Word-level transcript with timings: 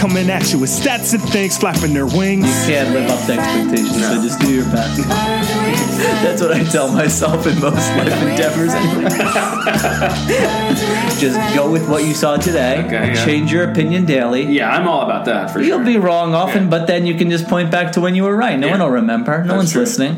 coming 0.00 0.30
at 0.30 0.50
you 0.50 0.58
with 0.58 0.70
stats 0.70 1.12
and 1.12 1.22
things 1.28 1.58
flapping 1.58 1.92
their 1.92 2.06
wings. 2.06 2.46
You 2.66 2.74
can't 2.74 2.94
live 2.94 3.10
up 3.10 3.26
to 3.26 3.32
expectations, 3.34 4.00
so 4.00 4.14
just 4.22 4.40
do 4.40 4.54
your 4.54 4.64
best. 4.64 4.96
Birds 4.96 5.06
with 5.06 5.60
friends. 5.60 5.98
That's 6.22 6.40
what 6.40 6.52
I 6.52 6.64
tell 6.64 6.90
myself 6.90 7.46
in 7.46 7.60
most 7.60 7.86
life 7.98 8.22
endeavors. 8.22 8.72
Just 11.20 11.36
go 11.54 11.70
with 11.70 11.86
what 11.90 12.04
you 12.04 12.14
saw 12.14 12.38
today. 12.38 12.82
Okay, 12.86 13.12
yeah. 13.12 13.24
Change 13.26 13.52
your 13.52 13.70
opinion 13.70 14.06
daily. 14.06 14.44
Yeah, 14.44 14.70
I'm 14.70 14.88
all 14.88 15.02
about 15.02 15.26
that 15.26 15.50
for 15.50 15.60
You'll 15.60 15.78
sure. 15.78 15.84
be 15.84 15.98
wrong 15.98 16.34
often, 16.34 16.64
Yeah. 16.64 16.70
but 16.70 16.86
then 16.86 17.04
you 17.04 17.14
can 17.14 17.28
just 17.30 17.46
point 17.46 17.70
back 17.70 17.92
to 17.92 18.00
when 18.00 18.14
you 18.14 18.22
were 18.22 18.34
right. 18.34 18.58
No 18.58 18.68
Yeah. 18.68 18.72
one 18.78 18.80
will 18.80 18.90
remember. 18.90 19.42
No 19.42 19.48
That's 19.48 19.56
one's 19.58 19.72
true. 19.72 19.82
listening. 19.82 20.16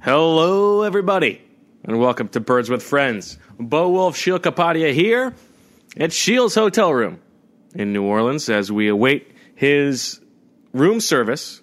Hello, 0.00 0.82
everybody, 0.82 1.40
and 1.84 1.98
welcome 1.98 2.28
to 2.28 2.38
Birds 2.40 2.70
with 2.70 2.84
Friends. 2.84 3.36
Bo 3.58 3.88
Wulf, 3.88 4.16
Sheil 4.16 4.38
Kapadia 4.38 4.92
here 4.94 5.34
at 5.96 6.12
Sheil's 6.12 6.54
Hotel 6.54 6.94
Room 6.94 7.18
in 7.74 7.92
New 7.92 8.04
Orleans 8.04 8.48
as 8.48 8.70
we 8.70 8.88
await 8.88 9.32
his 9.54 10.20
room 10.72 11.00
service. 11.00 11.60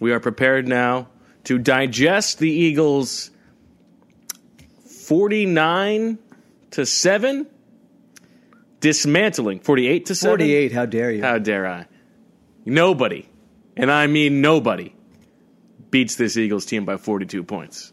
We 0.00 0.12
are 0.12 0.20
prepared 0.20 0.66
now 0.66 1.08
to 1.44 1.58
digest 1.58 2.38
the 2.38 2.50
Eagles' 2.50 3.30
49 4.86 6.18
to 6.72 6.86
7 6.86 7.46
dismantling 8.80 9.60
48 9.60 10.06
to 10.06 10.14
7 10.14 10.38
48, 10.38 10.72
how 10.72 10.86
dare 10.86 11.12
you? 11.12 11.22
how 11.22 11.38
dare 11.38 11.66
I? 11.66 11.86
Nobody, 12.64 13.28
and 13.76 13.90
I 13.90 14.06
mean 14.06 14.40
nobody, 14.40 14.94
beats 15.90 16.16
this 16.16 16.36
Eagles 16.36 16.64
team 16.66 16.84
by 16.84 16.96
42 16.96 17.42
points. 17.44 17.92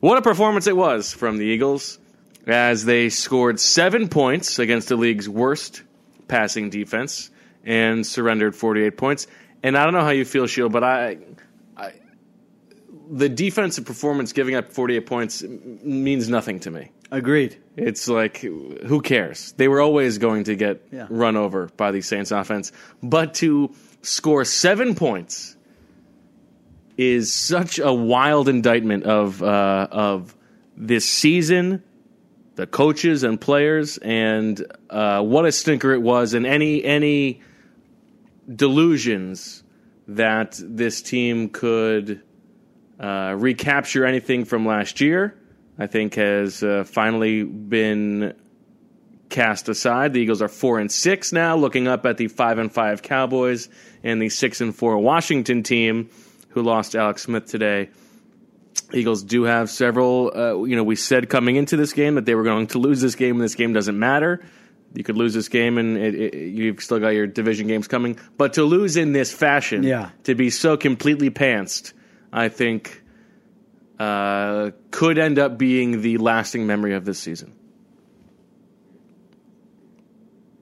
What 0.00 0.18
a 0.18 0.22
performance 0.22 0.66
it 0.66 0.76
was 0.76 1.12
from 1.12 1.38
the 1.38 1.44
Eagles 1.44 1.98
as 2.46 2.84
they 2.84 3.08
scored 3.08 3.58
seven 3.58 4.08
points 4.08 4.58
against 4.58 4.88
the 4.88 4.96
league's 4.96 5.28
worst 5.28 5.82
passing 6.28 6.70
defense 6.70 7.30
and 7.64 8.06
surrendered 8.06 8.54
48 8.54 8.96
points. 8.96 9.26
And 9.62 9.76
I 9.78 9.84
don't 9.84 9.94
know 9.94 10.02
how 10.02 10.10
you 10.10 10.24
feel, 10.24 10.46
Sheil, 10.46 10.68
but 10.68 10.84
I, 10.84 11.18
I 11.76 11.92
the 13.10 13.28
defensive 13.28 13.84
performance 13.84 14.32
giving 14.32 14.54
up 14.54 14.72
48 14.72 15.06
points 15.06 15.42
means 15.42 16.28
nothing 16.28 16.60
to 16.60 16.70
me. 16.70 16.90
Agreed. 17.10 17.56
It's 17.76 18.08
like, 18.08 18.38
who 18.38 19.00
cares? 19.02 19.52
They 19.52 19.68
were 19.68 19.80
always 19.80 20.18
going 20.18 20.44
to 20.44 20.56
get 20.56 20.82
Yeah. 20.90 21.06
run 21.10 21.36
over 21.36 21.70
by 21.76 21.90
the 21.92 22.00
Saints 22.00 22.30
offense. 22.30 22.72
But 23.02 23.34
to 23.34 23.72
score 24.02 24.44
seven 24.44 24.94
points 24.94 25.56
is 26.96 27.32
such 27.32 27.78
a 27.78 27.92
wild 27.92 28.48
indictment 28.48 29.04
of, 29.04 29.42
uh, 29.42 29.88
of 29.90 30.34
this 30.76 31.04
season, 31.08 31.82
the 32.56 32.66
coaches 32.66 33.24
and 33.24 33.40
players, 33.40 33.98
and 33.98 34.64
uh, 34.90 35.22
what 35.22 35.44
a 35.44 35.52
stinker 35.52 35.92
it 35.92 36.02
was, 36.02 36.34
and 36.34 36.46
any, 36.46 36.84
any 36.84 37.40
delusions 38.54 39.62
that 40.06 40.60
this 40.62 41.02
team 41.02 41.48
could 41.48 42.22
uh, 43.00 43.34
recapture 43.36 44.04
anything 44.04 44.44
from 44.44 44.66
last 44.66 45.00
year, 45.00 45.36
I 45.78 45.86
think 45.86 46.14
has 46.14 46.62
uh, 46.62 46.84
finally 46.84 47.42
been 47.42 48.34
cast 49.30 49.68
aside. 49.68 50.12
The 50.12 50.20
Eagles 50.20 50.42
are 50.42 50.48
four 50.48 50.78
and 50.78 50.92
six 50.92 51.32
now, 51.32 51.56
looking 51.56 51.88
up 51.88 52.06
at 52.06 52.18
the 52.18 52.28
five 52.28 52.58
and 52.58 52.72
five 52.72 53.02
Cowboys 53.02 53.68
and 54.04 54.22
the 54.22 54.28
six 54.28 54.60
and 54.60 54.74
four 54.74 54.96
Washington 54.98 55.64
team, 55.64 56.10
who 56.50 56.62
lost 56.62 56.94
Alex 56.94 57.22
Smith 57.22 57.46
today. 57.46 57.90
Eagles 58.94 59.22
do 59.22 59.44
have 59.44 59.68
several. 59.70 60.32
Uh, 60.34 60.64
you 60.64 60.76
know, 60.76 60.84
we 60.84 60.96
said 60.96 61.28
coming 61.28 61.56
into 61.56 61.76
this 61.76 61.92
game 61.92 62.14
that 62.14 62.24
they 62.24 62.34
were 62.34 62.44
going 62.44 62.68
to 62.68 62.78
lose 62.78 63.00
this 63.00 63.14
game, 63.14 63.36
and 63.36 63.40
this 63.44 63.54
game 63.54 63.72
doesn't 63.72 63.98
matter. 63.98 64.44
You 64.94 65.02
could 65.02 65.16
lose 65.16 65.34
this 65.34 65.48
game, 65.48 65.76
and 65.78 65.96
it, 65.96 66.14
it, 66.14 66.34
you've 66.34 66.80
still 66.80 67.00
got 67.00 67.08
your 67.08 67.26
division 67.26 67.66
games 67.66 67.88
coming. 67.88 68.16
But 68.36 68.52
to 68.54 68.62
lose 68.64 68.96
in 68.96 69.12
this 69.12 69.32
fashion, 69.32 69.82
Yeah. 69.82 70.10
to 70.24 70.34
be 70.36 70.50
so 70.50 70.76
completely 70.76 71.30
pantsed, 71.30 71.92
I 72.32 72.48
think 72.48 73.02
uh, 73.98 74.70
could 74.92 75.18
end 75.18 75.38
up 75.40 75.58
being 75.58 76.00
the 76.00 76.18
lasting 76.18 76.66
memory 76.66 76.94
of 76.94 77.04
this 77.04 77.18
season. 77.18 77.54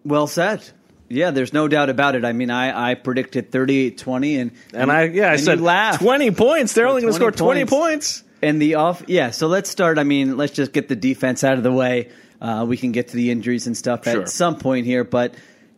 Well 0.04 0.26
said. 0.26 0.62
Yeah, 1.12 1.30
there's 1.30 1.52
no 1.52 1.68
doubt 1.68 1.90
about 1.90 2.14
it. 2.14 2.24
I 2.24 2.32
mean, 2.32 2.50
I, 2.50 2.90
I 2.90 2.94
predicted 2.94 3.52
38 3.52 3.98
20, 3.98 4.36
and, 4.36 4.50
And 4.72 4.90
I, 4.90 5.04
yeah, 5.04 5.30
I 5.32 5.36
said 5.36 5.60
you 5.60 5.98
twenty 5.98 6.30
points. 6.30 6.72
They're 6.72 6.86
only 6.86 7.02
going 7.02 7.12
to 7.12 7.18
20 7.18 7.32
score 7.36 7.46
twenty 7.46 7.64
points. 7.64 8.20
points. 8.22 8.24
And 8.42 8.60
the 8.60 8.74
off, 8.74 9.04
yeah. 9.06 9.30
So 9.30 9.46
let's 9.46 9.70
start. 9.70 9.98
I 9.98 10.04
mean, 10.04 10.36
let's 10.36 10.52
just 10.52 10.72
get 10.72 10.88
the 10.88 10.96
defense 10.96 11.44
out 11.44 11.58
of 11.58 11.62
the 11.62 11.70
way. 11.72 12.10
Uh, 12.40 12.64
we 12.68 12.76
can 12.76 12.90
get 12.90 13.08
to 13.08 13.16
the 13.16 13.30
injuries 13.30 13.68
and 13.68 13.76
stuff 13.76 14.02
Sure. 14.04 14.22
at 14.22 14.28
some 14.28 14.58
point 14.58 14.84
here, 14.84 15.04
but 15.04 15.34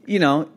you 0.06 0.18
know, 0.18 0.48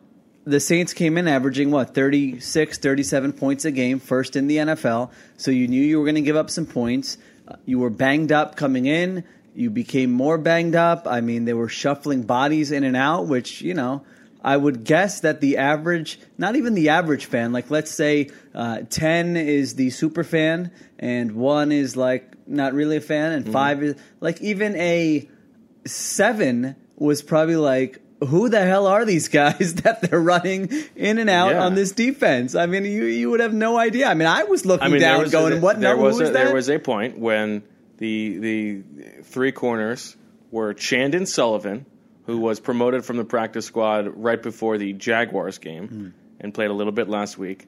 the 0.45 0.61
Saints 0.61 0.93
came 0.93 1.17
in 1.17 1.27
averaging 1.27 1.69
what 1.69 1.93
36, 1.93 2.77
37 2.77 3.33
points 3.33 3.66
a 3.66 3.71
game, 3.71 3.99
first 3.99 4.37
in 4.37 4.47
the 4.47 4.55
NFL. 4.57 5.11
So 5.35 5.51
you 5.51 5.67
knew 5.67 5.81
you 5.83 5.99
were 5.99 6.05
going 6.05 6.16
to 6.16 6.21
give 6.21 6.37
up 6.37 6.49
some 6.49 6.66
points. 6.66 7.17
Uh, 7.45 7.55
you 7.66 7.79
were 7.79 7.89
banged 7.89 8.31
up 8.31 8.55
coming 8.55 8.85
in. 8.85 9.25
You 9.53 9.69
became 9.69 10.11
more 10.11 10.37
banged 10.37 10.75
up. 10.75 11.07
I 11.09 11.19
mean, 11.19 11.43
they 11.43 11.53
were 11.53 11.67
shuffling 11.67 12.21
bodies 12.23 12.71
in 12.71 12.85
and 12.85 12.95
out, 12.95 13.27
which 13.27 13.61
you 13.61 13.73
know. 13.73 14.03
I 14.43 14.55
would 14.55 14.83
guess 14.83 15.21
that 15.21 15.41
the 15.41 15.57
average, 15.57 16.19
not 16.37 16.55
even 16.55 16.73
the 16.73 16.89
average 16.89 17.25
fan, 17.25 17.51
like 17.51 17.69
let's 17.71 17.91
say 17.91 18.29
uh, 18.55 18.81
10 18.89 19.35
is 19.37 19.75
the 19.75 19.89
super 19.89 20.23
fan 20.23 20.71
and 20.99 21.33
1 21.33 21.71
is 21.71 21.97
like 21.97 22.33
not 22.47 22.73
really 22.73 22.97
a 22.97 23.01
fan 23.01 23.31
Mm-hmm. 23.31 23.45
and 23.47 23.53
5 23.53 23.83
is 23.83 23.95
like 24.21 24.41
even 24.41 24.75
a 24.77 25.27
7 25.85 26.75
was 26.97 27.21
probably 27.21 27.55
like, 27.55 27.99
who 28.27 28.49
the 28.49 28.63
hell 28.65 28.87
are 28.87 29.05
these 29.05 29.27
guys 29.27 29.75
that 29.83 30.01
they're 30.01 30.19
running 30.19 30.69
in 30.95 31.19
and 31.19 31.29
out 31.29 31.51
Yeah. 31.51 31.63
on 31.65 31.75
this 31.75 31.91
defense? 31.91 32.55
I 32.55 32.65
mean, 32.65 32.83
you 32.85 33.05
you 33.05 33.29
would 33.29 33.39
have 33.41 33.53
no 33.53 33.77
idea. 33.77 34.07
I 34.07 34.13
mean, 34.15 34.27
I 34.27 34.43
was 34.43 34.65
looking 34.65 34.87
I 34.87 34.89
mean, 34.89 35.01
down 35.01 35.19
was 35.21 35.31
going, 35.31 35.53
a, 35.53 35.59
what 35.59 35.79
there 35.79 35.91
number 35.91 36.03
was 36.05 36.19
a, 36.19 36.23
that? 36.25 36.33
there 36.33 36.53
was 36.53 36.69
a 36.69 36.79
point 36.79 37.19
when 37.19 37.61
the 37.99 38.37
the 38.39 38.81
three 39.23 39.51
corners 39.51 40.15
were 40.49 40.73
Chandon 40.73 41.25
Sullivan, 41.27 41.85
who 42.27 42.38
was 42.38 42.59
promoted 42.59 43.03
from 43.03 43.17
the 43.17 43.25
practice 43.25 43.65
squad 43.65 44.07
right 44.15 44.41
before 44.41 44.77
the 44.77 44.93
Jaguars 44.93 45.57
game 45.57 45.88
Hmm. 45.88 46.07
and 46.39 46.53
played 46.53 46.69
a 46.69 46.73
little 46.73 46.93
bit 46.93 47.09
last 47.09 47.38
week. 47.39 47.67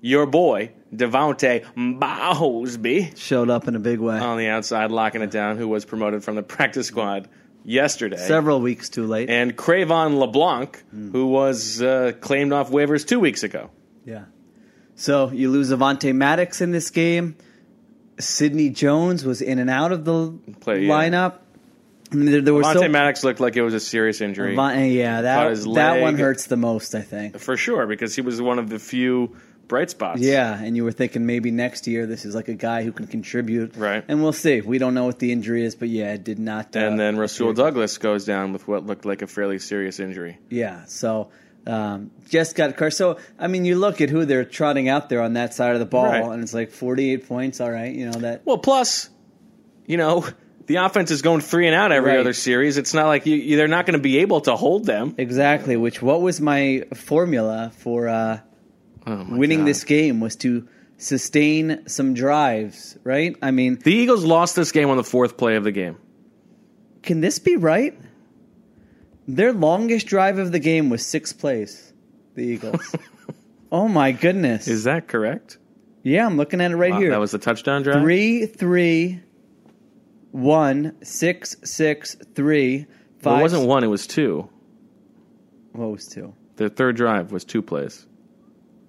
Your 0.00 0.26
boy 0.26 0.70
De'Vante 0.94 1.64
Bausby 1.76 3.16
Showed 3.16 3.50
up 3.50 3.68
in 3.68 3.76
a 3.76 3.78
big 3.78 3.98
way. 4.00 4.18
on 4.18 4.38
the 4.38 4.48
outside, 4.48 4.90
locking 4.90 5.22
it 5.22 5.30
down, 5.30 5.56
who 5.58 5.68
was 5.68 5.84
promoted 5.84 6.24
from 6.24 6.34
the 6.36 6.42
practice 6.42 6.86
squad 6.88 7.28
yesterday. 7.64 8.16
Several 8.16 8.60
weeks 8.60 8.88
too 8.88 9.06
late. 9.06 9.30
and 9.30 9.56
Cre'Von 9.56 10.18
LeBlanc, 10.18 10.82
Hmm. 10.90 11.10
who 11.12 11.26
was 11.26 11.80
uh, 11.82 12.12
claimed 12.20 12.52
off 12.52 12.70
waivers 12.70 13.06
two 13.06 13.20
weeks 13.20 13.42
ago. 13.42 13.70
Yeah. 14.04 14.24
So 14.96 15.30
you 15.30 15.50
lose 15.50 15.70
Avonte 15.70 16.14
Maddox 16.14 16.60
in 16.60 16.70
this 16.72 16.90
game. 16.90 17.36
Sidney 18.18 18.70
Jones 18.70 19.24
was 19.24 19.40
in 19.40 19.58
and 19.58 19.70
out 19.70 19.90
of 19.92 20.04
the 20.04 20.32
Play, 20.60 20.82
yeah. 20.82 20.88
I 22.12 22.14
mean, 22.16 22.30
there, 22.30 22.40
there 22.42 22.54
were 22.54 22.60
Monte 22.60 22.80
so 22.80 22.88
Maddox 22.88 23.24
looked 23.24 23.40
like 23.40 23.56
it 23.56 23.62
was 23.62 23.74
a 23.74 23.80
serious 23.80 24.20
injury. 24.20 24.54
Avonte- 24.54 24.94
yeah, 24.94 25.22
that 25.22 25.56
that 25.74 26.00
one 26.00 26.16
hurts 26.18 26.46
the 26.46 26.56
most, 26.56 26.94
I 26.94 27.00
think. 27.02 27.38
For 27.38 27.56
sure, 27.56 27.86
because 27.86 28.14
he 28.14 28.20
was 28.22 28.40
one 28.40 28.58
of 28.58 28.68
the 28.68 28.78
few 28.78 29.36
bright 29.68 29.88
spots. 29.90 30.20
Yeah, 30.20 30.60
and 30.62 30.76
you 30.76 30.84
were 30.84 30.92
thinking 30.92 31.24
maybe 31.24 31.50
next 31.50 31.86
year 31.86 32.04
this 32.06 32.24
is 32.26 32.34
like 32.34 32.48
a 32.48 32.54
guy 32.54 32.82
who 32.82 32.92
can 32.92 33.06
contribute, 33.06 33.74
Right. 33.76 34.04
And 34.06 34.22
we'll 34.22 34.34
see. 34.34 34.60
We 34.60 34.76
don't 34.78 34.92
know 34.92 35.04
what 35.06 35.18
the 35.18 35.32
injury 35.32 35.64
is, 35.64 35.74
but 35.74 35.88
yeah, 35.88 36.12
it 36.12 36.24
did 36.24 36.38
not. 36.38 36.76
Uh, 36.76 36.80
And 36.80 37.00
then 37.00 37.16
Rasul 37.16 37.54
Douglas 37.54 37.96
goes 37.96 38.26
down 38.26 38.52
with 38.52 38.68
what 38.68 38.84
looked 38.84 39.06
like 39.06 39.22
a 39.22 39.26
fairly 39.26 39.58
serious 39.58 39.98
injury. 39.98 40.38
Yeah, 40.50 40.84
so 40.86 41.30
um, 41.66 42.10
just 42.28 42.54
got 42.56 42.76
car. 42.76 42.90
So 42.90 43.18
I 43.38 43.46
mean, 43.46 43.64
you 43.64 43.76
look 43.78 44.00
at 44.02 44.10
who 44.10 44.26
they're 44.26 44.44
trotting 44.44 44.88
out 44.90 45.08
there 45.08 45.22
on 45.22 45.34
that 45.34 45.54
side 45.54 45.72
of 45.74 45.78
the 45.80 45.86
ball, 45.86 46.04
Right. 46.06 46.22
and 46.22 46.42
it's 46.42 46.52
like 46.52 46.70
forty-eight 46.72 47.26
points. 47.28 47.60
All 47.60 47.70
right, 47.70 47.94
you 47.94 48.04
know 48.10 48.18
that. 48.20 48.44
Well, 48.44 48.58
plus, 48.58 49.08
you 49.86 49.96
know, 49.96 50.26
the 50.66 50.76
offense 50.76 51.10
is 51.10 51.22
going 51.22 51.40
three 51.40 51.66
and 51.66 51.74
out 51.74 51.92
every 51.92 52.10
Right. 52.12 52.20
other 52.20 52.32
series. 52.32 52.76
It's 52.76 52.94
not 52.94 53.06
like 53.06 53.26
you, 53.26 53.36
you, 53.36 53.56
they're 53.56 53.68
not 53.68 53.86
going 53.86 53.98
to 53.98 54.02
be 54.02 54.18
able 54.18 54.40
to 54.42 54.56
hold 54.56 54.84
them. 54.86 55.14
Exactly. 55.18 55.76
Which 55.76 56.00
what 56.02 56.20
was 56.22 56.40
my 56.40 56.84
formula 56.94 57.72
for 57.78 58.08
uh, 58.08 58.40
Oh 59.06 59.16
my 59.24 59.36
winning 59.38 59.60
God. 59.60 59.68
this 59.68 59.84
game 59.84 60.20
was 60.20 60.36
to 60.36 60.68
sustain 60.98 61.88
some 61.88 62.14
drives, 62.14 62.96
right? 63.04 63.36
I 63.42 63.50
mean, 63.50 63.78
The 63.82 63.92
Eagles 63.92 64.24
lost 64.24 64.54
this 64.56 64.70
game 64.72 64.88
on 64.90 64.96
the 64.96 65.04
fourth 65.04 65.36
play 65.36 65.56
of 65.56 65.64
the 65.64 65.72
game. 65.72 65.96
can 67.02 67.20
this 67.20 67.38
be 67.40 67.56
right? 67.56 67.98
Their 69.28 69.52
longest 69.52 70.06
drive 70.06 70.38
of 70.38 70.52
the 70.52 70.58
game 70.58 70.90
was 70.90 71.04
six 71.04 71.32
plays. 71.32 71.92
The 72.34 72.42
Eagles. 72.42 72.94
oh 73.72 73.88
my 73.88 74.12
goodness. 74.12 74.68
Is 74.68 74.84
that 74.84 75.08
correct? 75.08 75.58
yeah, 76.04 76.26
I'm 76.26 76.36
looking 76.36 76.60
at 76.60 76.70
it 76.72 76.76
right 76.76 76.90
Wow, 76.92 76.98
here. 77.00 77.10
That 77.10 77.20
was 77.20 77.30
the 77.30 77.38
touchdown 77.38 77.82
drive. 77.82 78.02
three, 78.02 78.46
three, 78.46 79.20
one, 80.32 80.96
six, 81.02 81.56
six, 81.64 82.16
three, 82.34 82.86
Well, 83.22 83.38
it 83.38 83.42
wasn't 83.42 83.66
one. 83.68 83.84
It 83.84 83.88
was 83.88 84.06
two. 84.06 84.48
What 85.72 85.90
was 85.92 86.06
two? 86.08 86.34
The 86.56 86.68
third 86.68 86.96
drive 86.96 87.32
was 87.32 87.44
two 87.44 87.62
plays. 87.62 88.06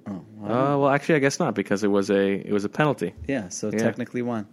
Oh, 0.07 0.11
Uh, 0.43 0.47
well, 0.77 0.89
actually, 0.89 1.15
I 1.15 1.19
guess 1.19 1.39
not 1.39 1.53
because 1.55 1.83
it 1.83 1.87
was 1.87 2.09
a 2.09 2.33
it 2.33 2.51
was 2.51 2.65
a 2.65 2.69
penalty. 2.69 3.13
Yeah, 3.27 3.47
so 3.49 3.69
Yeah. 3.71 3.77
technically 3.79 4.21
one. 4.21 4.47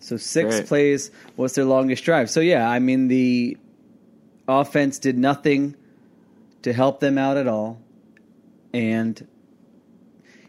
So 0.00 0.16
six 0.16 0.56
Great. 0.56 0.66
plays 0.66 1.10
was 1.36 1.54
their 1.54 1.64
longest 1.64 2.04
drive. 2.04 2.30
So 2.30 2.40
yeah, 2.40 2.68
I 2.68 2.78
mean 2.80 3.08
the 3.08 3.56
offense 4.48 4.98
did 4.98 5.16
nothing 5.18 5.76
to 6.62 6.72
help 6.72 6.98
them 7.00 7.16
out 7.18 7.36
at 7.36 7.46
all, 7.46 7.80
and 8.72 9.24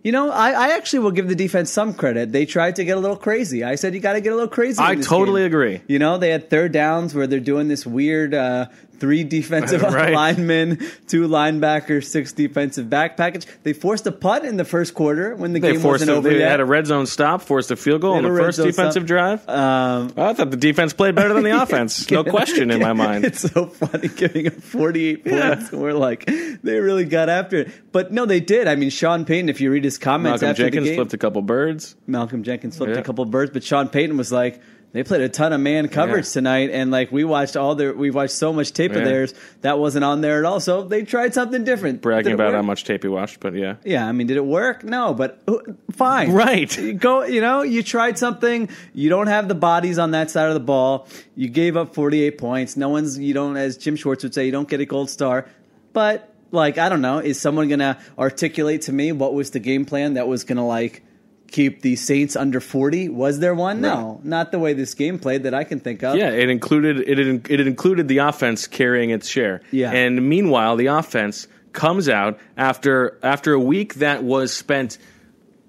you 0.03 0.11
know 0.11 0.31
I, 0.31 0.51
I 0.51 0.67
actually 0.75 0.99
will 0.99 1.11
give 1.11 1.27
the 1.27 1.35
defense 1.35 1.71
some 1.71 1.93
credit. 1.93 2.31
They 2.31 2.45
tried 2.45 2.75
to 2.77 2.85
get 2.85 2.97
a 2.97 2.99
little 2.99 3.17
crazy. 3.17 3.63
I 3.63 3.75
said 3.75 3.93
you 3.93 3.99
got 3.99 4.13
to 4.13 4.21
get 4.21 4.33
a 4.33 4.35
little 4.35 4.49
crazy. 4.49 4.81
I 4.81 4.95
totally 4.95 5.41
game. 5.41 5.47
agree. 5.47 5.81
You 5.87 5.99
know 5.99 6.17
they 6.17 6.29
had 6.29 6.49
third 6.49 6.71
downs 6.71 7.13
where 7.13 7.27
they're 7.27 7.39
doing 7.39 7.67
this 7.67 7.85
weird 7.85 8.33
uh, 8.33 8.67
three 8.99 9.23
defensive 9.23 9.81
Right. 9.89 10.13
linemen, 10.13 10.77
two 11.07 11.27
linebackers, 11.27 12.05
six 12.05 12.33
defensive 12.33 12.89
back 12.89 13.17
package. 13.17 13.45
They 13.63 13.73
forced 13.73 14.05
a 14.07 14.11
punt 14.11 14.45
in 14.45 14.57
the 14.57 14.65
first 14.65 14.93
quarter 14.93 15.35
when 15.35 15.53
the 15.53 15.59
They 15.59 15.73
game 15.73 15.83
wasn't 15.83 16.11
A, 16.11 16.15
over 16.15 16.29
they 16.29 16.39
yet. 16.39 16.51
had 16.51 16.59
a 16.59 16.65
red 16.65 16.87
zone 16.87 17.05
stop, 17.05 17.41
forced 17.41 17.71
a 17.71 17.75
field 17.75 18.01
goal 18.01 18.13
on 18.15 18.23
the 18.23 18.29
first 18.29 18.57
defensive 18.57 19.03
stop. 19.03 19.07
drive. 19.07 19.49
um, 19.49 20.13
I 20.17 20.33
thought 20.33 20.51
the 20.51 20.57
defense 20.57 20.93
played 20.93 21.15
better 21.15 21.33
than 21.33 21.43
the 21.43 21.51
offense. 21.61 22.09
No 22.11 22.23
question 22.23 22.71
in 22.71 22.79
my 22.79 22.93
mind. 22.93 23.25
It's 23.25 23.39
so 23.51 23.67
funny 23.67 24.07
giving 24.09 24.47
up 24.47 24.53
48 24.53 25.25
points. 25.25 25.71
And 25.71 25.81
we're 25.81 25.93
like, 25.93 26.25
they 26.25 26.79
really 26.79 27.05
got 27.05 27.29
after 27.29 27.57
it. 27.59 27.71
But 27.91 28.11
no, 28.11 28.25
they 28.25 28.39
did. 28.39 28.67
I 28.67 28.75
mean, 28.75 28.89
Sean 28.89 29.25
Payton, 29.25 29.49
if 29.49 29.61
you 29.61 29.71
read 29.71 29.83
his 29.83 29.97
comments 29.97 30.41
Malcolm 30.41 30.49
after 30.51 30.63
Jenkins 30.63 30.83
the 30.85 30.89
game, 30.91 30.97
flipped 30.97 31.13
a 31.13 31.17
couple 31.17 31.41
birds. 31.41 31.95
Malcolm 32.07 32.43
Jenkins 32.43 32.77
flipped 32.77 32.93
Yeah. 32.93 32.99
a 32.99 33.03
couple 33.03 33.23
birds, 33.25 33.51
but 33.51 33.63
Sean 33.63 33.87
Payton 33.89 34.17
was 34.17 34.31
like, 34.31 34.61
they 34.91 35.03
played 35.03 35.21
a 35.21 35.29
ton 35.29 35.53
of 35.53 35.61
man 35.61 35.87
coverage 35.87 36.25
Yeah. 36.25 36.33
tonight, 36.33 36.69
and 36.71 36.89
like 36.91 37.11
we 37.11 37.23
watched 37.23 37.55
all 37.55 37.75
their, 37.75 37.93
we 37.93 38.09
watched 38.09 38.33
so 38.33 38.51
much 38.51 38.73
tape 38.73 38.91
of 38.93 39.03
theirs 39.03 39.33
that 39.61 39.77
wasn't 39.77 40.03
on 40.03 40.21
there 40.21 40.39
at 40.39 40.45
all. 40.45 40.59
So 40.59 40.83
they 40.83 41.03
tried 41.03 41.33
something 41.33 41.63
different. 41.63 42.01
Bragging 42.01 42.33
about 42.33 42.47
work? 42.47 42.55
how 42.55 42.61
much 42.63 42.85
tape 42.85 43.03
he 43.03 43.09
watched, 43.09 43.39
but 43.39 43.53
yeah. 43.53 43.75
Yeah, 43.85 44.07
I 44.07 44.11
mean, 44.11 44.27
did 44.27 44.37
it 44.37 44.45
work? 44.45 44.83
No, 44.83 45.13
but 45.13 45.41
uh, 45.47 45.57
fine. 45.91 46.31
Right. 46.31 46.75
You 46.77 46.93
Go, 46.93 47.23
you 47.23 47.41
know, 47.41 47.61
you 47.61 47.83
tried 47.83 48.17
something. 48.17 48.69
You 48.93 49.09
don't 49.09 49.27
have 49.27 49.47
the 49.47 49.55
bodies 49.55 49.99
on 49.99 50.11
that 50.11 50.31
side 50.31 50.47
of 50.47 50.53
the 50.55 50.59
ball. 50.59 51.07
You 51.35 51.49
gave 51.49 51.77
up 51.77 51.93
48 51.93 52.37
points. 52.37 52.75
No 52.75 52.89
one's, 52.89 53.17
you 53.19 53.33
don't, 53.33 53.57
as 53.57 53.77
Jim 53.77 53.95
Schwartz 53.95 54.23
would 54.23 54.33
say, 54.33 54.45
you 54.45 54.51
don't 54.51 54.67
get 54.67 54.79
a 54.79 54.85
gold 54.85 55.09
star. 55.09 55.45
But, 55.93 56.33
like, 56.51 56.77
I 56.77 56.89
don't 56.89 57.01
know, 57.01 57.19
is 57.19 57.39
someone 57.39 57.67
going 57.67 57.79
to 57.79 57.97
articulate 58.17 58.81
to 58.83 58.91
me 58.91 59.11
what 59.11 59.33
was 59.33 59.51
the 59.51 59.59
game 59.59 59.85
plan 59.85 60.15
that 60.15 60.27
was 60.27 60.43
going 60.43 60.57
to, 60.57 60.63
like, 60.63 61.03
keep 61.49 61.81
the 61.81 61.95
Saints 61.95 62.35
under 62.35 62.59
40? 62.59 63.09
Was 63.09 63.39
there 63.39 63.55
one? 63.55 63.81
No, 63.81 64.19
not 64.23 64.51
the 64.51 64.59
way 64.59 64.73
this 64.73 64.93
game 64.93 65.19
played 65.19 65.43
that 65.43 65.53
I 65.53 65.63
can 65.63 65.79
think 65.79 66.03
of. 66.03 66.15
Yeah, 66.15 66.29
it 66.29 66.49
included 66.49 66.99
it. 66.99 67.19
It 67.49 67.59
included 67.67 68.07
the 68.07 68.19
offense 68.19 68.67
carrying 68.67 69.09
its 69.09 69.27
share. 69.27 69.61
Yeah. 69.71 69.91
and 69.91 70.27
meanwhile, 70.27 70.75
the 70.75 70.87
offense 70.87 71.47
comes 71.73 72.09
out 72.09 72.39
after 72.57 73.19
after 73.23 73.53
a 73.53 73.59
week 73.59 73.95
that 73.95 74.23
was 74.23 74.53
spent 74.53 74.97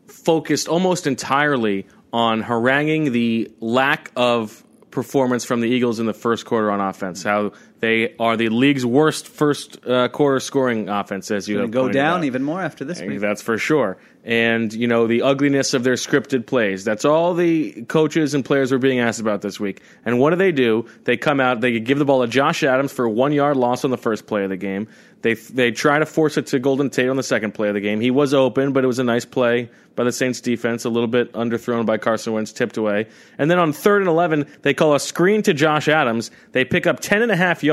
focused 0.06 0.69
almost 0.69 1.06
entirely 1.06 1.87
on 2.12 2.43
haranguing 2.43 3.12
the 3.12 3.50
lack 3.61 4.11
of 4.17 4.65
performance 4.91 5.44
from 5.44 5.61
the 5.61 5.69
Eagles 5.69 6.00
in 6.00 6.06
the 6.06 6.12
first 6.15 6.44
quarter 6.47 6.71
on 6.71 6.81
offense. 6.81 7.23
How 7.23 7.53
they 7.81 8.15
are 8.19 8.37
the 8.37 8.50
league's 8.50 8.85
worst 8.85 9.27
first 9.27 9.85
uh, 9.87 10.09
quarter 10.09 10.38
scoring 10.38 10.88
offense, 10.88 11.31
as 11.31 11.49
you 11.49 11.59
have 11.59 11.71
go 11.71 11.88
down 11.88 12.19
out. 12.19 12.25
even 12.25 12.43
more 12.43 12.61
after 12.61 12.85
this 12.85 13.00
week. 13.00 13.21
That's 13.21 13.43
for 13.43 13.56
sure. 13.59 13.97
And, 14.23 14.71
you 14.75 14.87
know, 14.87 15.06
the 15.06 15.23
ugliness 15.23 15.73
of 15.73 15.82
their 15.82 15.94
scripted 15.94 16.47
plays. 16.47 16.85
That's 16.85 17.06
all 17.06 17.32
the 17.32 17.85
coaches 17.85 18.35
and 18.35 18.44
players 18.44 18.71
were 18.71 18.79
being 18.79 19.00
asked 19.00 19.21
about 19.21 19.41
this 19.41 19.59
week. 19.59 19.81
And 20.05 20.19
what 20.19 20.31
do 20.31 20.37
they 20.37 20.53
do? 20.53 20.87
They 21.05 21.17
come 21.17 21.41
out, 21.41 21.62
they 21.62 21.81
give 21.81 21.99
the 21.99 22.05
ball 22.05 22.21
to 22.21 22.29
Josh 22.29 22.62
Adams 22.62 22.93
for 22.93 23.06
a 23.06 23.11
one 23.11 23.32
yard 23.32 23.56
loss 23.56 23.83
on 23.83 23.91
the 23.91 23.97
first 23.97 24.26
play 24.26 24.44
of 24.44 24.50
the 24.50 24.59
game. 24.59 24.88
They, 25.23 25.35
they 25.35 25.71
try 25.71 25.99
to 25.99 26.06
force 26.06 26.37
it 26.37 26.49
to 26.49 26.59
Golden 26.59 26.91
Tate 26.91 27.09
on 27.09 27.17
the 27.17 27.23
second 27.23 27.53
play 27.53 27.69
of 27.69 27.75
the 27.75 27.81
game. 27.81 28.00
He 28.00 28.11
was 28.11 28.33
open, 28.33 28.73
but 28.73 28.85
it 28.85 28.87
was 28.87 28.99
a 28.99 29.05
nice 29.05 29.25
play 29.25 29.71
by 29.94 30.05
the 30.05 30.12
Saints 30.12 30.41
defense, 30.41 30.87
a 30.87 30.91
little 30.91 31.09
bit 31.09 31.33
underthrown 31.35 31.85
by 31.85 31.99
Carson 31.99 32.33
Wentz, 32.33 32.53
tipped 32.53 32.79
away. 32.79 33.06
And 33.37 33.50
then 33.50 33.59
on 33.59 33.73
third 33.75 34.00
and 34.00 34.09
11, 34.09 34.47
they 34.62 34.73
call 34.73 34.94
a 34.94 35.00
screen 35.00 35.43
to 35.43 35.53
Josh 35.53 35.88
Adams. 35.88 36.31
They 36.53 36.65
pick 36.65 36.87
up 36.87 37.00
10 37.00 37.21
and 37.21 37.31
a 37.31 37.37
half 37.37 37.62
yards. 37.62 37.70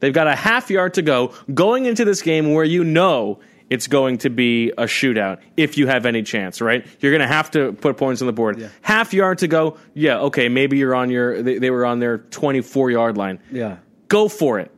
They've 0.00 0.14
got 0.14 0.26
a 0.26 0.34
half 0.34 0.70
yard 0.70 0.94
to 0.94 1.02
go 1.02 1.34
going 1.52 1.86
into 1.86 2.04
this 2.04 2.22
game 2.22 2.52
where 2.52 2.64
you 2.64 2.84
know 2.84 3.40
it's 3.68 3.86
going 3.86 4.18
to 4.18 4.30
be 4.30 4.70
a 4.70 4.84
shootout 4.84 5.40
if 5.56 5.78
you 5.78 5.86
have 5.86 6.04
any 6.04 6.22
chance, 6.22 6.60
right? 6.60 6.84
You're 6.98 7.12
going 7.12 7.20
to 7.20 7.32
have 7.32 7.52
to 7.52 7.72
put 7.72 7.96
points 7.96 8.20
on 8.20 8.26
the 8.26 8.32
board. 8.32 8.58
Half 8.82 9.14
yard 9.14 9.38
to 9.38 9.48
go. 9.48 9.78
Yeah, 9.94 10.18
okay, 10.18 10.48
maybe 10.48 10.78
you're 10.78 10.94
on 10.94 11.10
your 11.10 11.40
they, 11.42 11.58
they 11.58 11.70
were 11.70 11.86
on 11.86 12.00
their 12.00 12.18
24 12.18 12.90
yard 12.90 13.16
line. 13.16 13.38
Yeah. 13.52 13.76
Go 14.08 14.28
for 14.28 14.58
it. 14.58 14.72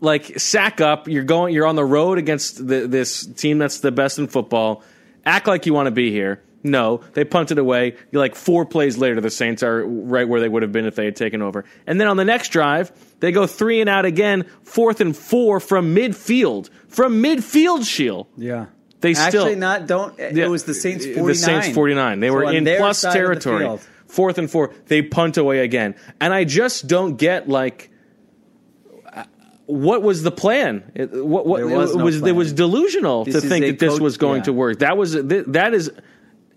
Like 0.00 0.38
sack 0.38 0.82
up, 0.82 1.08
you're 1.08 1.24
going 1.24 1.54
you're 1.54 1.66
on 1.66 1.76
the 1.76 1.84
road 1.84 2.18
against 2.18 2.66
the, 2.66 2.86
this 2.86 3.24
team 3.24 3.56
that's 3.58 3.80
the 3.80 3.90
best 3.92 4.18
in 4.18 4.26
football. 4.26 4.82
Act 5.24 5.46
like 5.46 5.64
you 5.64 5.72
want 5.72 5.86
to 5.86 5.90
be 5.90 6.10
here. 6.10 6.42
No, 6.62 7.00
they 7.14 7.24
punted 7.24 7.58
away. 7.58 7.96
Like 8.12 8.34
four 8.34 8.64
plays 8.66 8.98
later, 8.98 9.20
the 9.20 9.30
Saints 9.30 9.62
are 9.62 9.84
right 9.86 10.28
where 10.28 10.40
they 10.40 10.48
would 10.48 10.62
have 10.62 10.72
been 10.72 10.84
if 10.86 10.96
they 10.96 11.04
had 11.04 11.14
taken 11.14 11.40
over. 11.42 11.64
And 11.86 12.00
then 12.00 12.08
on 12.08 12.16
the 12.16 12.24
next 12.24 12.48
drive, 12.48 12.90
they 13.20 13.30
go 13.30 13.46
three 13.46 13.80
and 13.80 13.88
out 13.88 14.04
again, 14.04 14.46
fourth 14.64 15.00
and 15.00 15.16
four 15.16 15.60
from 15.60 15.94
midfield. 15.94 16.70
From 16.88 17.22
midfield, 17.22 17.84
Sheil. 17.86 18.26
Yeah. 18.36 18.66
They 19.00 19.14
still 19.14 19.42
Actually, 19.42 19.56
not, 19.56 19.86
don't, 19.86 20.18
it 20.18 20.34
Yeah, 20.34 20.48
was 20.48 20.64
the 20.64 20.74
Saints 20.74 21.04
49. 21.04 21.26
The 21.28 21.34
Saints 21.34 21.68
49. 21.68 22.20
They 22.20 22.28
So 22.28 22.34
were 22.34 22.52
in 22.52 22.64
plus 22.64 22.98
side 22.98 23.08
of 23.20 23.28
the 23.34 23.40
territory. 23.40 23.78
Fourth 24.08 24.38
and 24.38 24.50
four. 24.50 24.72
They 24.86 25.02
punt 25.02 25.36
away 25.36 25.60
again. 25.60 25.94
And 26.20 26.32
I 26.32 26.44
just 26.44 26.86
don't 26.88 27.16
get 27.16 27.48
like 27.48 27.90
uh, 29.12 29.24
what 29.66 30.02
was 30.02 30.22
the 30.22 30.30
plan? 30.30 30.90
It, 30.94 31.12
what, 31.24 31.46
what 31.46 31.58
There 31.58 31.76
was 31.76 31.92
it 31.94 31.98
no 31.98 32.04
was 32.04 32.22
it 32.22 32.32
was 32.32 32.52
delusional 32.52 33.24
This 33.24 33.42
to 33.42 33.48
think 33.48 33.66
that 33.66 33.78
this 33.78 33.92
coach- 33.94 34.00
was 34.00 34.16
going 34.16 34.38
yeah. 34.38 34.44
to 34.44 34.52
work. 34.54 34.78
That 34.78 34.96
was 34.96 35.12
that 35.12 35.70
is 35.74 35.90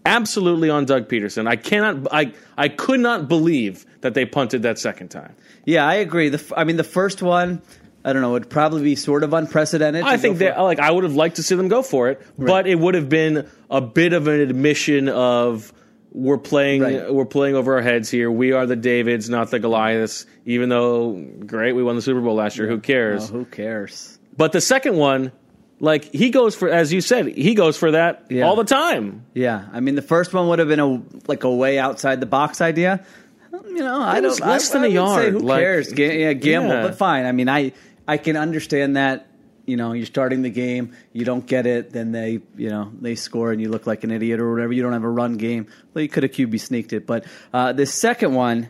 absolutely 0.10 0.70
on 0.70 0.86
Doug 0.86 1.08
Pederson. 1.08 1.48
I 1.48 1.56
cannot 1.56 2.08
I 2.12 2.34
I 2.58 2.68
could 2.70 3.00
not 3.00 3.28
believe 3.28 3.86
that 4.02 4.14
they 4.14 4.26
punted 4.26 4.64
that 4.64 4.80
second 4.80 5.10
time. 5.10 5.36
Yeah, 5.66 5.86
I 5.88 5.96
agree. 5.96 6.30
The, 6.30 6.54
I 6.58 6.64
mean, 6.64 6.78
the 6.78 6.84
first 6.84 7.22
one, 7.22 7.62
I 8.04 8.14
don't 8.14 8.22
know, 8.22 8.32
would 8.32 8.50
probably 8.50 8.82
be 8.84 8.96
sort 8.96 9.24
of 9.24 9.34
unprecedented. 9.34 10.04
I 10.04 10.18
think 10.18 10.40
that 10.40 10.60
like 10.60 10.80
I 10.80 10.92
would 10.92 11.04
have 11.04 11.16
liked 11.16 11.36
to 11.38 11.44
see 11.44 11.56
them 11.56 11.68
go 11.68 11.82
for 11.84 12.10
it, 12.10 12.22
but 12.38 12.68
it 12.68 12.76
would 12.80 12.96
have 12.96 13.10
been 13.10 13.48
a 13.70 13.82
bit 13.82 14.14
of 14.14 14.28
an 14.28 14.40
admission 14.40 15.10
of 15.10 15.72
we're 16.12 16.40
playing 16.40 16.82
Right. 16.82 17.14
we're 17.14 17.26
playing 17.26 17.56
over 17.56 17.76
our 17.76 17.82
heads 17.84 18.10
here. 18.10 18.32
We 18.32 18.52
are 18.54 18.66
the 18.66 18.76
Davids, 18.76 19.30
not 19.30 19.52
the 19.52 19.60
Goliaths. 19.60 20.26
Even 20.46 20.70
though 20.70 21.24
great, 21.46 21.74
we 21.74 21.84
won 21.84 21.96
the 21.96 22.02
Super 22.02 22.22
Bowl 22.22 22.34
last 22.36 22.58
year. 22.58 22.68
Who 22.68 22.76
Oh, 22.78 22.80
cares? 22.80 23.30
who 23.30 23.46
cares? 23.46 24.18
But 24.36 24.54
the 24.54 24.62
second 24.62 24.96
one, 24.96 25.32
like 25.80 26.14
he 26.14 26.30
goes 26.30 26.56
for 26.56 26.70
as 26.70 26.92
you 26.92 27.02
said, 27.02 27.28
he 27.28 27.54
goes 27.56 27.78
for 27.78 27.92
that 27.92 28.26
Yeah. 28.30 28.44
all 28.44 28.56
the 28.56 28.64
time. 28.66 29.26
Yeah, 29.34 29.66
I 29.72 29.80
mean, 29.80 29.96
the 29.96 30.02
first 30.02 30.34
one 30.34 30.48
would 30.50 30.60
have 30.60 30.68
been 30.68 30.80
a 30.80 31.02
like 31.28 31.44
a 31.44 31.54
way 31.54 31.80
outside 31.80 32.20
the 32.20 32.26
box 32.26 32.62
idea. 32.62 33.06
You 33.52 33.80
know, 33.86 34.00
I 34.02 34.20
don't 34.20 34.40
less 34.42 34.70
I, 34.72 34.74
than 34.74 34.84
I 34.84 34.88
a 34.88 34.90
yard, 34.90 35.24
Say, 35.26 35.32
who 35.32 35.40
like- 35.40 35.62
cares? 35.62 35.94
Ga- 35.94 36.22
yeah, 36.22 36.34
gamble, 36.34 36.70
Yeah. 36.70 36.82
but 36.84 36.96
fine. 36.98 37.26
I 37.26 37.32
mean, 37.32 37.48
I 37.50 37.72
I 38.08 38.18
can 38.18 38.36
understand 38.38 38.96
that. 38.98 39.26
You 39.66 39.78
know, 39.78 39.94
you're 39.94 40.08
starting 40.08 40.42
the 40.42 40.50
game, 40.50 40.94
you 41.14 41.26
don't 41.26 41.46
get 41.46 41.68
it, 41.68 41.92
then 41.92 42.12
they, 42.12 42.40
you 42.58 42.70
know, 42.70 42.92
they 43.00 43.14
score 43.14 43.52
and 43.52 43.62
you 43.62 43.70
look 43.70 43.86
like 43.86 44.04
an 44.04 44.10
idiot 44.10 44.40
or 44.40 44.52
whatever. 44.52 44.74
You 44.74 44.82
don't 44.82 44.94
have 44.94 45.04
a 45.04 45.10
run 45.10 45.38
game. 45.38 45.68
Well, 45.94 46.02
you 46.02 46.10
could 46.10 46.24
have 46.24 46.32
QB 46.32 46.60
sneaked 46.60 46.92
it, 46.92 47.06
but 47.06 47.24
uh, 47.54 47.72
the 47.74 47.86
second 47.86 48.34
one, 48.34 48.70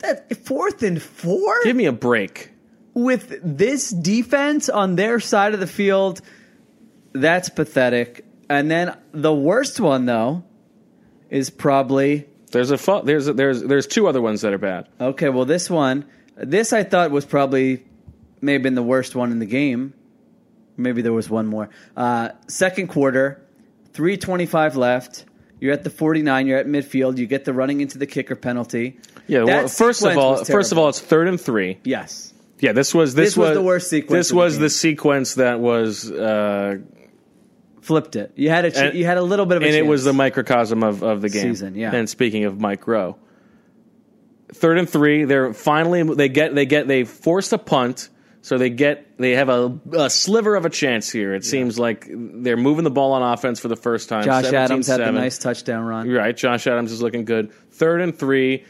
that 0.00 0.36
fourth 0.44 0.82
and 0.82 1.00
four. 1.00 1.62
Give 1.64 1.74
me 1.74 1.86
a 1.86 1.92
break. 1.92 2.50
with 2.92 3.40
this 3.42 3.88
defense 3.88 4.68
on 4.68 4.96
their 4.96 5.18
side 5.18 5.54
of 5.54 5.60
the 5.60 5.66
field, 5.66 6.20
that's 7.14 7.48
pathetic. 7.48 8.24
And 8.50 8.70
then 8.70 8.94
the 9.12 9.32
worst 9.34 9.80
one, 9.80 10.04
though, 10.04 10.44
is 11.30 11.48
probably 11.48 12.26
There's 12.52 12.70
a 12.70 12.76
fu- 12.78 13.02
there's 13.02 13.28
a, 13.28 13.32
there's 13.32 13.62
there's 13.62 13.86
two 13.86 14.06
other 14.06 14.20
ones 14.20 14.42
that 14.42 14.52
are 14.52 14.58
bad. 14.58 14.88
okay. 15.00 15.30
Well, 15.30 15.46
this 15.46 15.70
one, 15.70 16.04
this 16.36 16.72
I 16.72 16.82
thought 16.82 17.10
was 17.10 17.24
probably 17.24 17.84
may 18.42 18.52
have 18.52 18.62
been 18.62 18.74
the 18.74 18.82
worst 18.82 19.14
one 19.14 19.32
in 19.32 19.38
the 19.38 19.46
game. 19.46 19.94
Maybe 20.76 21.00
there 21.02 21.12
was 21.12 21.30
one 21.30 21.46
more. 21.46 21.70
Uh, 21.96 22.30
second 22.48 22.88
quarter, 22.88 23.40
three 23.92 24.16
twenty-five 24.16 24.76
left. 24.76 25.24
You're 25.60 25.72
at 25.72 25.84
the 25.84 25.90
forty-nine. 25.90 26.46
You're 26.46 26.58
at 26.58 26.66
midfield. 26.66 27.16
You 27.16 27.26
get 27.26 27.44
the 27.46 27.54
running 27.54 27.80
into 27.80 27.96
the 27.96 28.06
kicker 28.06 28.34
penalty. 28.36 28.98
Yeah. 29.26 29.44
That 29.44 29.46
Well, 29.46 29.68
first 29.68 30.04
of 30.04 30.18
all, 30.18 30.44
first 30.44 30.72
of 30.72 30.78
all, 30.78 30.88
it's 30.90 31.00
third 31.00 31.28
and 31.28 31.40
three. 31.40 31.78
yes. 31.84 32.32
Yeah, 32.60 32.72
this 32.72 32.94
was 32.94 33.14
this, 33.14 33.30
This 33.30 33.36
was 33.36 33.54
the 33.54 33.62
worst 33.62 33.90
sequence 33.90 34.12
This 34.12 34.30
of 34.30 34.36
the 34.36 34.40
was 34.42 34.58
the 34.58 34.70
sequence 34.70 35.34
that 35.34 35.60
was, 35.60 36.10
uh, 36.10 36.76
Flipped 37.84 38.16
it. 38.16 38.32
You 38.36 38.48
had 38.48 38.64
a 38.64 38.70
ch- 38.70 38.76
And- 38.76 38.94
you 38.94 39.04
had 39.04 39.18
a 39.18 39.22
little 39.22 39.44
bit 39.44 39.58
of 39.58 39.62
a 39.62 39.66
and 39.66 39.74
it 39.76 39.86
was 39.86 40.04
the 40.04 40.14
microcosm 40.14 40.82
of, 40.82 41.02
of 41.02 41.20
the 41.20 41.28
game. 41.28 41.42
Season, 41.54 41.74
yeah. 41.74 41.94
And 41.94 42.08
speaking 42.08 42.46
of 42.46 42.58
Mike 42.58 42.86
Rowe, 42.86 43.16
third 44.52 44.78
and 44.78 44.88
three, 44.88 45.24
they're 45.26 45.52
finally 45.52 46.02
they 46.02 46.30
get 46.30 46.54
they 46.54 46.64
get 46.64 46.88
they 46.88 47.04
force 47.04 47.52
a 47.52 47.58
punt. 47.58 48.08
So 48.40 48.56
they 48.56 48.70
get 48.70 49.18
they 49.18 49.32
have 49.32 49.50
a, 49.50 49.78
a 49.92 50.08
sliver 50.08 50.54
of 50.56 50.64
a 50.64 50.70
chance 50.70 51.10
here. 51.10 51.34
It 51.34 51.44
seems 51.44 51.78
like 51.78 52.06
they're 52.10 52.56
moving 52.56 52.84
the 52.84 52.90
ball 52.90 53.12
on 53.12 53.22
offense 53.22 53.60
for 53.60 53.68
the 53.68 53.76
first 53.76 54.08
time. 54.08 54.24
Josh 54.24 54.46
Adams 54.46 54.86
had 54.86 55.00
the 55.00 55.04
17-7. 55.04 55.14
nice 55.14 55.38
touchdown 55.38 55.84
run. 55.84 56.10
Right. 56.10 56.34
Josh 56.34 56.66
Adams 56.66 56.90
is 56.90 57.02
looking 57.02 57.24
good. 57.26 57.52
Third 57.72 58.00
and 58.00 58.18
three. 58.18 58.64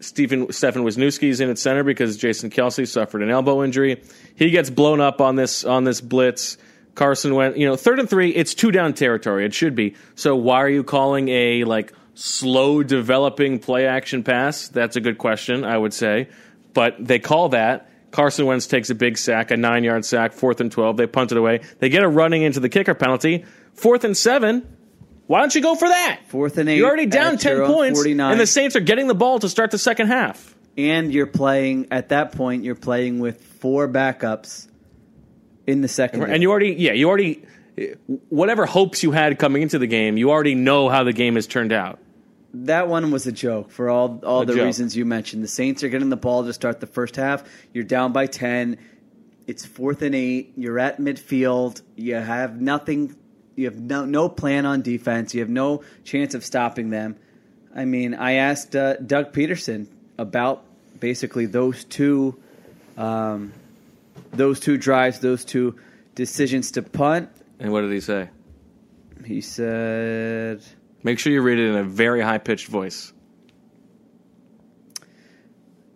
Stephen 0.00 0.48
Stefen 0.48 0.82
Wisniewski's 0.82 1.40
in 1.40 1.50
at 1.50 1.58
center 1.58 1.84
because 1.84 2.16
Jason 2.16 2.50
Kelce 2.50 2.88
suffered 2.88 3.22
an 3.22 3.30
elbow 3.30 3.62
injury. 3.64 4.02
He 4.34 4.50
gets 4.50 4.70
blown 4.70 5.00
up 5.00 5.20
on 5.20 5.36
this 5.36 5.64
on 5.64 5.84
this 5.84 6.00
blitz. 6.00 6.58
Carson 6.94 7.34
went, 7.34 7.56
you 7.56 7.66
know, 7.66 7.76
third 7.76 7.98
and 7.98 8.08
three. 8.08 8.30
It's 8.30 8.54
two 8.54 8.70
down 8.70 8.92
territory. 8.94 9.44
It 9.46 9.54
should 9.54 9.74
be. 9.74 9.94
So 10.14 10.36
why 10.36 10.58
are 10.62 10.68
you 10.68 10.84
calling 10.84 11.28
a 11.28 11.64
like 11.64 11.92
slow 12.14 12.82
developing 12.82 13.58
play 13.58 13.86
action 13.86 14.22
pass? 14.22 14.68
That's 14.68 14.96
a 14.96 15.00
good 15.00 15.18
question. 15.18 15.64
I 15.64 15.76
would 15.76 15.94
say, 15.94 16.28
but 16.74 16.96
they 16.98 17.18
call 17.18 17.50
that. 17.50 17.88
Carson 18.10 18.44
Wentz 18.44 18.66
takes 18.66 18.90
a 18.90 18.94
big 18.94 19.16
sack, 19.16 19.50
a 19.50 19.56
nine 19.56 19.84
yard 19.84 20.04
sack, 20.04 20.34
fourth 20.34 20.60
and 20.60 20.70
twelve. 20.70 20.98
They 20.98 21.06
punt 21.06 21.32
it 21.32 21.38
away. 21.38 21.60
They 21.78 21.88
get 21.88 22.02
a 22.02 22.08
running 22.08 22.42
into 22.42 22.60
the 22.60 22.68
kicker 22.68 22.94
penalty. 22.94 23.46
Fourth 23.72 24.04
and 24.04 24.14
seven. 24.14 24.76
Why 25.28 25.40
don't 25.40 25.54
you 25.54 25.62
go 25.62 25.74
for 25.74 25.88
that? 25.88 26.20
Fourth 26.28 26.58
and 26.58 26.68
eight. 26.68 26.76
You're 26.76 26.88
already 26.88 27.06
down 27.06 27.38
10 27.38 27.64
points, 27.64 27.98
49. 28.00 28.32
and 28.32 28.40
the 28.40 28.46
Saints 28.46 28.76
are 28.76 28.80
getting 28.80 29.06
the 29.06 29.14
ball 29.14 29.38
to 29.38 29.48
start 29.48 29.70
the 29.70 29.78
second 29.78 30.08
half. 30.08 30.54
and 30.76 31.10
you're 31.10 31.26
playing 31.26 31.86
at 31.90 32.10
that 32.10 32.32
point. 32.32 32.64
You're 32.64 32.74
playing 32.74 33.18
with 33.20 33.42
four 33.42 33.88
backups 33.88 34.66
in 35.66 35.80
the 35.80 35.88
second. 35.88 36.22
And 36.24 36.42
you 36.42 36.50
already, 36.50 36.72
yeah, 36.74 36.92
you 36.92 37.08
already, 37.08 37.44
whatever 38.28 38.66
hopes 38.66 39.02
you 39.02 39.12
had 39.12 39.38
coming 39.38 39.62
into 39.62 39.78
the 39.78 39.86
game, 39.86 40.16
you 40.16 40.30
already 40.30 40.54
know 40.54 40.88
how 40.88 41.04
the 41.04 41.12
game 41.12 41.34
has 41.36 41.46
turned 41.46 41.72
out. 41.72 41.98
that 42.54 42.88
one 42.88 43.10
was 43.10 43.26
a 43.26 43.32
joke 43.32 43.70
for 43.70 43.88
all 43.88 44.20
all 44.24 44.42
A 44.42 44.46
the 44.46 44.54
joke. 44.54 44.64
reasons 44.66 44.96
you 44.96 45.04
mentioned. 45.06 45.42
The 45.42 45.48
Saints 45.48 45.82
are 45.82 45.88
getting 45.88 46.10
the 46.10 46.16
ball 46.16 46.44
to 46.44 46.52
start 46.52 46.80
the 46.80 46.86
first 46.86 47.16
half. 47.16 47.42
You're 47.72 47.84
down 47.84 48.12
by 48.12 48.26
ten. 48.26 48.76
It's 49.46 49.64
fourth 49.66 50.02
and 50.02 50.14
eight. 50.14 50.52
You're 50.56 50.78
at 50.78 50.98
midfield. 51.00 51.82
You 51.96 52.16
have 52.16 52.60
nothing. 52.60 53.16
You 53.56 53.64
have 53.66 53.78
no 53.80 54.04
no 54.04 54.28
plan 54.28 54.66
on 54.66 54.82
defense. 54.82 55.34
You 55.34 55.40
have 55.40 55.48
no 55.50 55.82
chance 56.04 56.34
of 56.34 56.44
stopping 56.44 56.90
them. 56.90 57.16
I 57.74 57.86
mean, 57.86 58.14
I 58.14 58.32
asked 58.34 58.76
uh, 58.76 58.96
Doug 58.96 59.32
Pederson 59.32 59.86
about 60.18 60.62
basically 61.00 61.46
those 61.46 61.84
two, 61.84 62.36
um, 62.98 63.52
those 64.32 64.60
two 64.60 64.76
drives, 64.76 65.20
those 65.20 65.44
two 65.44 65.76
decisions 66.14 66.72
to 66.72 66.82
punt. 66.82 67.30
And 67.58 67.72
what 67.72 67.82
did 67.82 67.92
he 67.92 68.00
say? 68.00 68.28
He 69.24 69.40
said. 69.40 70.62
Make 71.02 71.18
sure 71.18 71.32
you 71.32 71.42
read 71.42 71.58
it 71.58 71.68
in 71.68 71.76
a 71.76 71.84
very 71.84 72.20
high 72.20 72.38
pitched 72.38 72.68
voice. 72.68 73.12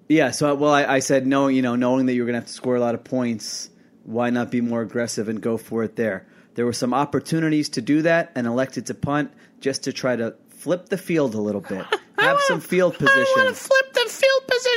Yeah, 0.09 0.31
so 0.31 0.55
well, 0.55 0.73
I, 0.73 0.85
I 0.85 0.99
said 1.01 1.27
no. 1.27 1.49
You 1.49 1.63
know, 1.63 1.75
knowing 1.75 2.07
that 2.07 2.15
you 2.15 2.23
were 2.23 2.27
going 2.27 2.35
to 2.35 2.41
have 2.41 2.47
to 2.47 2.53
score 2.53 2.77
a 2.77 2.81
lot 2.81 2.95
of 2.95 3.03
points, 3.03 3.71
why 4.05 4.31
not 4.31 4.51
be 4.51 4.61
more 4.61 4.83
aggressive 4.83 5.29
and 5.29 5.41
go 5.41 5.57
for 5.57 5.83
it 5.83 5.97
there? 5.97 6.27
There 6.55 6.65
were 6.65 6.73
some 6.73 6.95
opportunities 6.95 7.69
to 7.71 7.83
do 7.83 8.03
that, 8.03 8.33
and 8.35 8.47
elected 8.47 8.87
to 8.87 8.95
punt 8.95 9.33
just 9.61 9.85
to 9.85 9.93
try 9.93 10.15
to 10.17 10.37
flip 10.49 10.89
the 10.89 10.99
field 10.99 11.35
a 11.35 11.41
little 11.41 11.61
bit, 11.61 11.85
have 12.19 12.41
some 12.43 12.61
field 12.61 12.95
position. 12.95 13.25
I 13.37 13.45
want 13.45 13.57
to 13.57 13.63
flip 13.63 13.93
the 13.93 14.09
field 14.09 14.43
position. 14.47 14.76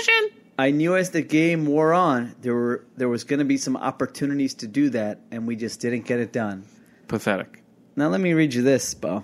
I 0.60 0.72
knew 0.72 0.98
as 0.98 1.12
the 1.12 1.22
game 1.22 1.66
wore 1.66 1.94
on, 1.94 2.36
there 2.42 2.54
were 2.54 2.84
there 2.98 3.08
was 3.08 3.24
going 3.24 3.39
to 3.39 3.46
be 3.46 3.56
some 3.58 3.78
opportunities 3.78 4.54
to 4.56 4.68
do 4.68 4.89
that, 4.89 5.20
and 5.32 5.48
we 5.48 5.56
just 5.56 5.80
didn't 5.80 6.06
get 6.06 6.20
it 6.20 6.34
done. 6.34 6.66
Pathetic. 7.08 7.63
Now 7.96 8.10
let 8.10 8.20
me 8.20 8.34
read 8.34 8.54
you 8.54 8.62
this, 8.62 8.94
Bo. 8.94 9.24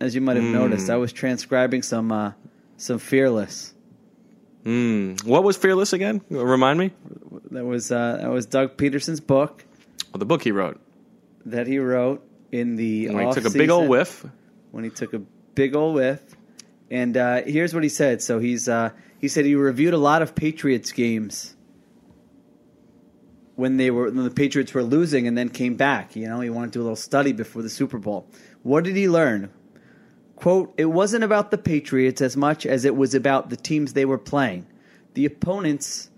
As 0.00 0.14
you 0.14 0.20
might 0.20 0.36
have 0.36 0.44
noticed, 0.44 0.90
I 0.90 0.96
was 0.96 1.12
transcribing 1.14 1.82
some 1.82 2.12
uh, 2.12 2.32
some 2.76 2.98
fearless. 2.98 3.72
What 4.64 5.42
was 5.44 5.56
Fearless 5.56 5.94
again? 5.94 6.20
Remind 6.28 6.78
me. 6.78 6.90
That 7.52 7.64
was 7.64 7.90
uh, 7.90 8.18
that 8.20 8.30
was 8.30 8.44
Doug 8.44 8.76
Pederson's 8.76 9.20
book. 9.20 9.64
Well, 10.12 10.18
the 10.18 10.26
book 10.26 10.42
he 10.42 10.52
wrote. 10.52 10.78
that 11.46 11.66
he 11.66 11.78
wrote 11.78 12.22
in 12.52 12.76
the 12.76 13.08
When 13.08 13.26
he 13.26 13.32
took 13.32 13.46
a 13.46 13.50
big 13.50 13.70
old 13.70 13.88
whiff. 13.88 14.26
when 14.72 14.84
he 14.84 14.90
took 14.90 15.14
a 15.14 15.20
big 15.54 15.74
old 15.74 15.94
whiff. 15.94 16.20
And 16.90 17.16
uh, 17.16 17.42
here's 17.42 17.72
what 17.72 17.82
he 17.82 17.88
said. 17.88 18.20
So 18.20 18.38
he's 18.38 18.68
uh, 18.68 18.90
he 19.20 19.28
said 19.28 19.44
he 19.44 19.54
reviewed 19.54 19.94
a 19.94 19.98
lot 19.98 20.22
of 20.22 20.34
Patriots 20.34 20.92
games 20.92 21.54
when 23.54 23.76
they 23.76 23.90
were 23.90 24.04
when 24.10 24.24
the 24.24 24.30
Patriots 24.30 24.72
were 24.72 24.82
losing 24.82 25.26
and 25.26 25.36
then 25.36 25.48
came 25.48 25.76
back. 25.76 26.16
You 26.16 26.26
know, 26.26 26.40
he 26.40 26.50
wanted 26.50 26.72
to 26.72 26.78
do 26.78 26.80
a 26.80 26.84
little 26.84 26.96
study 26.96 27.32
before 27.32 27.62
the 27.62 27.70
Super 27.70 27.98
Bowl. 27.98 28.26
What 28.62 28.84
did 28.84 28.96
he 28.96 29.08
learn? 29.08 29.50
Quote, 30.36 30.72
it 30.78 30.86
wasn't 30.86 31.22
about 31.22 31.50
the 31.50 31.58
Patriots 31.58 32.22
as 32.22 32.34
much 32.34 32.64
as 32.64 32.86
it 32.86 32.96
was 32.96 33.14
about 33.14 33.50
the 33.50 33.56
teams 33.56 33.92
they 33.92 34.06
were 34.06 34.18
playing. 34.18 34.66
The 35.12 35.26
opponents 35.26 36.10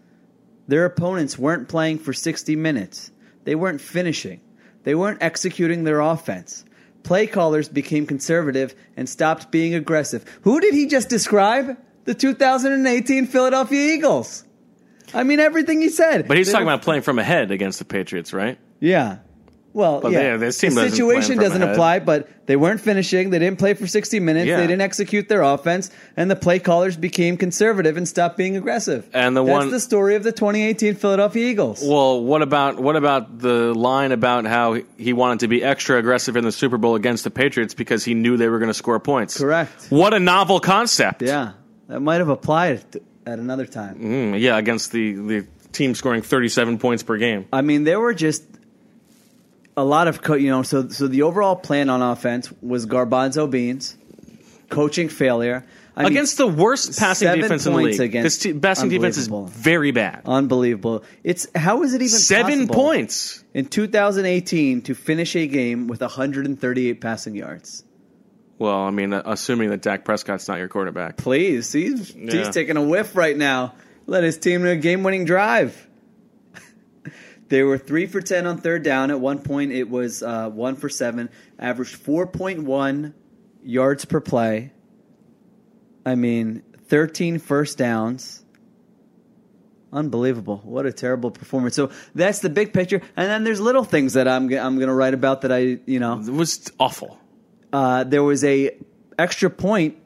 their 0.68 0.84
opponents 0.84 1.38
weren't 1.38 1.68
playing 1.68 1.98
for 1.98 2.12
60 2.12 2.54
minutes. 2.56 3.10
They 3.44 3.54
weren't 3.54 3.80
finishing. 3.80 4.40
They 4.84 4.94
weren't 4.94 5.22
executing 5.22 5.84
their 5.84 6.00
offense. 6.00 6.64
Play 7.02 7.26
callers 7.26 7.68
became 7.68 8.06
conservative 8.06 8.74
and 8.96 9.08
stopped 9.08 9.50
being 9.50 9.74
aggressive. 9.74 10.24
Who 10.42 10.60
did 10.60 10.74
he 10.74 10.86
just 10.86 11.08
describe? 11.08 11.76
The 12.04 12.14
2018 12.14 13.26
Philadelphia 13.26 13.94
Eagles. 13.94 14.44
I 15.14 15.24
mean, 15.24 15.40
everything 15.40 15.80
he 15.80 15.88
said. 15.88 16.26
But 16.26 16.36
he's 16.36 16.46
They 16.46 16.52
talking 16.52 16.66
about 16.66 16.82
playing 16.82 17.02
from 17.02 17.18
ahead 17.18 17.50
against 17.50 17.78
the 17.78 17.84
Patriots, 17.84 18.32
right? 18.32 18.58
Yeah. 18.80 19.18
Well, 19.74 20.00
But 20.02 20.12
yeah. 20.12 20.36
they- 20.36 20.36
the 20.38 20.46
doesn't 20.46 20.90
situation 20.90 21.38
doesn't 21.38 21.62
apply, 21.62 22.00
but 22.00 22.28
they 22.44 22.56
weren't 22.56 22.80
finishing. 22.80 23.30
They 23.30 23.38
didn't 23.38 23.58
play 23.58 23.72
for 23.72 23.86
60 23.86 24.20
minutes. 24.20 24.46
Yeah. 24.46 24.58
They 24.58 24.66
didn't 24.66 24.82
execute 24.82 25.30
their 25.30 25.40
offense, 25.40 25.90
and 26.14 26.30
the 26.30 26.36
play 26.36 26.58
callers 26.58 26.98
became 26.98 27.38
conservative 27.38 27.96
and 27.96 28.06
stopped 28.06 28.36
being 28.36 28.54
aggressive. 28.54 29.08
And 29.14 29.34
the 29.34 29.42
That's 29.42 29.50
one- 29.52 29.70
the 29.70 29.80
story 29.80 30.14
of 30.14 30.24
the 30.24 30.32
2018 30.32 30.94
Philadelphia 30.96 31.46
Eagles. 31.48 31.82
Well, 31.82 32.22
what 32.22 32.42
about 32.42 32.80
what 32.80 32.96
about 32.96 33.38
the 33.38 33.72
line 33.72 34.12
about 34.12 34.44
how 34.44 34.76
he 34.98 35.14
wanted 35.14 35.40
to 35.40 35.48
be 35.48 35.62
extra 35.64 35.96
aggressive 35.98 36.36
in 36.36 36.44
the 36.44 36.52
Super 36.52 36.76
Bowl 36.76 36.94
against 36.94 37.24
the 37.24 37.30
Patriots 37.30 37.72
because 37.72 38.04
he 38.04 38.12
knew 38.12 38.36
they 38.36 38.48
were 38.48 38.58
going 38.58 38.68
to 38.70 38.74
score 38.74 39.00
points? 39.00 39.38
Correct. 39.38 39.86
What 39.88 40.12
a 40.12 40.20
novel 40.20 40.60
concept. 40.60 41.22
Yeah, 41.22 41.52
that 41.92 42.00
might 42.00 42.16
have 42.20 42.30
applied 42.30 42.82
at 43.26 43.38
another 43.38 43.66
time. 43.66 43.98
Mm, 43.98 44.40
yeah, 44.40 44.56
against 44.56 44.92
the 44.92 45.12
the 45.12 45.46
team 45.72 45.94
scoring 45.94 46.22
37 46.22 46.78
points 46.78 47.02
per 47.02 47.18
game. 47.18 47.46
I 47.52 47.60
mean, 47.60 47.84
there 47.84 48.00
were 48.00 48.14
just 48.14 48.42
a 49.76 49.84
lot 49.84 50.08
of 50.08 50.22
co- 50.22 50.34
you 50.34 50.48
know. 50.50 50.62
So 50.62 50.88
so 50.88 51.06
the 51.06 51.22
overall 51.22 51.54
plan 51.56 51.90
on 51.90 52.00
offense 52.00 52.50
was 52.62 52.86
garbanzo 52.86 53.50
beans, 53.50 53.96
coaching 54.70 55.10
failure 55.10 55.64
I 55.94 56.04
mean, 56.04 56.12
against 56.12 56.38
the 56.38 56.46
worst 56.46 56.98
passing 56.98 57.30
defense 57.34 57.66
in 57.66 57.72
the 57.74 57.78
league. 57.78 58.00
against- 58.00 58.42
This 58.42 58.54
te- 58.54 58.58
passing 58.58 58.88
defense 58.88 59.18
is 59.18 59.28
very 59.28 59.90
bad. 59.90 60.22
unbelievable. 60.24 61.04
It's 61.22 61.46
how 61.54 61.82
is 61.82 61.92
it 61.92 62.00
even 62.00 62.08
Seven 62.18 62.68
points. 62.68 63.44
in 63.52 63.66
2018 63.66 64.80
to 64.82 64.94
finish 64.94 65.36
a 65.36 65.46
game 65.46 65.88
with 65.88 66.00
138 66.00 67.00
passing 67.02 67.34
yards? 67.34 67.84
Well, 68.58 68.80
I 68.82 68.90
mean, 68.90 69.12
uh, 69.12 69.22
assuming 69.24 69.70
that 69.70 69.82
Dak 69.82 70.04
Prescott's 70.04 70.46
not 70.48 70.58
your 70.58 70.68
quarterback. 70.68 71.16
Please, 71.16 71.72
he's 71.72 72.14
Yeah. 72.14 72.32
he's 72.32 72.50
taking 72.50 72.76
a 72.76 72.82
whiff 72.82 73.16
right 73.16 73.36
now. 73.36 73.74
Let 74.06 74.24
his 74.24 74.38
team 74.38 74.62
to 74.62 74.70
a 74.70 74.76
game-winning 74.76 75.24
drive. 75.24 75.88
they 77.48 77.62
were 77.62 77.78
three 77.78 78.06
for 78.06 78.20
ten 78.20 78.46
on 78.46 78.58
third 78.58 78.82
down. 78.82 79.10
At 79.10 79.20
one 79.20 79.38
point, 79.40 79.72
it 79.72 79.88
was 79.88 80.22
uh, 80.22 80.48
one 80.50 80.76
for 80.76 80.88
seven. 80.88 81.28
Averaged 81.58 81.96
four 81.96 82.26
point 82.26 82.62
one 82.62 83.14
yards 83.64 84.04
per 84.04 84.20
play. 84.20 84.72
I 86.04 86.16
mean, 86.16 86.62
13 86.88 87.38
first 87.38 87.78
downs. 87.78 88.44
Unbelievable! 89.92 90.60
What 90.64 90.86
a 90.86 90.92
terrible 90.92 91.30
performance. 91.30 91.74
So 91.76 91.90
that's 92.14 92.38
the 92.38 92.48
big 92.48 92.72
picture, 92.72 93.02
and 93.14 93.28
then 93.28 93.44
there's 93.44 93.60
little 93.60 93.84
things 93.84 94.14
that 94.14 94.26
I'm 94.26 94.44
I'm 94.44 94.76
going 94.76 94.88
to 94.88 94.94
write 94.94 95.12
about 95.12 95.42
that 95.42 95.52
I 95.52 95.78
you 95.84 96.00
know 96.00 96.18
It 96.18 96.32
was 96.32 96.72
awful. 96.80 97.18
Uh, 97.72 98.04
there 98.04 98.22
was 98.22 98.44
a 98.44 98.76
extra 99.18 99.50
point 99.50 99.96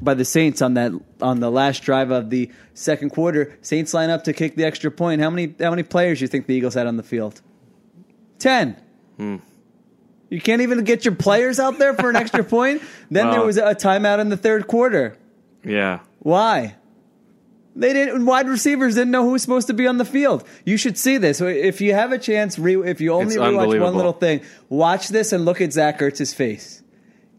by 0.00 0.14
the 0.14 0.24
Saints 0.24 0.62
on 0.62 0.74
that 0.74 0.92
on 1.20 1.40
the 1.40 1.50
last 1.50 1.82
drive 1.82 2.10
of 2.10 2.30
the 2.30 2.50
second 2.74 3.10
quarter. 3.10 3.56
Saints 3.60 3.92
line 3.92 4.10
up 4.10 4.24
to 4.24 4.32
kick 4.32 4.56
the 4.56 4.64
extra 4.64 4.90
point. 4.90 5.20
How 5.20 5.30
many 5.30 5.54
how 5.60 5.70
many 5.70 5.82
players 5.82 6.18
do 6.18 6.24
you 6.24 6.28
think 6.28 6.46
the 6.46 6.54
Eagles 6.54 6.74
had 6.74 6.86
on 6.86 6.96
the 6.96 7.02
field? 7.02 7.40
Ten. 8.38 8.76
You 10.30 10.40
can't 10.40 10.62
even 10.62 10.84
get 10.84 11.04
your 11.04 11.14
players 11.14 11.58
out 11.60 11.78
there 11.78 11.92
for 11.94 12.08
an 12.08 12.16
extra 12.16 12.44
point. 12.56 12.82
Then 13.10 13.30
there 13.30 13.42
was 13.42 13.56
a 13.58 13.74
timeout 13.74 14.20
in 14.20 14.28
the 14.28 14.36
third 14.36 14.66
quarter. 14.66 15.16
Yeah. 15.64 16.00
Why? 16.20 16.76
They 17.76 17.92
didn't. 17.92 18.26
Wide 18.26 18.48
receivers 18.48 18.96
didn't 18.96 19.12
know 19.12 19.22
who 19.24 19.32
was 19.32 19.42
supposed 19.42 19.68
to 19.68 19.74
be 19.74 19.86
on 19.86 19.96
the 19.98 20.04
field. 20.04 20.44
You 20.64 20.76
should 20.76 20.98
see 20.98 21.18
this. 21.18 21.40
If 21.40 21.80
you 21.80 21.94
have 21.94 22.12
a 22.12 22.18
chance, 22.18 22.58
re, 22.58 22.76
if 22.76 23.00
you 23.00 23.12
only 23.12 23.34
It's 23.34 23.36
rewatch 23.36 23.80
one 23.80 23.94
little 23.94 24.12
thing, 24.12 24.40
watch 24.68 25.08
this 25.08 25.32
and 25.32 25.44
look 25.44 25.60
at 25.60 25.72
Zach 25.72 26.00
Ertz's 26.00 26.34
face. 26.34 26.82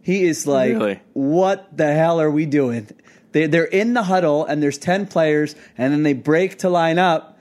He 0.02 0.24
is 0.24 0.48
like, 0.48 0.74
Really? 0.74 1.00
"What 1.14 1.76
the 1.76 1.94
hell 1.94 2.22
are 2.22 2.32
we 2.32 2.46
doing?" 2.46 2.88
They, 3.34 3.48
they're 3.48 3.66
in 3.66 3.94
the 3.94 4.04
huddle 4.04 4.46
and 4.46 4.64
there's 4.64 4.78
ten 4.78 5.06
players, 5.06 5.56
and 5.78 5.94
then 5.94 6.04
they 6.04 6.14
break 6.14 6.60
to 6.60 6.70
line 6.70 6.98
up, 6.98 7.38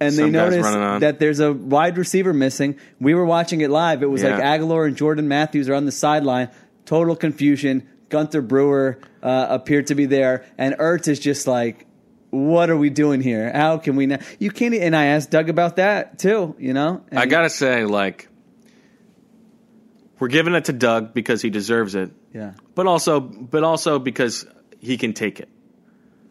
and 0.00 0.12
Some 0.12 0.26
they 0.26 0.30
notice 0.30 0.66
that 1.00 1.18
there's 1.20 1.40
a 1.40 1.52
wide 1.52 1.96
receiver 1.96 2.32
missing. 2.34 2.76
We 3.00 3.14
were 3.14 3.24
watching 3.24 3.60
it 3.60 3.70
live. 3.70 4.02
It 4.02 4.10
was 4.10 4.22
like 4.22 4.38
Yeah. 4.38 4.58
Agholor 4.58 4.86
and 4.86 4.96
Jordan 4.96 5.26
Matthews 5.28 5.68
are 5.68 5.74
on 5.74 5.86
the 5.86 5.92
sideline. 5.92 6.50
Total 6.84 7.16
confusion. 7.16 7.88
Gunter 8.08 8.40
Brewer 8.42 8.98
uh, 9.22 9.46
appeared 9.50 9.88
to 9.88 9.94
be 9.96 10.06
there, 10.06 10.44
and 10.58 10.74
Ertz 10.76 11.08
is 11.08 11.18
just 11.18 11.46
like, 11.48 11.85
what 12.36 12.70
are 12.70 12.76
we 12.76 12.90
doing 12.90 13.20
here? 13.20 13.50
How 13.52 13.78
can 13.78 13.96
we? 13.96 14.06
Not? 14.06 14.22
You 14.38 14.50
can't. 14.50 14.74
And 14.74 14.94
I 14.94 15.06
asked 15.06 15.30
Doug 15.30 15.48
about 15.48 15.76
that 15.76 16.18
too. 16.18 16.54
You 16.58 16.72
know, 16.74 17.02
And 17.10 17.18
I 17.18 17.26
gotta 17.26 17.50
say, 17.50 17.84
like, 17.84 18.28
we're 20.18 20.28
giving 20.28 20.54
it 20.54 20.66
to 20.66 20.72
Doug 20.72 21.12
because 21.14 21.42
he 21.42 21.50
deserves 21.50 21.94
it, 21.94 22.10
yeah, 22.32 22.52
but 22.74 22.86
also, 22.86 23.20
but 23.20 23.64
also 23.64 23.98
because 23.98 24.46
he 24.78 24.96
can 24.96 25.12
take 25.12 25.40
it. 25.40 25.48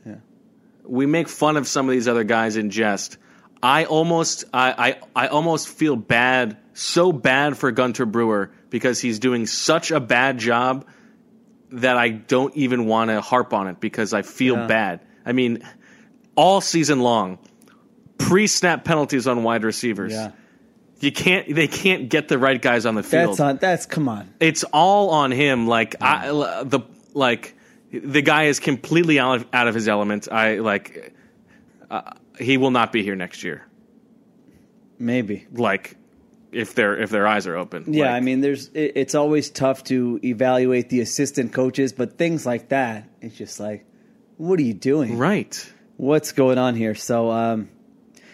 yeah. 0.06 0.16
we 0.86 1.06
make 1.06 1.30
fun 1.30 1.58
of 1.58 1.68
some 1.68 1.88
of 1.88 1.92
these 1.94 2.08
other 2.08 2.24
guys 2.24 2.58
in 2.58 2.70
jest. 2.72 3.18
I 3.62 3.86
almost 3.86 4.46
I, 4.54 4.98
I 5.16 5.26
I 5.26 5.28
almost 5.28 5.68
feel 5.70 5.96
bad, 5.96 6.58
so 6.74 7.12
bad 7.12 7.58
for 7.58 7.72
Gunter 7.72 8.06
Brewer 8.06 8.52
because 8.70 9.00
he's 9.00 9.20
doing 9.20 9.46
such 9.48 9.92
a 9.92 10.00
bad 10.00 10.38
job 10.40 10.88
that 11.72 11.98
I 11.98 12.10
don't 12.10 12.56
even 12.56 12.86
want 12.86 13.10
to 13.10 13.22
harp 13.22 13.54
on 13.54 13.68
it 13.68 13.80
because 13.80 14.14
I 14.14 14.22
feel 14.24 14.56
Yeah. 14.56 14.68
bad. 14.68 15.00
I 15.26 15.32
mean, 15.32 15.64
all 16.36 16.62
season 16.62 17.00
long, 17.00 17.40
pre-snap 18.18 18.84
penalties 18.84 19.28
on 19.28 19.44
wide 19.44 19.64
receivers. 19.64 20.14
Yeah, 20.14 20.32
You 21.00 21.12
can't 21.12 21.54
they 21.54 21.68
can't 21.68 22.10
get 22.10 22.28
the 22.28 22.38
right 22.38 22.62
guys 22.62 22.86
on 22.86 22.96
the 22.96 23.04
field 23.04 23.32
that's 23.32 23.40
on. 23.40 23.58
That's 23.58 23.86
come 23.86 24.08
on. 24.10 24.34
it's 24.40 24.64
all 24.66 25.10
on 25.10 25.32
him. 25.32 25.68
Like 25.68 25.96
I, 26.02 26.28
the 26.64 26.82
like 27.14 27.56
the 27.92 28.22
guy 28.22 28.44
is 28.44 28.60
completely 28.60 29.20
out 29.20 29.38
of, 29.38 29.48
out 29.54 29.68
of 29.68 29.76
his 29.76 29.88
element. 29.88 30.28
I 30.32 30.60
like 30.60 31.14
uh, 31.90 32.12
he 32.40 32.58
will 32.58 32.72
not 32.72 32.92
be 32.92 33.04
here 33.04 33.16
next 33.16 33.44
year. 33.44 33.66
Maybe. 35.00 35.48
Like 35.52 35.98
if 36.52 36.74
their 36.74 36.98
if 36.98 37.10
their 37.10 37.28
eyes 37.28 37.48
are 37.48 37.56
open. 37.56 37.94
Yeah, 37.94 38.06
Like, 38.06 38.14
I 38.14 38.20
mean, 38.22 38.42
there's. 38.42 38.70
It, 38.70 38.94
it's 38.96 39.16
always 39.16 39.50
tough 39.50 39.84
to 39.86 40.20
evaluate 40.24 40.90
the 40.90 41.02
assistant 41.02 41.54
coaches, 41.54 41.92
but 41.94 42.18
things 42.18 42.46
like 42.46 42.70
that, 42.70 43.10
it's 43.22 43.36
just 43.38 43.60
like, 43.60 43.86
what 44.38 44.58
are 44.60 44.64
you 44.64 44.74
doing? 44.74 45.18
right. 45.18 45.72
What's 45.98 46.32
going 46.34 46.58
on 46.58 46.76
here? 46.76 46.96
So, 46.96 47.32
um, 47.32 47.70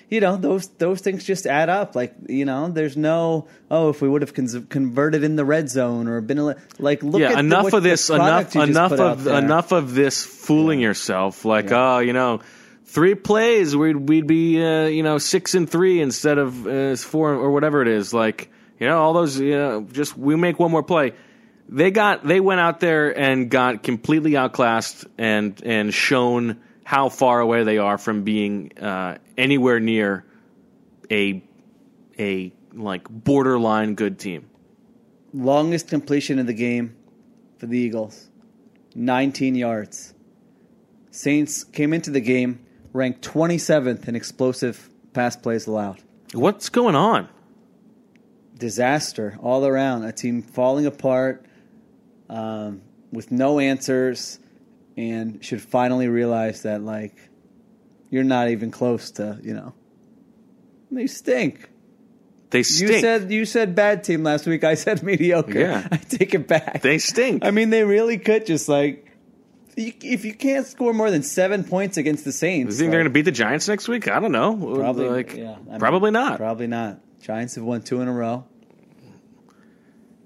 you 0.10 0.20
know, 0.20 0.36
those 0.36 0.68
those 0.68 1.00
things 1.02 1.24
just 1.24 1.46
add 1.46 1.70
up. 1.70 1.96
Like, 1.96 2.14
you 2.28 2.44
know, 2.46 2.70
there's 2.70 2.98
no 2.98 3.48
oh, 3.70 3.90
if 3.90 4.02
we 4.02 4.10
would 4.10 4.22
have 4.24 4.34
con- 4.34 4.68
converted 4.70 5.24
in 5.24 5.36
the 5.36 5.46
red 5.46 5.70
zone 5.70 6.08
or 6.08 6.22
been 6.22 6.40
a, 6.40 6.56
like, 6.80 7.04
look 7.04 7.22
yeah, 7.22 7.30
at 7.30 7.34
the- 7.34 7.40
enough 7.40 7.64
what- 7.66 7.74
of 7.76 7.84
this. 7.84 8.10
Enough. 8.10 8.28
product 8.28 8.56
you 8.56 8.62
just 8.62 8.70
Enough 8.72 8.92
of 9.00 9.28
enough 9.28 9.72
of 9.72 9.94
this 9.94 10.26
fooling 10.26 10.80
yourself. 10.80 11.46
Like 11.46 11.72
oh, 11.72 12.00
you 12.00 12.14
know. 12.14 12.42
Three 12.84 13.16
plays, 13.16 13.74
we'd 13.74 13.96
we'd 13.96 14.28
be 14.28 14.62
uh, 14.62 14.88
you 14.88 15.02
know 15.02 15.18
six 15.18 15.56
and 15.56 15.70
three 15.70 16.02
instead 16.02 16.38
of 16.38 16.68
uh, 16.68 16.98
four 16.98 17.32
or 17.32 17.50
whatever 17.52 17.82
it 17.82 17.88
is. 17.88 18.14
Like 18.14 18.52
you 18.82 18.88
know 18.88 19.00
all 19.00 19.14
those 19.14 19.40
you 19.40 19.58
know 19.58 19.88
just 19.90 20.18
we 20.18 20.36
make 20.36 20.60
one 20.60 20.72
more 20.72 20.84
play. 20.84 21.14
they 21.70 21.92
got 21.92 22.28
they 22.28 22.42
went 22.42 22.60
out 22.60 22.82
there 22.82 23.18
and 23.18 23.50
got 23.50 23.82
completely 23.82 24.36
outclassed 24.36 25.06
and 25.18 25.62
and 25.64 25.94
shown 25.94 26.60
how 26.84 27.10
far 27.10 27.40
away 27.40 27.64
they 27.64 27.78
are 27.78 27.98
from 27.98 28.24
being 28.24 28.78
uh, 28.80 29.18
anywhere 29.38 29.80
near 29.80 30.26
a 31.10 31.44
a 32.20 32.52
like 32.74 33.08
borderline 33.10 33.96
good 33.96 34.20
team. 34.20 34.50
Longest 35.34 35.88
completion 35.88 36.40
of 36.40 36.48
the 36.48 36.54
game 36.54 36.96
for 37.58 37.68
the 37.68 37.78
Eagles, 37.78 38.30
19 38.96 39.56
yards. 39.56 40.14
Saints 41.12 41.64
came 41.64 41.94
into 41.94 42.12
the 42.12 42.22
game 42.22 42.66
ranked 42.94 43.22
27th 43.22 44.08
in 44.08 44.16
explosive 44.16 44.90
pass 45.14 45.36
plays 45.36 45.68
allowed. 45.68 46.02
What's 46.34 46.70
going 46.70 46.96
on? 46.96 47.30
Disaster 48.58 49.38
all 49.42 49.66
around. 49.66 50.04
A 50.04 50.12
team 50.12 50.42
falling 50.42 50.86
apart 50.86 51.46
um, 52.30 52.82
with 53.12 53.32
no 53.32 53.60
answers 53.60 54.40
and 54.98 55.44
should 55.44 55.62
finally 55.62 56.08
realize 56.08 56.64
that, 56.64 56.82
like, 56.82 57.16
you're 58.10 58.24
not 58.24 58.50
even 58.50 58.72
close 58.72 59.12
to, 59.12 59.40
you 59.42 59.54
know. 59.54 59.74
They 60.92 61.08
stink. 61.08 61.70
They 62.50 62.64
stink. 62.64 62.92
You 62.92 63.00
said 63.00 63.32
you 63.32 63.46
said 63.46 63.76
bad 63.76 64.04
team 64.04 64.24
last 64.24 64.46
week. 64.46 64.64
I 64.64 64.76
said 64.76 65.02
mediocre. 65.04 65.58
Yeah. 65.60 65.88
I 65.92 65.98
take 65.98 66.34
it 66.34 66.48
back. 66.48 66.82
they 66.82 66.98
stink. 66.98 67.46
I 67.46 67.52
mean, 67.52 67.70
they 67.70 67.84
really 67.84 68.18
could 68.18 68.46
just 68.46 68.68
like 68.68 69.08
if 69.78 70.26
you 70.26 70.34
can't 70.34 70.68
score 70.68 70.94
more 70.94 71.10
than 71.10 71.24
seven 71.24 71.64
points 71.64 71.98
against 71.98 72.26
the 72.26 72.32
Saints. 72.32 72.74
you 72.74 72.80
think 72.80 72.92
they're 72.92 73.00
going 73.00 73.06
to 73.06 73.14
beat 73.14 73.22
the 73.24 73.32
Giants 73.32 73.70
next 73.70 73.88
week? 73.88 74.10
I 74.10 74.20
don't 74.20 74.34
know. 74.34 74.76
probably 74.76 75.08
like, 75.08 75.34
yeah, 75.34 75.56
I 75.68 75.72
mean, 75.72 75.80
probably 75.80 76.12
not. 76.12 76.38
Probably 76.38 76.68
not. 76.68 77.00
Giants 77.22 77.56
have 77.56 77.64
won 77.64 77.82
two 77.82 78.02
in 78.02 78.08
a 78.08 78.14
row. 78.14 78.46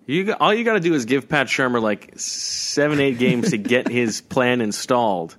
You 0.08 0.34
all 0.34 0.54
you 0.54 0.64
got 0.64 0.74
to 0.74 0.80
do 0.80 0.94
is 0.94 1.06
give 1.06 1.28
Pat 1.28 1.48
Shurmur 1.48 1.82
like 1.82 2.14
seven, 2.18 3.00
eight 3.00 3.18
games 3.18 3.52
to 3.52 3.58
get 3.58 3.88
his 3.88 4.22
plan 4.22 4.62
installed. 4.62 5.36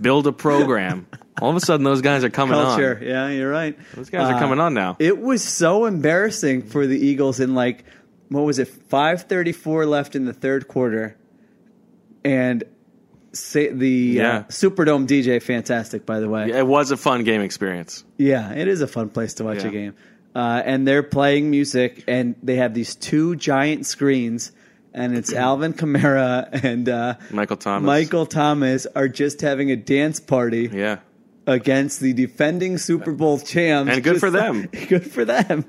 Build 0.00 0.26
a 0.26 0.32
program. 0.32 1.06
All 1.40 1.50
of 1.50 1.56
a 1.56 1.60
sudden, 1.60 1.82
those 1.84 2.02
guys 2.02 2.24
are 2.24 2.30
coming 2.30 2.54
Culture. 2.54 2.98
on. 3.00 3.06
Yeah, 3.06 3.28
you're 3.28 3.50
right. 3.50 3.76
Those 3.94 4.10
guys 4.10 4.30
are 4.30 4.34
Uh, 4.34 4.38
coming 4.38 4.60
on 4.60 4.74
now. 4.74 4.96
It 4.98 5.18
was 5.20 5.42
so 5.42 5.86
embarrassing 5.86 6.62
for 6.62 6.86
the 6.86 6.98
Eagles 6.98 7.40
in 7.40 7.54
like 7.54 7.84
what 8.28 8.42
was 8.44 8.58
it? 8.58 8.68
Five 8.68 9.22
thirty 9.22 9.52
four 9.52 9.86
left 9.86 10.14
in 10.16 10.24
the 10.24 10.32
third 10.32 10.68
quarter, 10.68 11.16
and 12.24 12.62
say 13.32 13.72
the 13.72 13.88
Yeah. 13.88 14.36
uh, 14.36 14.42
Superdome 14.44 15.06
DJ, 15.06 15.40
fantastic 15.42 16.04
by 16.06 16.20
the 16.20 16.28
way. 16.28 16.50
it 16.50 16.66
was 16.66 16.90
a 16.90 16.96
fun 16.96 17.24
game 17.24 17.40
experience. 17.40 18.04
Yeah, 18.18 18.52
it 18.52 18.68
is 18.68 18.80
a 18.82 18.86
fun 18.86 19.08
place 19.08 19.34
to 19.34 19.44
watch 19.44 19.62
Yeah. 19.62 19.68
a 19.68 19.72
game. 19.72 19.94
Uh, 20.34 20.62
and 20.64 20.88
they're 20.88 21.02
playing 21.02 21.50
music, 21.50 22.04
and 22.08 22.34
they 22.42 22.56
have 22.56 22.72
these 22.74 22.94
two 22.94 23.36
giant 23.36 23.84
screens, 23.84 24.52
and 24.94 25.14
it's 25.16 25.32
Alvin 25.48 25.74
Kamara 25.74 26.48
and 26.64 26.88
uh, 26.88 27.14
Michael 27.30 27.56
Thomas. 27.58 27.86
Michael 27.86 28.24
Thomas 28.26 28.86
are 28.94 29.08
just 29.08 29.40
having 29.42 29.70
a 29.70 29.76
dance 29.76 30.20
party 30.20 30.70
Yeah. 30.72 31.00
against 31.46 32.00
the 32.00 32.14
defending 32.14 32.78
Super 32.78 33.12
Bowl 33.12 33.38
champs. 33.40 33.92
And 33.92 34.02
good 34.02 34.14
Just 34.14 34.20
for 34.20 34.30
them. 34.30 34.66
good 34.88 35.10
for 35.10 35.24
them. 35.26 35.66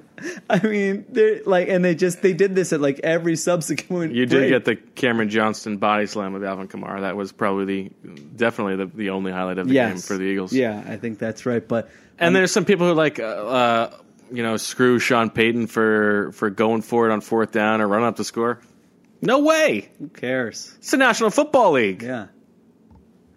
I 0.49 0.65
mean, 0.65 1.04
they're 1.10 1.41
like, 1.45 1.67
and 1.67 1.84
they 1.84 1.95
just 1.95 2.21
they 2.21 2.32
did 2.32 2.56
this 2.56 2.71
at 2.71 2.80
like 2.80 3.02
every 3.04 3.36
subsequent. 3.36 4.13
You 4.13 4.26
did 4.26 4.38
break. 4.38 4.49
get 4.49 4.63
the 4.63 4.76
Cameron 4.78 5.28
Johnston 5.30 5.76
body 5.78 6.06
slam 6.06 6.32
with 6.32 6.45
Alvin 6.45 6.69
Kamara. 6.69 7.02
That 7.02 7.17
was 7.17 7.34
probably 7.34 7.65
the 7.65 8.15
definitely 8.38 8.78
the, 8.78 8.86
the 8.86 9.10
only 9.10 9.34
highlight 9.34 9.58
of 9.58 9.67
the 9.67 9.73
game 9.73 9.97
for 9.97 10.15
the 10.17 10.23
Eagles. 10.23 10.54
Yeah, 10.54 10.82
I 10.88 10.95
think 10.95 11.19
that's 11.19 11.45
right. 11.45 11.67
But 11.67 11.89
And 12.17 12.34
there's 12.34 12.54
some 12.54 12.63
people 12.63 12.88
who 12.88 12.93
like, 12.93 13.19
uh, 13.19 13.23
uh, 13.23 13.97
you 14.33 14.43
know, 14.43 14.57
screw 14.57 14.99
Sean 14.99 15.29
Payton 15.29 15.67
for 15.67 16.31
for 16.33 16.49
going 16.49 16.81
for 16.81 17.09
it 17.09 17.13
on 17.13 17.21
fourth 17.21 17.51
down 17.51 17.79
or 17.81 17.87
running 17.87 18.07
up 18.07 18.15
the 18.17 18.23
score. 18.25 18.59
No 19.21 19.39
way! 19.39 19.89
who 19.99 20.09
cares? 20.09 20.73
It's 20.79 20.91
the 20.91 20.97
National 20.97 21.29
Football 21.29 21.71
League. 21.73 22.03
Yeah. 22.03 22.27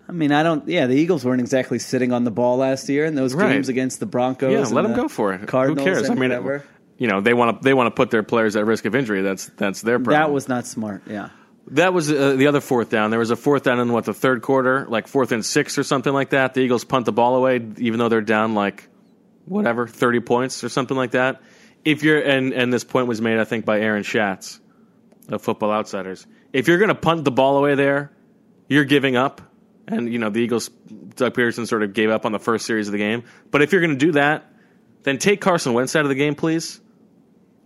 I 0.09 0.13
mean, 0.13 0.31
I 0.33 0.43
don't. 0.43 0.67
Yeah, 0.69 0.87
the 0.87 0.95
Eagles 0.95 1.25
weren't 1.25 1.41
exactly 1.41 1.79
sitting 1.79 2.13
on 2.13 2.25
the 2.25 2.31
ball 2.31 2.57
last 2.59 2.89
year 2.89 3.05
in 3.05 3.15
those 3.15 3.35
Right. 3.35 3.53
games 3.53 3.69
against 3.69 3.99
the 4.01 4.07
Broncos. 4.07 4.53
Yeah, 4.53 4.59
and 4.61 4.71
let 4.73 4.83
them 4.83 4.93
the 4.93 5.03
go 5.03 5.09
for 5.09 5.33
it. 5.35 5.47
Cardinals 5.49 5.85
Who 5.87 5.93
cares? 5.95 6.11
I 6.11 6.15
mean, 6.15 6.31
whatever. 6.31 6.65
you 6.97 7.09
know, 7.09 7.21
they 7.21 7.35
want 7.35 7.61
to 7.61 7.65
they 7.65 7.75
want 7.75 7.89
to 7.89 7.91
put 7.91 8.11
their 8.11 8.23
players 8.23 8.55
at 8.57 8.65
risk 8.67 8.85
of 8.85 8.95
injury. 8.95 9.23
That's 9.23 9.47
that's 9.57 9.83
their 9.83 9.99
problem. 9.99 10.15
that 10.21 10.31
was 10.33 10.49
not 10.49 10.65
smart. 10.67 11.03
Yeah, 11.11 11.31
that 11.73 11.93
was 11.93 12.11
uh, 12.11 12.35
the 12.37 12.47
other 12.47 12.61
fourth 12.61 12.89
down. 12.89 13.11
There 13.11 13.19
was 13.19 13.31
a 13.33 13.37
fourth 13.37 13.65
down 13.65 13.81
in 13.81 13.93
what 13.93 14.05
the 14.05 14.15
third 14.15 14.43
quarter, 14.43 14.87
like 14.89 15.09
fourth 15.09 15.33
and 15.33 15.45
six 15.45 15.77
or 15.77 15.83
something 15.83 16.13
like 16.13 16.31
that. 16.31 16.55
The 16.55 16.61
Eagles 16.61 16.85
punt 16.85 17.05
the 17.07 17.13
ball 17.13 17.35
away, 17.35 17.57
even 17.79 17.99
though 17.99 18.09
they're 18.09 18.21
down 18.21 18.55
like 18.55 18.89
whatever 19.47 19.87
thirty 19.87 20.21
points 20.21 20.63
or 20.63 20.69
something 20.69 20.97
like 20.97 21.13
that. 21.13 21.41
If 21.85 22.03
you're 22.03 22.21
and 22.21 22.53
and 22.53 22.73
this 22.73 22.85
point 22.85 23.07
was 23.07 23.21
made, 23.21 23.39
I 23.39 23.45
think, 23.45 23.65
by 23.65 23.81
Aaron 23.81 24.03
Schatz 24.03 24.61
of 25.29 25.43
Football 25.43 25.73
Outsiders. 25.73 26.27
If 26.53 26.69
you're 26.69 26.79
going 26.79 26.89
to 26.89 26.95
punt 26.95 27.25
the 27.25 27.31
ball 27.31 27.59
away 27.59 27.75
there, 27.75 28.13
you're 28.69 28.85
giving 28.85 29.17
up. 29.17 29.41
And 29.89 30.13
you 30.13 30.19
know 30.19 30.31
the 30.31 30.41
Eagles, 30.41 30.69
Doug 31.15 31.35
Pederson 31.35 31.67
sort 31.69 31.85
of 31.85 31.93
gave 31.93 32.11
up 32.11 32.27
on 32.27 32.33
the 32.33 32.41
first 32.41 32.67
series 32.67 32.89
of 32.89 32.93
the 32.93 32.99
game. 32.99 33.23
But 33.53 33.63
if 33.63 33.71
you're 33.71 33.81
going 33.81 33.97
to 33.97 34.07
do 34.07 34.13
that, 34.13 34.53
then 35.05 35.19
take 35.19 35.41
Carson 35.41 35.75
Wentz 35.75 35.95
out 35.95 36.05
of 36.05 36.09
the 36.09 36.17
game, 36.17 36.35
please. 36.35 36.81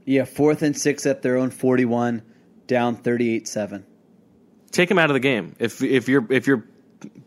yeah. 0.04 0.26
Fourth 0.26 0.60
and 0.60 0.76
six 0.76 1.06
at 1.06 1.22
their 1.22 1.38
own 1.38 1.50
forty-one, 1.50 2.20
down 2.66 2.96
thirty-eight-seven. 2.96 3.86
take 4.70 4.90
him 4.90 4.98
out 4.98 5.08
of 5.08 5.14
the 5.14 5.20
game. 5.20 5.56
If 5.58 5.82
if 5.82 6.08
you're 6.08 6.30
if 6.30 6.46
you're 6.46 6.64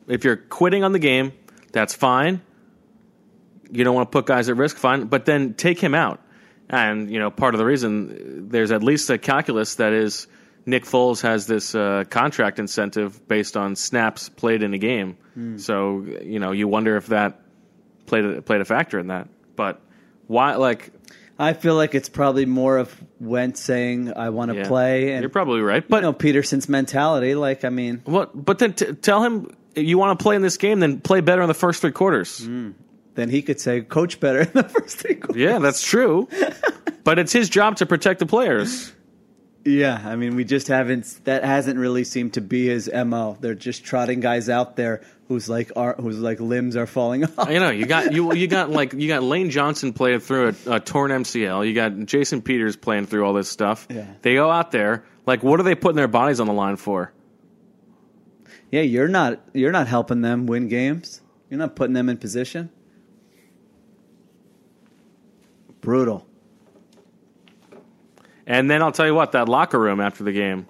if 0.08 0.24
you're 0.24 0.38
quitting 0.38 0.84
on 0.84 0.92
the 0.92 1.00
game, 1.00 1.34
that's 1.72 1.96
fine. 1.96 2.42
You 3.74 3.84
don't 3.84 3.96
want 3.96 4.12
to 4.12 4.16
put 4.16 4.26
guys 4.26 4.50
at 4.50 4.58
risk, 4.58 4.78
fine. 4.78 5.06
But 5.06 5.26
then 5.26 5.54
take 5.56 5.80
him 5.80 5.96
out. 5.96 6.22
And 6.70 7.10
you 7.12 7.20
know, 7.20 7.30
part 7.30 7.54
of 7.54 7.60
the 7.60 7.66
reason 7.66 8.50
there's 8.50 8.72
at 8.72 8.84
least 8.84 9.10
a 9.10 9.18
calculus 9.18 9.76
that 9.76 9.94
is 9.94 10.28
Nick 10.66 10.86
Foles 10.86 11.22
has 11.22 11.46
this 11.48 11.76
uh, 11.76 12.04
contract 12.10 12.60
incentive 12.60 13.28
based 13.28 13.58
on 13.58 13.76
snaps 13.76 14.30
played 14.30 14.64
in 14.64 14.74
a 14.74 14.78
game. 14.78 15.18
So 15.60 16.06
you 16.22 16.40
know, 16.40 16.52
you 16.52 16.68
wonder 16.68 16.96
if 16.96 17.08
that 17.08 17.42
played 18.06 18.26
a, 18.26 18.42
played 18.42 18.62
a 18.62 18.66
factor 18.66 19.00
in 19.00 19.08
that. 19.08 19.28
But 19.56 19.82
why? 20.28 20.56
Like, 20.56 20.92
I 21.38 21.54
feel 21.54 21.76
like 21.76 21.96
it's 21.96 22.10
probably 22.10 22.46
more 22.46 22.78
of 22.78 22.96
Wentz 23.20 23.60
saying, 23.60 24.14
"I 24.14 24.30
want 24.30 24.52
to 24.52 24.58
yeah, 24.58 24.68
play," 24.68 25.12
and 25.12 25.22
you're 25.22 25.30
probably 25.30 25.62
right. 25.62 25.88
But 25.88 25.98
you 25.98 26.02
know 26.04 26.14
Pederson's 26.14 26.70
mentality. 26.70 27.36
Like, 27.36 27.66
I 27.66 27.70
mean, 27.70 28.02
what? 28.06 28.32
But 28.34 28.60
then 28.60 28.74
t- 28.74 28.94
tell 28.94 29.24
him 29.24 29.56
you 29.76 29.98
want 29.98 30.18
to 30.18 30.24
play 30.24 30.36
in 30.36 30.42
this 30.42 30.58
game, 30.58 30.80
then 30.80 31.02
play 31.02 31.22
better 31.22 31.42
in 31.42 31.48
the 31.48 31.54
first 31.54 31.82
three 31.82 31.92
quarters. 31.92 32.48
Then 33.16 33.30
he 33.30 33.42
could 33.42 33.60
say, 33.60 33.82
"Coach 33.82 34.20
better 34.20 34.42
in 34.42 34.52
the 34.54 34.64
first 34.70 35.00
three 35.00 35.16
quarters." 35.16 35.42
Yeah, 35.42 35.60
that's 35.60 35.82
true. 35.82 36.28
but 37.04 37.20
it's 37.20 37.32
his 37.32 37.50
job 37.50 37.78
to 37.78 37.86
protect 37.86 38.20
the 38.20 38.26
players. 38.26 38.92
Yeah, 39.66 40.02
I 40.04 40.18
mean, 40.18 40.36
we 40.36 40.44
just 40.44 40.68
haven't. 40.68 41.24
That 41.24 41.46
hasn't 41.46 41.80
really 41.80 42.04
seemed 42.04 42.34
to 42.34 42.42
be 42.42 42.68
his 42.68 42.92
mo. 42.94 43.38
They're 43.40 43.56
just 43.56 43.86
trotting 43.86 44.20
guys 44.20 44.50
out 44.50 44.76
there 44.76 45.02
whose 45.30 45.48
like 45.48 45.72
are 45.78 45.96
whose 45.96 46.20
like 46.20 46.42
limbs 46.42 46.76
are 46.76 46.86
falling 46.86 47.24
off. 47.38 47.50
You 47.50 47.60
know, 47.60 47.70
you 47.70 47.86
got 47.86 48.12
you 48.12 48.34
you 48.34 48.48
got 48.48 48.70
like 48.72 48.92
you 48.94 49.08
got 49.08 49.24
Lane 49.24 49.50
Johnson 49.52 49.94
playing 49.94 50.20
through 50.20 50.56
a, 50.68 50.74
a 50.76 50.80
torn 50.82 51.12
MCL. 51.12 51.66
You 51.66 51.74
got 51.74 51.98
Jason 52.06 52.42
Peters 52.42 52.76
playing 52.76 53.06
through 53.06 53.26
all 53.26 53.34
this 53.34 53.50
stuff. 53.50 53.88
Yeah. 53.90 54.06
They 54.22 54.34
go 54.34 54.50
out 54.52 54.72
there 54.72 55.06
like, 55.26 55.44
what 55.44 55.60
are 55.60 55.64
they 55.64 55.76
putting 55.76 55.96
their 55.96 56.10
bodies 56.10 56.40
on 56.42 56.48
the 56.48 56.54
line 56.54 56.76
for? 56.76 57.14
Yeah, 58.70 58.82
you're 58.82 59.08
not 59.08 59.40
you're 59.54 59.72
not 59.72 59.88
helping 59.88 60.22
them 60.22 60.46
win 60.46 60.68
games. 60.68 61.22
You're 61.50 61.60
not 61.60 61.76
putting 61.76 61.94
them 61.94 62.10
in 62.10 62.18
position. 62.18 62.70
Brutal. 65.84 66.26
And 68.48 68.70
then 68.70 68.82
I'll 68.82 68.92
tell 68.92 69.06
you 69.06 69.16
what, 69.16 69.34
that 69.34 69.48
locker 69.48 69.80
room 69.80 70.00
after 70.02 70.24
the 70.24 70.32
game. 70.32 70.66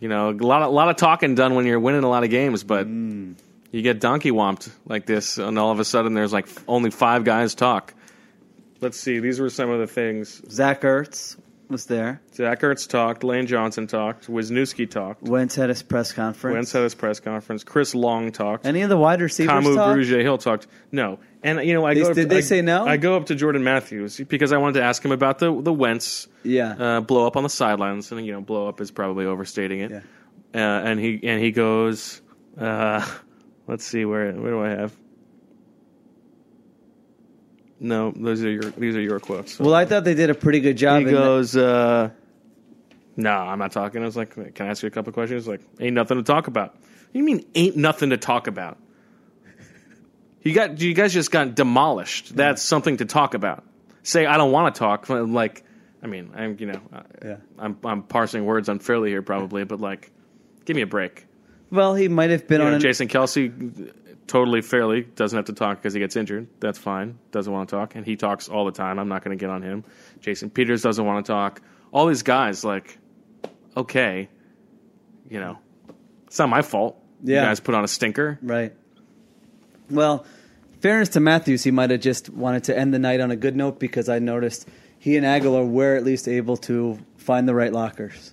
You 0.00 0.08
know, 0.08 0.30
a 0.30 0.32
lot 0.32 0.62
of, 0.62 0.68
a 0.68 0.70
lot 0.70 0.88
of 0.88 0.96
talking 0.96 1.34
done 1.34 1.54
when 1.54 1.66
you're 1.66 1.80
winning 1.80 2.02
a 2.02 2.08
lot 2.08 2.24
of 2.24 2.30
games, 2.30 2.64
but 2.64 2.86
Mm. 2.86 3.34
you 3.70 3.82
get 3.82 4.00
donkey 4.00 4.30
womped 4.30 4.70
like 4.86 5.06
this, 5.06 5.38
and 5.38 5.58
all 5.58 5.70
of 5.70 5.80
a 5.80 5.84
sudden 5.84 6.14
there's 6.14 6.32
like 6.32 6.46
only 6.68 6.90
five 6.90 7.24
guys 7.24 7.54
talk. 7.54 7.94
Let's 8.80 8.98
see. 8.98 9.20
These 9.20 9.38
were 9.38 9.50
some 9.50 9.70
of 9.70 9.78
the 9.80 9.86
things. 9.86 10.42
Zach 10.50 10.82
Ertz 10.82 11.36
was 11.72 11.86
there. 11.86 12.20
Zach 12.34 12.60
Ertz 12.60 12.88
talked. 12.88 13.24
Lane 13.24 13.46
Johnson 13.46 13.86
talked. 13.88 14.28
Wisniewski 14.28 14.88
talked. 14.88 15.22
Wentz 15.22 15.56
had 15.56 15.68
his 15.70 15.82
press 15.82 16.12
conference. 16.12 16.54
Wentz 16.54 16.72
had 16.72 16.82
his 16.84 16.94
press 16.94 17.18
conference. 17.18 17.64
Chris 17.64 17.94
Long 17.94 18.30
talked. 18.30 18.64
Any 18.66 18.82
of 18.82 18.88
the 18.90 18.96
wide 18.96 19.20
receivers 19.20 19.50
Camus 19.50 19.74
talk? 19.74 19.96
Bruge 19.96 20.22
Hill 20.22 20.38
talked. 20.38 20.66
No, 20.92 21.18
and 21.42 21.66
you 21.66 21.74
know 21.74 21.84
I 21.84 21.94
They- 21.94 22.02
go. 22.02 22.08
up 22.10 22.14
did 22.14 22.22
to- 22.22 22.28
they 22.28 22.36
I- 22.38 22.40
say 22.42 22.62
no? 22.62 22.86
I 22.86 22.96
go 22.98 23.16
up 23.16 23.26
to 23.26 23.34
Jordan 23.34 23.64
Matthews 23.64 24.18
because 24.28 24.52
I 24.52 24.58
wanted 24.58 24.74
to 24.74 24.82
ask 24.84 25.04
him 25.04 25.10
about 25.12 25.38
the 25.40 25.60
the 25.60 25.72
Wentz 25.72 26.28
Yeah. 26.44 26.74
uh, 26.78 27.00
blow 27.00 27.26
up 27.26 27.36
on 27.36 27.42
the 27.42 27.48
sidelines, 27.50 28.12
and 28.12 28.24
you 28.24 28.32
know 28.32 28.40
blow 28.40 28.68
up 28.68 28.80
is 28.80 28.90
probably 28.92 29.24
overstating 29.26 29.80
it. 29.80 29.90
Yeah. 29.90 30.00
Uh, 30.54 30.82
and 30.84 31.00
he 31.00 31.18
and 31.24 31.42
he 31.42 31.50
goes, 31.50 32.20
uh, 32.60 33.04
let's 33.66 33.84
see 33.84 34.04
where 34.04 34.32
where 34.32 34.50
do 34.50 34.62
I 34.62 34.68
have? 34.68 34.94
No, 37.84 38.12
those 38.14 38.44
are 38.44 38.50
your 38.50 38.62
these 38.70 38.94
are 38.94 39.00
your 39.00 39.18
quotes. 39.18 39.58
well, 39.58 39.74
I 39.74 39.84
thought 39.84 40.04
they 40.04 40.14
did 40.14 40.30
a 40.30 40.34
pretty 40.34 40.60
good 40.60 40.76
job. 40.76 41.00
he 41.04 41.10
goes, 41.10 41.56
uh, 41.56 42.10
"No, 43.16 43.30
I'm 43.32 43.58
not 43.58 43.72
talking." 43.72 44.00
I 44.02 44.04
was 44.06 44.16
like, 44.16 44.30
"Can 44.54 44.66
I 44.66 44.70
ask 44.70 44.82
you 44.82 44.86
a 44.86 44.90
couple 44.90 45.12
questions?" 45.12 45.48
Like, 45.48 45.60
"Ain't 45.80 45.94
nothing 45.94 46.16
to 46.16 46.22
talk 46.22 46.46
about." 46.46 46.74
What 46.74 47.12
do 47.12 47.18
you 47.18 47.24
mean, 47.24 47.44
ain't 47.56 47.76
nothing 47.76 48.10
to 48.10 48.16
talk 48.16 48.46
about? 48.46 48.78
You 50.42 50.54
got 50.54 50.80
you 50.80 50.94
guys 50.94 51.12
just 51.12 51.30
got 51.30 51.54
demolished. 51.54 52.34
That's 52.34 52.62
something 52.62 52.96
to 52.98 53.04
talk 53.04 53.34
about. 53.34 53.64
Say 54.02 54.26
I 54.26 54.36
don't 54.36 54.50
want 54.52 54.74
to 54.74 54.78
talk. 54.78 55.08
Like, 55.08 55.64
I 56.02 56.06
mean, 56.06 56.30
I'm 56.34 56.56
you 56.58 56.66
know, 56.66 56.80
Yeah. 57.24 57.36
I'm 57.58 57.76
I'm 57.84 58.02
parsing 58.02 58.44
words 58.44 58.68
unfairly 58.68 59.10
here 59.10 59.22
probably, 59.22 59.64
but 59.64 59.80
like, 59.80 60.10
give 60.64 60.74
me 60.76 60.82
a 60.82 60.86
break. 60.86 61.26
well, 61.70 61.94
he 61.94 62.08
might 62.08 62.30
have 62.30 62.48
been 62.48 62.60
You 62.60 62.66
on 62.66 62.70
know, 62.72 62.76
an, 62.76 62.82
Jason 62.82 63.08
Kelce, 63.08 63.92
totally 64.26 64.62
fairly 64.62 65.02
doesn't 65.02 65.36
have 65.36 65.46
to 65.46 65.52
talk 65.52 65.78
because 65.78 65.94
he 65.94 66.00
gets 66.00 66.16
injured. 66.16 66.48
That's 66.60 66.78
fine. 66.78 67.18
Doesn't 67.30 67.52
want 67.52 67.68
to 67.68 67.76
talk, 67.76 67.94
and 67.94 68.04
he 68.04 68.16
talks 68.16 68.48
all 68.48 68.64
the 68.64 68.72
time. 68.72 68.98
I'm 68.98 69.08
not 69.08 69.24
going 69.24 69.36
to 69.36 69.40
get 69.40 69.50
on 69.50 69.62
him. 69.62 69.84
Jason 70.20 70.50
Peters 70.50 70.82
doesn't 70.82 71.04
want 71.04 71.24
to 71.24 71.32
talk. 71.32 71.60
All 71.92 72.06
these 72.06 72.22
guys, 72.22 72.64
like, 72.64 72.98
okay, 73.76 74.28
you 75.28 75.40
know, 75.40 75.58
it's 76.26 76.38
not 76.38 76.48
my 76.48 76.62
fault. 76.62 76.98
Yeah. 77.22 77.42
You 77.42 77.48
guys 77.48 77.60
put 77.60 77.74
on 77.74 77.84
a 77.84 77.88
stinker. 77.88 78.38
Right. 78.42 78.74
Well, 79.90 80.24
fairness 80.80 81.10
to 81.10 81.20
Matthews, 81.20 81.64
he 81.64 81.70
might 81.70 81.90
have 81.90 82.00
just 82.00 82.30
wanted 82.30 82.64
to 82.64 82.78
end 82.78 82.94
the 82.94 82.98
night 82.98 83.20
on 83.20 83.30
a 83.30 83.36
good 83.36 83.56
note 83.56 83.78
because 83.78 84.08
I 84.08 84.18
noticed 84.18 84.68
he 84.98 85.16
and 85.16 85.26
Agholor 85.26 85.68
were 85.68 85.96
at 85.96 86.04
least 86.04 86.28
able 86.28 86.56
to 86.58 86.98
find 87.16 87.46
the 87.46 87.54
right 87.54 87.72
lockers. 87.72 88.32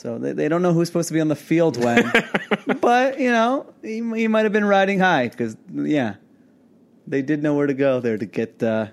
So 0.00 0.16
they, 0.16 0.32
they 0.32 0.48
don't 0.48 0.62
know 0.62 0.72
who's 0.72 0.88
supposed 0.88 1.08
to 1.08 1.14
be 1.14 1.20
on 1.20 1.28
the 1.28 1.36
field 1.36 1.76
when, 1.76 2.10
but 2.80 3.20
you 3.20 3.30
know 3.30 3.66
he, 3.82 3.96
he 3.96 4.28
might 4.28 4.44
have 4.44 4.52
been 4.52 4.64
riding 4.64 4.98
high 4.98 5.28
because 5.28 5.58
yeah, 5.70 6.14
they 7.06 7.20
did 7.20 7.42
know 7.42 7.52
where 7.52 7.66
to 7.66 7.74
go 7.74 8.00
there 8.00 8.16
to 8.16 8.24
get 8.24 8.62
uh, 8.62 8.86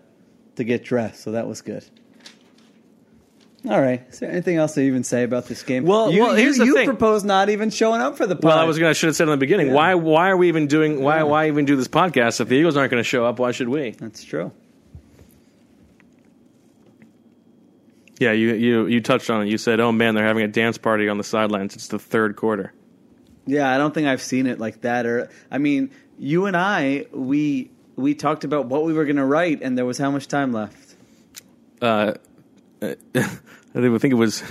to 0.57 0.63
get 0.65 0.83
dressed. 0.83 1.23
So 1.23 1.31
that 1.31 1.47
was 1.47 1.61
good. 1.61 1.85
All 3.69 3.79
right. 3.79 4.05
Is 4.09 4.19
there 4.19 4.29
anything 4.29 4.57
else 4.57 4.73
to 4.73 4.81
even 4.81 5.05
say 5.05 5.23
about 5.23 5.45
this 5.45 5.63
game? 5.63 5.85
Well- 5.85 6.11
you, 6.11 6.23
well, 6.23 6.37
you, 6.37 6.43
here's 6.43 6.57
the 6.57 6.65
you 6.65 6.73
thing. 6.75 6.85
proposed 6.85 7.25
not 7.25 7.49
even 7.49 7.69
showing 7.69 8.01
up 8.01 8.17
for 8.17 8.27
the. 8.27 8.35
Well, 8.35 8.57
I 8.57 8.65
was 8.65 8.77
gonna 8.77 8.93
should 8.93 9.07
have 9.07 9.15
said 9.15 9.29
in 9.29 9.31
the 9.31 9.37
beginning. 9.37 9.67
Yeah. 9.67 9.75
Why 9.75 9.95
why 9.95 10.29
are 10.29 10.35
we 10.35 10.49
even 10.49 10.67
doing 10.67 11.01
why 11.01 11.23
why 11.23 11.47
even 11.47 11.63
do 11.63 11.77
this 11.77 11.87
podcast 11.87 12.41
if 12.41 12.49
the 12.49 12.55
Eagles 12.55 12.75
aren't 12.75 12.91
going 12.91 12.99
to 13.01 13.07
show 13.07 13.25
up? 13.25 13.39
Why 13.39 13.53
should 13.53 13.69
we? 13.69 13.91
That's 13.91 14.25
true. 14.25 14.51
Yeah, 18.19 18.31
you 18.31 18.53
you 18.53 18.87
you 18.87 19.01
touched 19.01 19.29
on 19.29 19.43
it. 19.43 19.49
You 19.49 19.57
said, 19.57 19.79
"Oh 19.79 19.91
man, 19.91 20.15
they're 20.15 20.25
having 20.25 20.43
a 20.43 20.47
dance 20.47 20.77
party 20.77 21.07
on 21.07 21.17
the 21.17 21.23
sidelines." 21.23 21.75
It's 21.75 21.87
the 21.87 21.99
third 21.99 22.35
quarter. 22.35 22.73
Yeah, 23.45 23.73
I 23.73 23.77
don't 23.77 23.93
think 23.93 24.07
I've 24.07 24.21
seen 24.21 24.47
it 24.47 24.59
like 24.59 24.81
that. 24.81 25.05
Or 25.05 25.29
I 25.51 25.57
mean, 25.57 25.91
you 26.17 26.45
and 26.47 26.57
I, 26.57 27.05
we 27.11 27.69
we 27.95 28.15
talked 28.15 28.43
about 28.43 28.65
what 28.65 28.83
we 28.83 28.93
were 28.93 29.05
going 29.05 29.17
to 29.17 29.25
write, 29.25 29.61
and 29.61 29.77
there 29.77 29.85
was 29.85 29.97
how 29.97 30.11
much 30.11 30.27
time 30.27 30.51
left? 30.51 30.95
uh, 31.81 32.13
I 32.81 32.95
think 32.95 33.25
I 33.75 33.97
think 33.97 34.11
it 34.11 34.17
was 34.17 34.43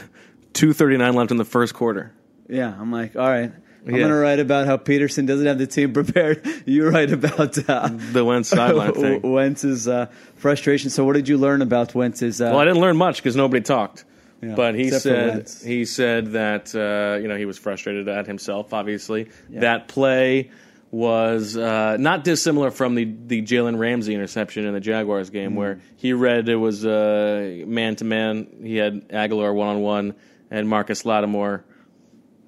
two 0.53 0.73
thirty 0.73 0.97
nine 0.97 1.15
left 1.15 1.31
in 1.31 1.37
the 1.37 1.45
first 1.45 1.75
quarter. 1.75 2.13
Yeah, 2.49 2.73
I'm 2.79 2.93
like, 2.93 3.17
all 3.17 3.29
right, 3.29 3.53
I'm 3.87 3.93
Yeah. 3.95 3.99
going 4.01 4.11
to 4.11 4.17
write 4.17 4.41
about 4.41 4.67
how 4.67 4.77
Pederson 4.79 5.27
doesn't 5.27 5.47
have 5.47 5.59
the 5.59 5.67
team 5.67 5.93
prepared. 6.01 6.45
You 6.67 6.89
write 6.89 7.13
about 7.13 7.57
uh, 7.69 7.89
The 8.13 8.25
Wentz 8.25 8.49
sideline 8.49 8.93
thing. 9.05 9.23
Wentz's 9.23 9.87
uh, 9.87 10.07
frustration. 10.37 10.91
So, 10.91 11.05
what 11.05 11.13
did 11.15 11.29
you 11.29 11.39
learn 11.39 11.63
about 11.63 11.95
Wentz's? 11.95 12.41
Uh, 12.41 12.47
Well, 12.47 12.59
I 12.59 12.65
didn't 12.65 12.81
learn 12.81 12.97
much 12.97 13.19
because 13.19 13.37
nobody 13.37 13.63
talked. 13.63 14.05
Yeah, 14.43 14.55
but 14.55 14.75
he 14.75 14.91
said 14.91 15.49
he 15.65 15.87
said 15.87 16.33
that 16.33 16.75
uh, 16.75 17.19
you 17.23 17.27
know 17.29 17.37
he 17.37 17.47
was 17.47 17.57
frustrated 17.59 18.07
at 18.09 18.27
himself. 18.27 18.75
Obviously, 18.75 19.29
Yeah. 19.49 19.61
that 19.61 19.89
play 19.89 20.51
was 20.91 21.57
uh, 21.57 21.97
not 21.99 22.23
dissimilar 22.23 22.71
from 22.71 22.95
the 22.97 23.05
the 23.27 23.41
Jalen 23.43 23.79
Ramsey 23.79 24.15
interception 24.15 24.67
in 24.67 24.75
the 24.75 24.81
Jaguars 24.81 25.31
game, 25.31 25.51
Mm-hmm. 25.51 25.59
where 25.59 25.81
he 25.97 26.13
read 26.13 26.49
it 26.51 26.57
was 26.57 26.85
man 26.85 27.97
to 27.97 28.05
man. 28.05 28.47
He 28.63 28.77
had 28.77 29.09
Agholor 29.09 29.55
one 29.55 29.69
on 29.69 29.81
one 29.81 30.15
and 30.51 30.69
Marshon 30.69 31.05
Lattimore 31.07 31.65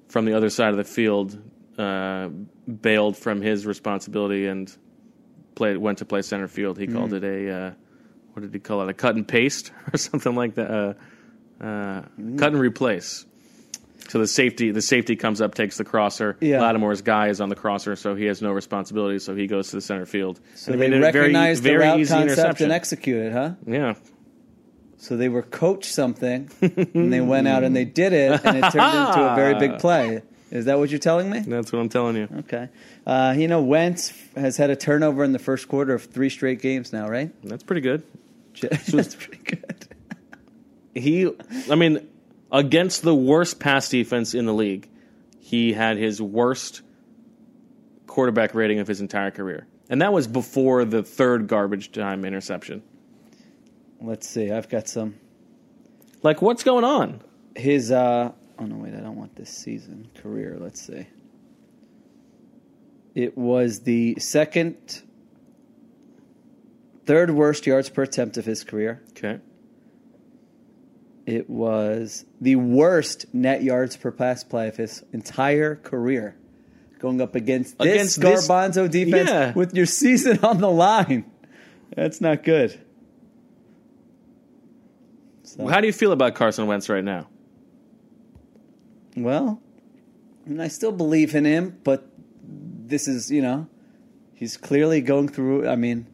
from 0.09 0.25
the 0.25 0.33
other 0.35 0.49
side 0.49 0.71
of 0.71 0.77
the 0.77 0.83
field 0.83 1.41
uh, 1.77 2.27
bailed 2.27 3.15
from 3.15 3.41
his 3.41 3.65
responsibility 3.65 4.47
and 4.47 4.75
played 5.55 5.77
went 5.77 5.99
to 5.99 6.05
play 6.05 6.21
center 6.21 6.47
field. 6.47 6.77
He 6.77 6.87
called 6.87 7.11
Mm-hmm. 7.11 7.23
it 7.25 7.47
a 7.47 7.55
uh, 7.67 7.71
what 8.33 8.41
did 8.43 8.53
he 8.53 8.59
call 8.59 8.81
it? 8.81 8.89
A 8.89 8.93
cut 8.93 9.15
and 9.15 9.27
paste 9.27 9.71
or 9.93 9.97
something 9.97 10.35
like 10.35 10.55
that. 10.55 10.69
Uh, 10.69 10.93
uh, 11.63 12.01
Cut 12.37 12.53
and 12.53 12.59
replace. 12.59 13.25
So 14.07 14.17
the 14.19 14.27
safety 14.27 14.71
the 14.71 14.81
safety 14.81 15.15
comes 15.15 15.39
up, 15.41 15.53
takes 15.55 15.77
the 15.77 15.83
crosser. 15.83 16.37
Yeah. 16.41 16.61
Lattimore's 16.61 17.01
guy 17.01 17.27
is 17.27 17.41
on 17.41 17.49
the 17.49 17.55
crosser, 17.55 17.95
so 17.95 18.15
he 18.15 18.25
has 18.25 18.41
no 18.41 18.51
responsibility. 18.51 19.19
So 19.19 19.35
he 19.35 19.45
goes 19.47 19.69
to 19.69 19.75
the 19.75 19.81
center 19.81 20.05
field. 20.05 20.39
so 20.55 20.71
And 20.71 20.81
they 20.81 20.89
very- 20.89 21.01
recognized 21.01 21.61
very 21.63 21.75
the 21.77 21.83
route 21.83 21.99
easy 21.99 22.13
concept 22.13 22.31
interception. 22.39 22.63
and 22.65 22.73
executed 22.73 23.25
it, 23.27 23.33
huh? 23.33 23.51
Yeah, 23.67 23.93
So 24.99 25.15
they 25.15 25.29
were 25.29 25.43
coached 25.43 25.91
something, 25.93 26.51
and 26.61 27.11
they 27.11 27.21
went 27.21 27.47
out 27.47 27.63
and 27.63 27.73
they 27.73 27.85
did 27.85 28.11
it, 28.11 28.41
and 28.43 28.57
it 28.57 28.61
turned 28.71 29.07
into 29.07 29.31
a 29.31 29.35
very 29.35 29.55
big 29.57 29.79
play. 29.79 30.21
Is 30.51 30.65
that 30.65 30.77
what 30.77 30.89
you're 30.89 30.99
telling 30.99 31.29
me? 31.29 31.39
that's 31.39 31.71
what 31.71 31.79
I'm 31.79 31.89
telling 31.89 32.17
you. 32.17 32.27
Okay. 32.39 32.69
Uh, 33.05 33.33
you 33.37 33.47
know, 33.47 33.61
Wentz 33.61 34.13
has 34.35 34.57
had 34.57 34.69
a 34.69 34.75
turnover 34.75 35.23
in 35.23 35.31
the 35.31 35.39
first 35.39 35.67
quarter 35.67 35.93
of 35.93 36.03
three 36.03 36.29
straight 36.29 36.61
games 36.61 36.91
now, 36.91 37.07
right? 37.07 37.31
That's 37.43 37.63
pretty 37.63 37.81
good. 37.81 38.03
That's 38.61 39.15
pretty 39.15 39.41
good. 39.43 39.87
he 40.93 41.31
I 41.71 41.75
mean 41.75 42.05
against 42.51 43.03
the 43.03 43.15
worst 43.15 43.59
pass 43.59 43.89
defense 43.89 44.33
in 44.33 44.45
the 44.45 44.53
league, 44.53 44.89
he 45.39 45.71
had 45.71 45.97
his 45.97 46.21
worst 46.21 46.81
quarterback 48.07 48.53
rating 48.53 48.79
of 48.79 48.87
his 48.87 48.99
entire 48.99 49.31
career. 49.31 49.67
And 49.89 50.01
that 50.01 50.11
was 50.11 50.27
before 50.27 50.83
the 50.83 51.03
third 51.03 51.47
garbage 51.47 51.91
time 51.91 52.25
interception. 52.25 52.83
Let's 54.01 54.27
see. 54.27 54.51
I've 54.51 54.69
got 54.69 54.87
some. 54.87 55.15
Like 56.23 56.41
what's 56.41 56.63
going 56.63 56.83
on? 56.83 57.21
His. 57.55 57.91
Uh, 57.91 58.31
oh 58.57 58.65
no, 58.65 58.75
wait. 58.77 58.93
I 58.93 58.99
don't 58.99 59.15
want 59.17 59.35
this 59.35 59.49
season 59.49 60.09
career. 60.21 60.57
Let's 60.59 60.81
see. 60.81 61.07
It 63.15 63.37
was 63.37 63.81
the 63.81 64.15
second, 64.19 65.01
third 67.05 67.31
worst 67.31 67.65
yards 67.65 67.89
per 67.89 68.03
attempt 68.03 68.37
of 68.37 68.45
his 68.45 68.63
career. 68.63 69.01
Okay. 69.11 69.39
It 71.25 71.49
was 71.49 72.25
the 72.41 72.55
worst 72.55 73.25
net 73.33 73.61
yards 73.63 73.95
per 73.97 74.11
pass 74.11 74.43
play 74.43 74.67
of 74.67 74.77
his 74.77 75.03
entire 75.13 75.75
career. 75.75 76.35
Going 76.99 77.21
up 77.21 77.35
against 77.35 77.77
this 77.77 77.87
Against 77.93 78.21
this- 78.21 78.47
Garbanzo 78.47 78.89
defense 78.89 79.29
Yeah. 79.29 79.53
with 79.53 79.73
your 79.75 79.85
season 79.85 80.39
on 80.43 80.59
the 80.59 80.69
line. 80.71 81.25
That's 81.95 82.19
not 82.21 82.43
good. 82.43 82.79
So, 85.49 85.65
How 85.67 85.81
do 85.81 85.87
you 85.87 85.93
feel 85.93 86.11
about 86.11 86.35
Carson 86.35 86.67
Wentz 86.67 86.89
right 86.89 87.03
now? 87.03 87.27
well, 89.17 89.59
I, 90.45 90.49
mean, 90.49 90.59
I 90.59 90.67
still 90.67 90.91
believe 90.91 91.33
in 91.33 91.43
him, 91.45 91.79
but 91.83 92.07
this 92.43 93.07
is, 93.07 93.31
you 93.31 93.41
know, 93.41 93.67
he's 94.35 94.57
clearly 94.57 95.01
going 95.01 95.27
through. 95.27 95.67
I 95.67 95.75
mean, 95.75 96.05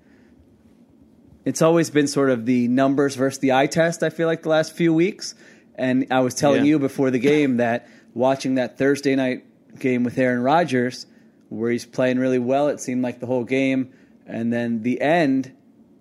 it's 1.44 1.62
always 1.62 1.90
been 1.90 2.08
sort 2.08 2.30
of 2.30 2.46
the 2.46 2.70
numbers 2.70 3.16
versus 3.16 3.40
the 3.40 3.52
eye 3.52 3.68
test, 3.68 4.04
I 4.04 4.10
feel 4.10 4.28
like, 4.28 4.44
the 4.44 4.50
last 4.50 4.72
few 4.74 4.94
weeks. 4.94 5.36
And 5.76 6.08
I 6.12 6.22
was 6.22 6.34
telling 6.34 6.62
Yeah. 6.64 6.70
you 6.70 6.80
before 6.80 7.12
the 7.12 7.20
game 7.20 7.58
that 7.66 7.90
watching 8.14 8.56
that 8.56 8.78
Thursday 8.78 9.16
night 9.16 9.44
game 9.78 10.06
with 10.06 10.18
Aaron 10.18 10.42
Rodgers, 10.44 11.08
where 11.50 11.72
he's 11.72 11.86
playing 11.86 12.20
really 12.20 12.40
well, 12.40 12.70
it 12.70 12.80
seemed 12.80 13.02
like 13.04 13.20
the 13.20 13.26
whole 13.28 13.44
game, 13.44 13.92
and 14.26 14.52
then 14.54 14.82
the 14.82 15.02
end, 15.02 15.52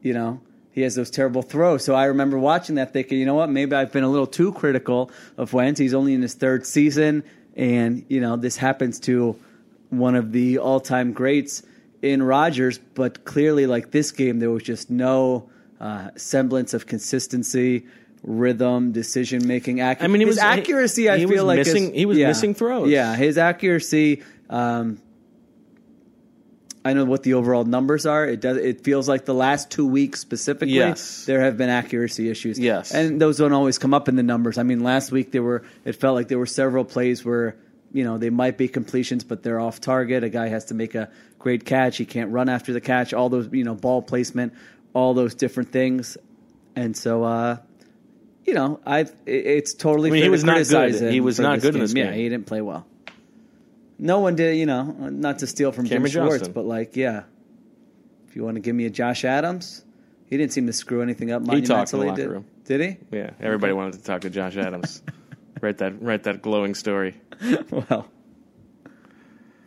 you 0.03 0.15
know, 0.15 0.41
he 0.75 0.83
has 0.83 0.95
those 0.97 1.09
terrible 1.11 1.41
throws. 1.43 1.85
So 1.85 1.95
I 1.95 2.07
remember 2.07 2.39
watching 2.39 2.75
that 2.75 2.93
thinking, 2.93 3.19
you 3.19 3.27
know 3.27 3.35
what, 3.37 3.49
maybe 3.49 3.75
I've 3.77 3.93
been 3.93 4.03
a 4.05 4.09
little 4.11 4.27
too 4.27 4.53
critical 4.53 5.11
of 5.39 5.53
Wentz. 5.53 5.79
He's 5.79 5.95
only 5.95 6.13
in 6.15 6.21
his 6.23 6.35
third 6.35 6.67
season, 6.67 7.23
and 7.57 8.05
you 8.09 8.21
know 8.21 8.37
this 8.37 8.57
happens 8.57 8.99
to 9.01 9.37
one 9.91 10.17
of 10.17 10.33
the 10.33 10.59
all-time 10.59 11.13
greats 11.13 11.63
in 12.03 12.23
Rodgers, 12.23 12.79
but 12.95 13.25
clearly, 13.25 13.67
like 13.67 13.93
this 13.93 14.11
game, 14.11 14.41
there 14.41 14.51
was 14.51 14.63
just 14.65 14.91
no 14.91 15.49
uh, 15.81 16.11
semblance 16.17 16.75
of 16.75 16.87
consistency, 16.87 17.87
rhythm, 18.25 18.93
decision 18.93 19.47
making. 19.47 19.79
Ac- 19.79 20.01
I 20.03 20.09
mean, 20.09 20.21
he 20.21 20.27
his 20.27 20.37
was- 20.37 20.43
accuracy. 20.43 21.09
I 21.09 21.19
he 21.19 21.27
feel 21.27 21.45
was 21.47 21.57
like 21.57 21.59
missing- 21.59 21.91
is- 21.93 21.97
he 21.97 22.07
was 22.07 22.19
yeah. 22.19 22.29
missing 22.29 22.55
throws. 22.55 22.91
Yeah, 22.91 23.15
his 23.17 23.39
accuracy. 23.39 24.23
Um, 24.51 24.99
I 26.87 26.93
know 26.93 27.05
what 27.07 27.23
the 27.23 27.35
overall 27.35 27.65
numbers 27.65 28.05
are. 28.05 28.27
It 28.27 28.41
does. 28.41 28.59
It 28.59 28.85
feels 28.85 29.09
like 29.09 29.25
the 29.25 29.33
last 29.35 29.71
two 29.71 29.87
weeks 29.87 30.21
specifically, 30.21 30.75
Yes. 30.75 31.25
there 31.25 31.41
have 31.41 31.57
been 31.57 31.71
accuracy 31.71 32.29
issues. 32.29 32.59
Yes. 32.59 32.93
and 32.93 33.21
those 33.21 33.39
don't 33.39 33.53
always 33.55 33.79
come 33.79 33.95
up 33.95 34.09
in 34.09 34.17
the 34.17 34.23
numbers. 34.23 34.59
I 34.59 34.65
mean, 34.65 34.81
last 34.85 35.11
week 35.11 35.33
there 35.33 35.43
were. 35.43 35.63
It 35.85 35.97
felt 35.97 36.15
like 36.15 36.29
there 36.29 36.39
were 36.39 36.47
several 36.47 36.85
plays 36.85 37.25
where 37.25 37.57
you 37.93 38.05
know 38.05 38.19
they 38.19 38.31
might 38.31 38.59
be 38.59 38.69
completions, 38.69 39.25
but 39.25 39.43
they're 39.43 39.61
off 39.61 39.81
target. 39.81 40.25
A 40.25 40.29
guy 40.29 40.49
has 40.49 40.67
to 40.67 40.75
make 40.75 40.95
a 40.95 41.09
great 41.39 41.65
catch. 41.65 41.97
He 41.97 42.05
can't 42.05 42.31
run 42.31 42.49
after 42.51 42.73
the 42.75 42.81
catch. 42.83 43.15
All 43.15 43.31
those 43.31 43.49
you 43.51 43.65
know 43.65 43.75
ball 43.75 44.03
placement, 44.03 44.53
all 44.93 45.15
those 45.15 45.35
different 45.35 45.73
things, 45.73 46.17
and 46.77 46.97
so. 46.97 47.25
uh 47.25 47.57
you 48.47 48.53
know, 48.53 48.79
I 48.85 49.07
it's 49.25 49.73
totally. 49.73 50.11
I 50.11 50.13
mean, 50.13 50.23
he 50.23 50.29
was 50.29 50.45
not 50.45 50.63
good. 50.69 51.11
He 51.11 51.21
was 51.23 51.41
not 51.41 51.63
good 51.63 51.75
in 51.77 51.81
this 51.81 51.95
game. 51.95 52.05
Yeah, 52.09 52.13
he 52.13 52.29
didn't 52.29 52.45
play 52.45 52.61
well. 52.61 52.85
No 54.05 54.21
one 54.21 54.37
did, 54.37 54.59
you 54.59 54.67
know, 54.67 54.83
not 54.83 55.39
to 55.39 55.47
steal 55.47 55.73
from 55.73 55.89
Cameron 55.89 56.13
Jim 56.13 56.21
Schwartz, 56.21 56.41
Johnston. 56.41 56.53
but 56.53 56.67
like, 56.67 56.95
yeah, 56.95 57.23
if 58.29 58.37
you 58.37 58.45
want 58.45 58.57
to 58.57 58.61
give 58.61 58.77
me 58.77 58.85
a 58.85 58.91
Josh 58.91 59.25
Adams, 59.25 59.83
he 60.27 60.37
didn't 60.37 60.53
seem 60.53 60.67
to 60.67 60.75
screw 60.75 61.01
anything 61.01 61.33
up. 61.33 61.43
He 61.51 61.63
talked 61.63 61.95
in 61.95 62.01
the 62.01 62.07
locker 62.07 62.21
did, 62.21 62.29
room. 62.29 62.45
Did 62.67 62.81
he? 62.83 62.97
Yeah, 63.11 63.31
everybody 63.41 63.73
wanted 63.73 63.95
to 63.95 64.03
talk 64.03 64.21
to 64.21 64.31
Josh 64.31 64.59
Adams. 64.59 65.03
write 65.63 65.79
that 65.79 66.03
write 66.03 66.25
that 66.25 66.43
glowing 66.43 66.75
story. 66.75 67.15
well, 67.71 68.07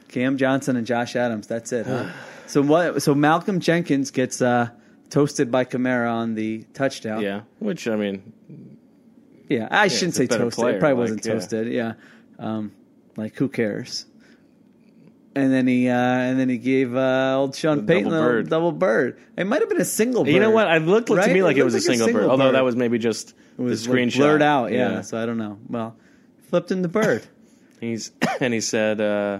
Cam 0.09 0.37
Johnston 0.37 0.75
and 0.75 0.85
Josh 0.85 1.15
Adams. 1.15 1.47
That's 1.47 1.71
it. 1.71 1.87
Huh? 1.87 2.11
so 2.45 2.61
what? 2.61 3.01
So 3.01 3.15
Malcolm 3.15 3.59
Jenkins 3.59 4.11
gets 4.11 4.39
uh, 4.39 4.69
toasted 5.09 5.51
by 5.51 5.65
Kamara 5.65 6.11
on 6.11 6.35
the 6.35 6.63
touchdown. 6.75 7.23
Yeah, 7.23 7.41
which 7.57 7.87
I 7.87 7.95
mean, 7.95 8.77
Yeah, 9.49 9.67
I 9.71 9.87
shouldn't 9.87 10.13
say 10.13 10.27
toasted. 10.27 10.53
player, 10.53 10.75
it 10.75 10.79
probably 10.79 10.93
like, 10.93 10.99
wasn't 10.99 11.25
yeah. 11.25 11.33
toasted. 11.33 11.67
Yeah, 11.73 11.93
Um, 12.37 12.71
like 13.15 13.35
who 13.35 13.49
cares? 13.49 14.05
And 15.37 15.53
then 15.53 15.67
he 15.67 15.87
uh, 15.87 15.95
and 15.95 16.39
then 16.39 16.49
he 16.49 16.57
gave 16.57 16.95
uh, 16.95 17.35
old 17.37 17.55
Sean 17.55 17.77
The 17.77 17.83
Payton 17.83 18.11
double 18.11 18.17
a 18.17 18.21
bird. 18.21 18.49
double 18.49 18.71
bird. 18.71 19.19
It 19.37 19.45
might 19.45 19.61
have 19.61 19.69
been 19.69 19.79
a 19.79 19.85
single. 19.85 20.23
bird. 20.23 20.33
you 20.33 20.39
know 20.39 20.49
what? 20.49 20.67
It 20.67 20.79
looked 20.81 21.07
to 21.07 21.15
right? 21.15 21.31
me 21.31 21.43
like 21.43 21.57
it, 21.57 21.59
looked 21.59 21.73
was 21.73 21.75
a 21.75 21.81
single, 21.81 22.11
bird, 22.11 22.25
although 22.29 22.51
that 22.51 22.63
was 22.63 22.75
maybe 22.75 22.97
just 22.97 23.35
it 23.57 23.61
was 23.61 23.83
the 23.83 23.91
like 23.91 23.99
screenshot 23.99 24.17
blurred 24.17 24.41
out. 24.41 24.71
Yeah, 24.71 25.01
so 25.01 25.21
I 25.21 25.25
don't 25.25 25.37
know. 25.37 25.59
Well, 25.69 25.95
flipped 26.49 26.71
him 26.71 26.81
the 26.81 26.87
bird. 26.87 27.25
He's 27.79 28.11
and 28.39 28.53
he 28.53 28.61
said 28.61 28.99
uh, 28.99 29.39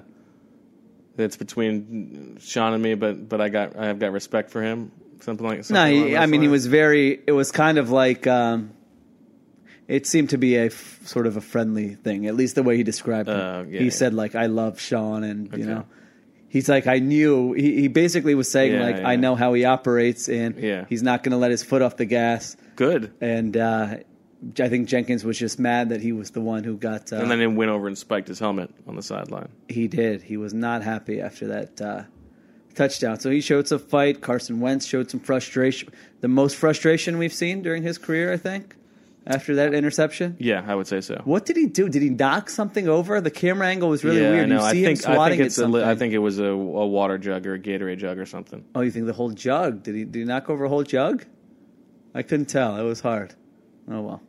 it's 1.18 1.38
between 1.38 2.38
Sean 2.40 2.74
and 2.74 2.84
me, 2.84 2.94
but 2.94 3.28
but 3.28 3.42
I 3.42 3.50
got 3.50 3.76
I 3.76 3.88
have 3.88 4.00
got 4.00 4.12
respect 4.12 4.52
for 4.52 4.62
him. 4.62 4.92
Something 5.22 5.48
like 5.48 5.64
that. 5.64 5.74
no, 5.74 5.86
he, 5.86 6.16
I 6.16 6.28
mean 6.28 6.44
he 6.44 6.48
was 6.48 6.68
very. 6.68 7.20
It 7.26 7.32
was 7.32 7.52
kind 7.52 7.80
of 7.80 7.90
like. 7.90 8.28
Um, 8.28 8.72
it 9.88 10.06
seemed 10.06 10.30
to 10.32 10.38
be 10.38 10.56
a 10.56 10.66
f- 10.66 11.00
sort 11.06 11.28
of 11.28 11.38
a 11.38 11.42
friendly 11.42 11.96
thing, 11.96 12.28
at 12.28 12.36
least 12.36 12.56
the 12.56 12.64
way 12.64 12.76
he 12.78 12.84
described 12.84 13.30
it. 13.30 13.36
Uh, 13.36 13.64
yeah, 13.70 13.80
he 13.80 13.86
yeah. 13.86 13.92
said 13.92 14.14
like, 14.14 14.36
"I 14.36 14.48
love 14.48 14.80
Sean," 14.80 15.24
and 15.24 15.52
you 15.58 15.66
know, 15.66 15.86
he's 16.50 16.68
like, 16.70 16.88
"I 16.88 17.00
knew." 17.00 17.54
He, 17.54 17.82
he 17.82 17.88
basically 17.88 18.36
was 18.36 18.50
saying 18.52 18.74
Yeah, 18.74 18.84
like. 18.84 19.04
"I 19.04 19.16
know 19.16 19.36
how 19.36 19.54
he 19.54 19.66
operates, 19.66 20.28
and 20.30 20.56
Yeah. 20.58 20.86
he's 20.90 21.04
not 21.04 21.24
going 21.24 21.32
to 21.32 21.38
let 21.38 21.52
his 21.52 21.64
foot 21.64 21.82
off 21.82 21.98
the 21.98 22.06
gas." 22.06 22.58
good. 22.76 23.12
And 23.22 23.56
uh, 23.58 23.96
I 24.60 24.70
think 24.70 24.88
Jenkins 24.88 25.24
was 25.26 25.40
just 25.40 25.58
mad 25.58 25.90
that 25.90 26.00
he 26.02 26.12
was 26.12 26.30
the 26.32 26.42
one 26.42 26.64
who 26.64 26.78
got. 26.78 27.12
Uh, 27.12 27.18
And 27.18 27.32
then 27.32 27.40
he 27.40 27.48
went 27.48 27.72
over 27.72 27.88
and 27.88 27.98
spiked 27.98 28.28
his 28.28 28.38
helmet 28.40 28.70
on 28.88 28.96
the 28.96 29.02
sideline. 29.02 29.50
he 29.68 29.88
did. 29.88 30.22
He 30.22 30.38
was 30.38 30.54
not 30.54 30.84
happy 30.84 31.20
after 31.22 31.48
that 31.48 31.82
uh, 31.82 32.04
touchdown. 32.76 33.20
So 33.20 33.32
he 33.32 33.42
showed 33.42 33.68
some 33.68 33.80
fight. 33.80 34.22
Carson 34.22 34.60
Wentz 34.60 34.86
showed 34.86 35.10
some 35.10 35.20
frustration. 35.20 35.90
The 36.22 36.28
most 36.28 36.56
frustration 36.56 37.18
we've 37.18 37.34
seen 37.34 37.62
during 37.64 37.82
his 37.84 37.98
career, 37.98 38.32
I 38.32 38.38
think, 38.38 38.76
after 39.28 39.56
that 39.56 39.74
interception. 39.74 40.38
Yeah, 40.40 40.64
I 40.66 40.74
would 40.74 40.88
say 40.88 41.02
so. 41.02 41.22
What 41.26 41.46
did 41.46 41.58
he 41.58 41.68
do? 41.68 41.90
Did 41.90 42.02
he 42.02 42.10
knock 42.10 42.50
something 42.50 42.88
over? 42.88 43.22
The 43.22 43.30
camera 43.30 43.68
angle 43.68 43.90
was 43.90 44.04
really 44.04 44.22
yeah, 44.22 44.32
weird. 44.32 44.52
I. 44.52 44.56
You 44.56 44.62
I 44.62 44.72
see 44.72 44.84
think 44.84 45.04
him 45.04 45.12
I 45.12 45.14
swatting 45.16 45.32
think 45.34 45.42
at 45.42 45.46
it's 45.48 45.58
a 45.58 45.62
something. 45.62 45.84
I 45.84 45.96
think 45.96 46.14
it 46.14 46.20
was 46.20 46.40
a, 46.40 46.46
a 46.46 46.88
water 46.88 47.18
jug 47.18 47.46
or 47.46 47.54
a 47.54 47.60
Gatorade 47.60 47.98
jug 48.00 48.18
or 48.18 48.26
something. 48.26 48.66
oh, 48.74 48.82
you 48.82 48.90
think 48.92 49.06
the 49.06 49.14
whole 49.14 49.30
jug? 49.32 49.84
Did 49.84 49.96
he? 49.96 50.04
Did 50.06 50.20
he 50.20 50.26
knock 50.26 50.50
over 50.50 50.66
a 50.66 50.70
whole 50.70 50.84
jug? 50.84 51.26
I 52.16 52.24
couldn't 52.24 52.48
tell. 52.48 52.78
It 52.78 52.84
was 52.84 53.02
hard. 53.02 53.36
Oh 53.92 54.02
well. 54.02 54.22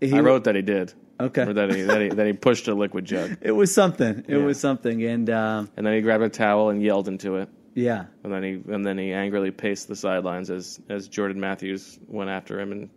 He- 0.00 0.12
I 0.14 0.20
wrote 0.20 0.44
that 0.44 0.54
he 0.54 0.62
did. 0.62 0.92
Okay. 1.20 1.42
Or 1.42 1.52
that 1.52 1.74
he 1.74 1.82
that 1.82 2.00
he, 2.00 2.08
that 2.10 2.26
he 2.26 2.32
pushed 2.32 2.68
a 2.68 2.74
liquid 2.74 3.04
jug, 3.04 3.38
It 3.42 3.50
was 3.52 3.74
something. 3.74 4.24
It 4.28 4.36
Yeah. 4.38 4.44
was 4.44 4.60
something, 4.60 5.02
and 5.02 5.28
um, 5.30 5.70
and 5.76 5.84
then 5.86 5.94
he 5.94 6.00
grabbed 6.00 6.22
a 6.22 6.28
towel 6.28 6.70
and 6.70 6.80
yelled 6.80 7.08
into 7.08 7.36
it, 7.38 7.48
yeah. 7.74 8.04
and 8.22 8.32
then 8.32 8.42
he 8.44 8.72
and 8.72 8.86
then 8.86 8.98
he 8.98 9.12
angrily 9.12 9.50
paced 9.50 9.88
the 9.88 9.96
sidelines 9.96 10.48
as 10.48 10.80
as 10.88 11.08
Jordan 11.08 11.40
Matthews 11.40 11.98
went 12.06 12.30
after 12.30 12.60
him, 12.60 12.70
and 12.70 12.90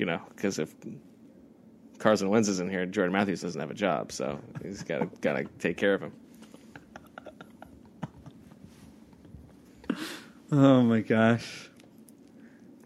you 0.00 0.06
know 0.06 0.20
because 0.34 0.58
if 0.58 0.74
Carson 1.98 2.30
Wentz 2.30 2.48
isn't 2.48 2.70
here, 2.70 2.86
Jordan 2.86 3.12
Matthews 3.12 3.42
doesn't 3.42 3.60
have 3.60 3.70
a 3.70 3.74
job, 3.74 4.10
so 4.10 4.40
he's 4.62 4.82
got 4.82 5.00
to 5.00 5.10
got 5.20 5.34
to 5.34 5.44
take 5.58 5.76
care 5.76 5.92
of 5.92 6.02
him. 6.02 6.12
Oh 10.50 10.82
my 10.82 11.00
gosh. 11.00 11.70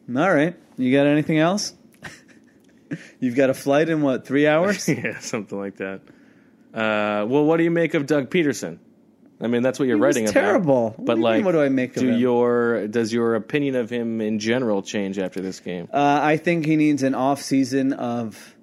All 0.09 0.35
right. 0.35 0.57
You 0.77 0.93
got 0.93 1.07
anything 1.07 1.39
else? 1.39 1.73
You've 3.21 3.37
got 3.37 3.49
a 3.49 3.55
flight 3.55 3.89
in 3.89 4.03
what, 4.03 4.27
three 4.27 4.47
hours? 4.47 4.87
yeah, 4.89 5.21
something 5.21 5.57
like 5.57 5.77
that. 5.77 6.01
Uh, 6.75 7.25
well, 7.27 7.45
what 7.45 7.59
do 7.59 7.63
you 7.63 7.71
make 7.71 7.95
of 7.95 8.07
Doug 8.07 8.29
Pederson? 8.29 8.79
I 9.41 9.49
mean, 9.49 9.63
that's 9.63 9.79
what 9.79 9.89
you're 9.89 9.97
He 9.97 10.01
was 10.01 10.17
writing 10.17 10.33
terrible. 10.33 10.89
about. 10.89 10.99
What 11.01 11.07
But 11.07 11.15
do 11.17 11.21
you 11.21 11.25
mean, 11.27 11.35
like, 11.37 11.45
what 11.45 11.53
do 11.53 11.61
I 11.63 11.69
make 11.69 11.97
of 11.97 12.03
do 12.03 12.09
him? 12.11 12.19
your 12.19 12.87
does 12.89 13.13
your 13.13 13.35
opinion 13.35 13.75
of 13.77 13.91
him 13.91 14.21
in 14.21 14.39
general 14.39 14.83
change 14.83 15.19
after 15.19 15.41
this 15.41 15.61
game? 15.61 15.89
Uh, 15.93 16.21
I 16.23 16.37
think 16.37 16.67
he 16.67 16.77
needs 16.77 17.03
an 17.03 17.15
off 17.15 17.43
season 17.43 17.93
of 17.93 18.55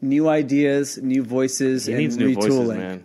new 0.00 0.28
ideas, 0.28 0.98
new 0.98 1.22
voices, 1.24 1.86
he 1.86 1.92
and 1.92 2.00
needs 2.02 2.16
new 2.16 2.30
retooling. 2.30 2.34
voices, 2.36 2.68
man. 2.68 3.04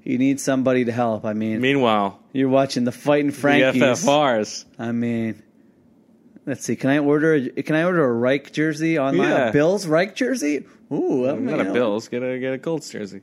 He 0.00 0.16
needs 0.18 0.42
somebody 0.42 0.84
to 0.86 0.92
help. 0.92 1.24
I 1.24 1.32
mean, 1.32 1.60
Meanwhile, 1.60 2.18
you're 2.32 2.48
watching 2.48 2.84
the 2.84 2.92
fighting 2.92 3.26
the 3.28 3.32
Frankies. 3.32 3.82
FFRs. 3.82 4.64
I 4.78 4.92
mean, 4.92 5.42
let's 6.46 6.64
see. 6.64 6.76
Can 6.76 6.90
I 6.90 6.98
order? 6.98 7.34
A, 7.34 7.62
can 7.62 7.74
I 7.76 7.84
order 7.84 8.04
a 8.04 8.12
Reich 8.12 8.52
jersey 8.52 8.98
online? 8.98 9.28
Yeah. 9.28 9.48
A 9.48 9.52
Bills 9.52 9.86
Reich 9.86 10.14
jersey? 10.16 10.66
Ooh, 10.92 11.26
mean, 11.34 11.46
Not 11.46 11.60
a 11.66 11.72
Bills. 11.72 12.08
Get 12.08 12.22
a 12.22 12.38
get 12.38 12.52
a 12.54 12.58
Colts 12.58 12.90
jersey. 12.90 13.20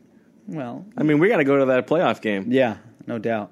Well, 0.48 0.86
I 0.98 1.04
mean, 1.04 1.20
we 1.20 1.28
got 1.30 1.38
to 1.38 1.44
go 1.44 1.60
to 1.60 1.66
that 1.66 1.86
playoff 1.88 2.22
game. 2.22 2.46
yeah, 2.52 2.78
no 3.10 3.18
doubt. 3.20 3.52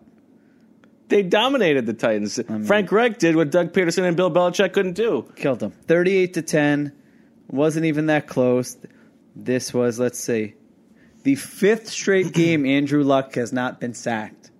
They 1.09 1.23
dominated 1.23 1.85
the 1.85 1.93
Titans. 1.93 2.39
Frank 2.65 2.91
Reich 2.91 3.17
did 3.17 3.35
what 3.35 3.49
Doug 3.49 3.71
Pederson 3.73 4.03
and 4.03 4.15
Bill 4.17 4.29
Belichick 4.29 4.73
couldn't 4.73 4.93
do. 4.93 5.29
killed 5.35 5.59
them. 5.59 5.71
38 5.71 6.33
to 6.35 6.41
10. 6.41 6.91
Wasn't 7.49 7.85
even 7.85 8.05
that 8.07 8.27
close. 8.27 8.77
This 9.35 9.73
was, 9.73 9.99
let's 9.99 10.19
see, 10.19 10.55
the 11.23 11.35
fifth 11.35 11.87
straight 11.89 12.33
game 12.33 12.65
Andrew 12.77 13.03
Luck 13.03 13.35
has 13.35 13.53
not 13.53 13.79
been 13.79 13.93
sacked 13.93 14.51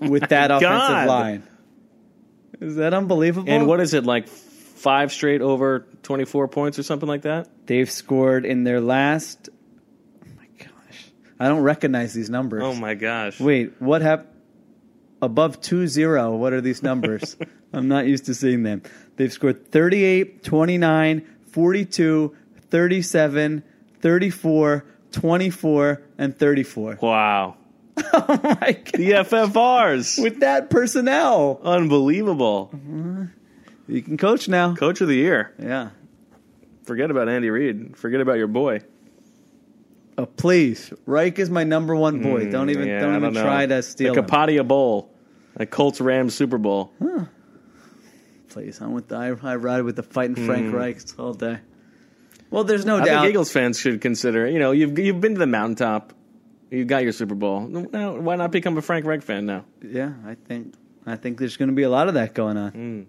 with 0.00 0.28
that 0.30 0.50
offensive 0.50 0.60
God. 0.62 1.08
line. 1.08 1.42
Is 2.60 2.76
that 2.76 2.94
unbelievable? 2.94 3.50
And 3.50 3.66
what 3.66 3.80
is 3.80 3.92
it 3.94 4.04
like? 4.04 4.28
Five 4.28 5.12
straight 5.12 5.40
over 5.42 5.86
twenty 6.02 6.24
four 6.24 6.46
points 6.46 6.78
or 6.78 6.82
something 6.82 7.08
like 7.08 7.22
that. 7.22 7.48
they've 7.66 7.90
scored 7.90 8.44
in 8.46 8.64
their 8.64 8.80
last. 8.80 9.48
I 11.44 11.48
don't 11.48 11.62
recognize 11.62 12.14
these 12.14 12.30
numbers. 12.30 12.62
Oh 12.64 12.74
my 12.74 12.94
gosh! 12.94 13.38
Wait, 13.38 13.74
what 13.78 14.00
happened? 14.00 14.30
Above 15.20 15.60
2 15.60 15.86
0, 15.86 16.36
what 16.36 16.52
are 16.52 16.60
these 16.60 16.82
numbers? 16.82 17.36
I'm 17.72 17.88
not 17.88 18.06
used 18.06 18.26
to 18.26 18.34
seeing 18.34 18.62
them. 18.62 18.82
They've 19.16 19.32
scored 19.32 19.70
38, 19.70 20.42
29, 20.42 21.26
42, 21.50 22.36
37, 22.70 23.62
34, 24.00 24.84
24, 25.12 26.02
and 26.18 26.38
34. 26.38 26.98
Wow. 27.02 27.56
Oh 28.16 28.24
my 28.42 28.72
God. 28.72 28.92
The 28.94 29.10
FFRs. 29.10 30.22
With 30.22 30.40
that 30.40 30.70
personnel, 30.70 31.60
Unbelievable. 31.62 32.70
Mm-hmm. 32.74 33.24
you 33.88 34.02
can 34.02 34.16
coach 34.16 34.48
now. 34.48 34.74
Coach 34.74 35.00
of 35.00 35.08
the 35.08 35.16
year. 35.16 35.52
Yeah. 35.60 35.90
Forget 36.84 37.10
about 37.10 37.28
Andy 37.28 37.50
Reid. 37.50 37.96
Forget 37.96 38.20
about 38.20 38.34
your 38.38 38.46
boy. 38.46 38.80
Oh, 40.16 40.26
please. 40.26 40.92
Reich 41.06 41.38
is 41.38 41.50
my 41.50 41.64
number 41.64 41.94
one 41.96 42.20
boy. 42.22 42.50
don't 42.50 42.70
even, 42.70 42.84
Mm, 42.84 42.88
Yeah, 42.88 43.00
don't 43.00 43.16
even 43.16 43.34
know. 43.34 43.42
try 43.42 43.66
to 43.66 43.82
steal 43.82 44.14
the 44.14 44.20
him. 44.20 44.26
Kapadia 44.26 44.66
Bowl, 44.66 45.10
a 45.56 45.66
Colts 45.66 46.00
Rams 46.00 46.34
Super 46.34 46.58
Bowl. 46.58 46.92
Please, 48.48 48.80
I'm 48.80 48.92
with 48.92 49.08
the, 49.08 49.16
I, 49.16 49.34
I 49.42 49.56
ride 49.56 49.82
with 49.82 49.96
the 49.96 50.02
fighting 50.04 50.36
Frank 50.46 50.66
Mm. 50.66 50.72
Reich 50.72 51.00
all 51.18 51.34
day. 51.34 51.58
Well, 52.50 52.62
there's 52.62 52.86
no 52.86 52.98
I 52.98 53.04
doubt. 53.04 53.26
Eagles 53.28 53.50
fans 53.50 53.80
should 53.80 54.00
consider. 54.00 54.48
You 54.48 54.60
know, 54.60 54.70
you've 54.70 54.96
you've 54.96 55.20
been 55.20 55.32
to 55.34 55.40
the 55.40 55.46
mountaintop, 55.46 56.12
you 56.70 56.84
got 56.84 57.02
your 57.02 57.10
Super 57.10 57.34
Bowl. 57.34 57.62
Now, 57.62 58.14
why 58.20 58.36
not 58.36 58.52
become 58.52 58.78
a 58.78 58.82
Frank 58.82 59.06
Reich 59.06 59.22
fan 59.22 59.46
now? 59.46 59.64
Yeah, 59.82 60.12
I 60.24 60.36
think 60.46 60.74
I 61.04 61.16
think 61.16 61.38
there's 61.38 61.56
going 61.56 61.70
to 61.70 61.74
be 61.74 61.82
a 61.82 61.90
lot 61.90 62.06
of 62.06 62.14
that 62.14 62.32
going 62.34 62.56
on. 62.56 62.70
Mm. 62.72 63.06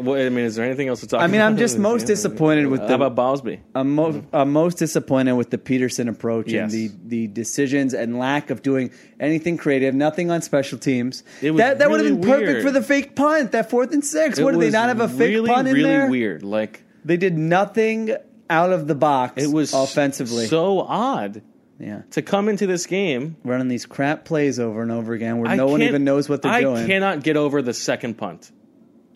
Well, 0.00 0.14
I 0.24 0.28
mean, 0.30 0.44
is 0.46 0.56
there 0.56 0.64
anything 0.64 0.88
else 0.88 1.00
to 1.00 1.06
talk? 1.06 1.18
About? 1.18 1.24
I 1.24 1.26
mean, 1.26 1.40
about? 1.40 1.48
I'm 1.52 1.56
just 1.58 1.78
most 1.90 2.06
disappointed 2.06 2.66
with 2.66 2.80
How 2.80 2.86
the. 2.88 2.94
about 2.94 3.14
Bosby? 3.14 3.60
I'm, 3.74 3.94
mo- 3.94 4.12
mm-hmm. 4.12 4.34
I'm 4.34 4.52
most 4.52 4.78
disappointed 4.78 5.32
with 5.34 5.50
the 5.50 5.58
Pederson 5.58 6.08
approach 6.08 6.48
Yes. 6.50 6.62
and 6.62 6.70
the, 6.72 6.90
the 7.04 7.26
decisions 7.26 7.92
and 7.92 8.18
lack 8.18 8.50
of 8.50 8.62
doing 8.62 8.90
anything 9.20 9.56
creative, 9.58 9.94
nothing 9.94 10.30
on 10.30 10.40
special 10.42 10.78
teams. 10.78 11.24
It 11.42 11.50
was 11.50 11.58
that 11.58 11.78
that 11.80 11.90
would 11.90 12.00
have 12.04 12.20
been 12.20 12.28
perfect 12.30 12.62
for 12.62 12.70
the 12.70 12.82
fake 12.82 13.14
punt, 13.14 13.52
that 13.52 13.68
fourth 13.70 13.92
and 13.92 14.04
six. 14.04 14.40
what 14.40 14.48
It 14.48 14.52
did 14.52 14.60
they 14.62 14.66
was 14.66 14.72
not 14.72 14.88
have 14.88 15.00
a 15.00 15.08
fake 15.08 15.28
really, 15.34 15.48
punt 15.50 15.68
in 15.68 15.74
really 15.74 15.88
there? 15.88 16.08
weird. 16.10 16.42
Like 16.42 16.84
They 17.04 17.16
did 17.18 17.36
nothing 17.36 18.16
out 18.48 18.72
of 18.72 18.86
the 18.86 18.94
box. 18.94 19.42
it 19.42 19.50
was 19.52 19.72
offensively. 19.74 20.46
so 20.46 20.80
odd 20.80 21.42
yeah, 21.78 22.02
to 22.12 22.22
come 22.22 22.48
into 22.48 22.66
this 22.66 22.86
game. 22.86 23.36
running 23.44 23.66
these 23.68 23.86
crap 23.86 24.24
plays 24.24 24.60
over 24.60 24.82
and 24.82 24.92
over 24.92 25.12
again 25.14 25.38
where 25.38 25.50
I 25.50 25.56
no 25.56 25.66
one 25.66 25.80
can't- 25.80 25.88
even 25.90 26.04
knows 26.04 26.28
what 26.28 26.40
they're 26.42 26.60
doing. 26.60 26.72
I 26.74 26.76
doing. 26.76 26.86
cannot 26.86 27.22
get 27.24 27.36
over 27.36 27.60
the 27.60 27.74
second 27.74 28.14
punt. 28.18 28.50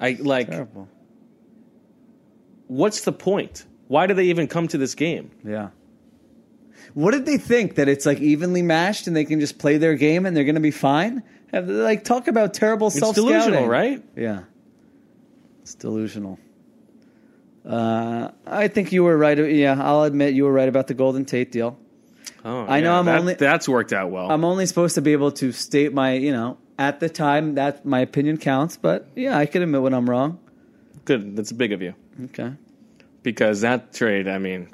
I 0.01 0.17
like. 0.21 0.49
Terrible. 0.51 0.89
What's 2.69 3.03
the 3.03 3.13
point? 3.13 3.65
Why 3.89 4.07
do 4.07 4.15
they 4.15 4.25
even 4.27 4.49
come 4.49 4.69
to 4.69 4.79
this 4.79 4.95
game? 4.95 5.31
Yeah. 5.45 5.69
What 6.95 7.13
did 7.13 7.27
they 7.27 7.39
think 7.39 7.77
that 7.77 7.89
it's 7.89 8.07
like 8.07 8.21
evenly 8.21 8.63
matched 8.63 9.07
and 9.07 9.15
they 9.17 9.25
can 9.25 9.41
just 9.41 9.59
play 9.59 9.77
their 9.79 9.95
game 9.95 10.27
and 10.27 10.37
they're 10.37 10.45
going 10.45 10.55
to 10.57 10.61
be 10.61 10.71
fine? 10.71 11.23
Have 11.53 11.69
like 11.69 12.05
talk 12.05 12.27
about 12.27 12.55
terrible 12.55 12.91
self 12.91 13.15
delusional, 13.15 13.67
right? 13.69 14.03
Yeah. 14.17 14.43
It's 15.63 15.75
delusional. 15.75 16.39
Uh, 17.65 18.31
I 18.47 18.69
think 18.69 18.93
you 18.93 19.03
were 19.05 19.17
right. 19.17 19.37
Yeah, 19.39 19.77
I'll 19.81 20.03
admit 20.05 20.35
you 20.35 20.45
were 20.45 20.53
right 20.53 20.69
about 20.69 20.87
the 20.87 20.95
Golden 20.95 21.25
Tate 21.25 21.51
deal. 21.51 21.79
Oh, 22.45 22.65
I 22.67 22.81
know 22.81 22.93
yeah, 22.93 22.99
I'm 23.01 23.07
that- 23.07 23.19
only- 23.21 23.35
that's 23.35 23.69
worked 23.69 23.93
out 23.93 24.11
well. 24.11 24.31
I'm 24.31 24.45
only 24.45 24.67
supposed 24.67 24.95
to 24.97 25.03
be 25.03 25.13
able 25.13 25.33
to 25.33 25.51
state 25.53 25.93
my, 25.93 26.13
you 26.15 26.31
know, 26.33 26.59
at 26.79 27.01
the 27.01 27.09
time 27.09 27.55
that 27.55 27.85
my 27.87 28.01
opinion 28.01 28.37
counts, 28.39 28.77
but 28.77 29.09
yeah, 29.15 29.37
I 29.37 29.47
can 29.47 29.63
admit 29.63 29.83
when 29.83 29.95
I'm 29.95 30.09
wrong. 30.09 30.39
Good. 31.05 31.37
That's 31.37 31.53
big 31.53 31.73
of 31.73 31.81
you 31.83 31.95
Okay. 32.25 32.53
because 33.23 33.61
that 33.63 33.93
trade. 33.95 34.29
I 34.29 34.39
mean, 34.39 34.69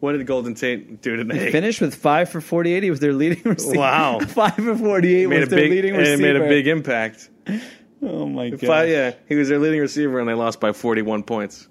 what 0.00 0.12
did 0.12 0.26
Golden 0.26 0.54
Tate 0.54 1.00
do 1.02 1.16
today? 1.16 1.50
Finished 1.50 1.80
with 1.80 1.94
five 1.94 2.28
for 2.28 2.40
48. 2.40 2.82
He 2.82 2.90
was 2.90 3.00
their 3.00 3.12
leading 3.12 3.42
receiver. 3.44 3.78
Wow. 3.78 4.18
five 4.28 4.54
for 4.54 4.76
48 4.76 5.26
made 5.28 5.38
was 5.40 5.46
a 5.48 5.50
their 5.50 5.58
big. 5.60 5.70
leading 5.70 5.94
receiver. 5.94 6.14
It 6.14 6.34
made 6.34 6.36
a 6.36 6.48
big 6.48 6.66
impact. 6.66 7.30
Oh 8.02 8.24
my 8.26 8.48
god! 8.48 8.88
Yeah, 8.88 9.12
he 9.28 9.34
was 9.34 9.50
their 9.50 9.58
leading 9.58 9.78
receiver, 9.78 10.20
and 10.20 10.26
they 10.26 10.32
lost 10.32 10.58
by 10.58 10.72
41 10.72 11.22
points. 11.22 11.68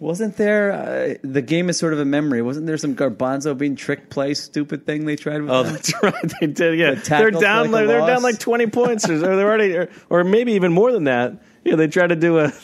Wasn't 0.00 0.36
there? 0.38 0.72
Uh, 0.72 1.14
the 1.22 1.42
game 1.42 1.68
is 1.68 1.78
sort 1.78 1.92
of 1.92 1.98
a 2.00 2.04
memory. 2.06 2.40
Wasn't 2.42 2.66
there 2.66 2.78
some 2.78 2.96
garbanzo 2.96 3.56
being 3.56 3.76
trick 3.76 4.08
play 4.10 4.32
stupid 4.34 4.86
thing 4.86 5.04
they 5.04 5.14
tried 5.14 5.42
with? 5.42 5.50
Oh, 5.50 5.62
them? 5.62 5.74
that's 5.74 5.92
right. 6.02 6.32
They 6.40 6.46
did. 6.46 6.78
Yeah, 6.78 6.94
The 6.94 7.00
they're 7.10 7.30
down. 7.30 7.70
like 7.70 7.86
they're 7.86 8.06
down 8.06 8.22
like 8.22 8.38
20 8.38 8.66
points, 8.68 9.08
or 9.08 9.18
they're 9.18 9.46
already, 9.46 9.76
or, 9.76 9.90
or 10.08 10.24
maybe 10.24 10.52
even 10.54 10.72
more 10.72 10.90
than 10.90 11.04
that. 11.04 11.34
Yeah, 11.64 11.76
they 11.76 11.86
tried 11.86 12.08
to 12.08 12.16
do 12.16 12.38
a. 12.40 12.52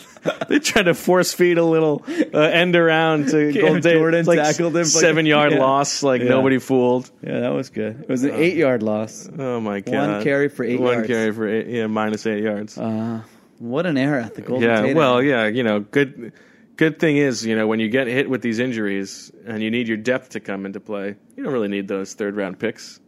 They 0.49 0.59
tried 0.59 0.87
to 0.87 0.95
force 0.95 1.33
feed 1.33 1.57
a 1.57 1.65
little 1.65 2.03
uh, 2.35 2.41
end 2.41 2.75
around 2.75 3.29
to 3.29 3.53
Golden. 3.61 3.81
Jordan 3.81 4.27
like 4.27 4.41
tackled 4.41 4.73
him, 4.75 4.81
like- 4.83 4.87
seven 4.87 5.25
yard 5.25 5.53
Yeah. 5.53 5.61
loss. 5.61 6.03
Like 6.03 6.21
Yeah. 6.21 6.31
nobody 6.31 6.59
fooled. 6.59 7.09
yeah, 7.23 7.39
that 7.41 7.53
was 7.53 7.71
good. 7.71 8.01
It 8.01 8.09
was 8.09 8.25
an 8.25 8.33
eight 8.35 8.57
yard 8.57 8.83
loss. 8.83 9.29
Oh 9.39 9.61
my 9.61 9.79
god! 9.79 9.93
One 10.15 10.25
carry 10.25 10.49
for 10.49 10.65
eight 10.65 10.81
One 10.81 10.95
yards. 10.95 11.07
carry 11.07 11.33
for 11.33 11.47
eight, 11.47 11.69
yeah, 11.69 11.87
minus 11.87 12.27
eight 12.27 12.43
yards. 12.43 12.77
Uh, 12.77 13.23
what 13.61 13.87
an 13.87 13.97
error 13.97 14.19
at 14.19 14.35
the 14.35 14.41
Golden 14.43 14.69
yeah, 14.69 14.95
well, 14.95 15.23
yeah, 15.23 15.47
you 15.47 15.63
know, 15.63 15.79
good. 15.79 16.33
Good 16.77 16.99
thing 16.99 17.17
is, 17.17 17.45
you 17.45 17.57
know, 17.57 17.67
when 17.67 17.81
you 17.81 17.89
get 17.89 18.07
hit 18.07 18.29
with 18.29 18.43
these 18.43 18.59
injuries 18.59 19.33
and 19.47 19.63
you 19.63 19.71
need 19.71 19.89
your 19.89 19.97
depth 19.97 20.31
to 20.31 20.41
come 20.41 20.67
into 20.67 20.79
play, 20.79 21.17
you 21.37 21.43
don't 21.43 21.53
really 21.53 21.69
need 21.69 21.89
those 21.89 22.13
third 22.15 22.37
round 22.37 22.59
picks. 22.59 23.01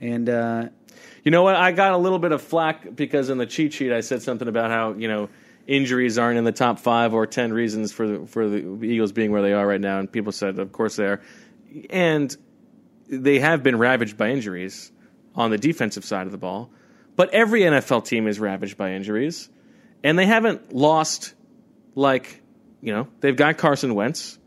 And 0.00 0.28
uh, 0.28 0.68
You 1.24 1.30
know 1.30 1.42
what? 1.42 1.56
I 1.56 1.72
got 1.72 1.92
a 1.92 1.96
little 1.98 2.18
bit 2.18 2.32
of 2.32 2.42
flack 2.42 2.94
because 2.94 3.30
in 3.30 3.38
the 3.38 3.46
cheat 3.46 3.72
sheet 3.72 3.92
I 3.92 4.00
said 4.00 4.22
something 4.22 4.48
about 4.48 4.70
how 4.70 4.94
you 4.94 5.08
know 5.08 5.28
injuries 5.66 6.18
aren't 6.18 6.38
in 6.38 6.44
the 6.44 6.52
top 6.52 6.78
five 6.78 7.12
or 7.12 7.26
ten 7.26 7.52
reasons 7.52 7.92
for 7.92 8.06
the, 8.06 8.26
for 8.26 8.48
the 8.48 8.58
Eagles 8.82 9.12
being 9.12 9.32
where 9.32 9.42
they 9.42 9.52
are 9.52 9.66
right 9.66 9.80
now, 9.80 9.98
and 9.98 10.10
people 10.10 10.32
said, 10.32 10.58
of 10.58 10.72
course 10.72 10.96
they 10.96 11.04
are, 11.04 11.20
and 11.90 12.34
they 13.08 13.38
have 13.40 13.62
been 13.62 13.78
ravaged 13.78 14.16
by 14.16 14.30
injuries 14.30 14.92
on 15.34 15.50
the 15.50 15.58
defensive 15.58 16.04
side 16.04 16.26
of 16.26 16.32
the 16.32 16.38
ball. 16.38 16.70
But 17.16 17.34
every 17.34 17.62
NFL 17.62 18.04
team 18.06 18.26
is 18.26 18.38
ravaged 18.38 18.76
by 18.76 18.92
injuries, 18.92 19.50
and 20.04 20.18
they 20.18 20.26
haven't 20.26 20.74
lost 20.74 21.34
like 21.98 22.40
you 22.80 22.92
know 22.92 23.08
they've 23.20 23.36
got 23.36 23.58
Carson 23.58 23.94
Wentz. 23.94 24.38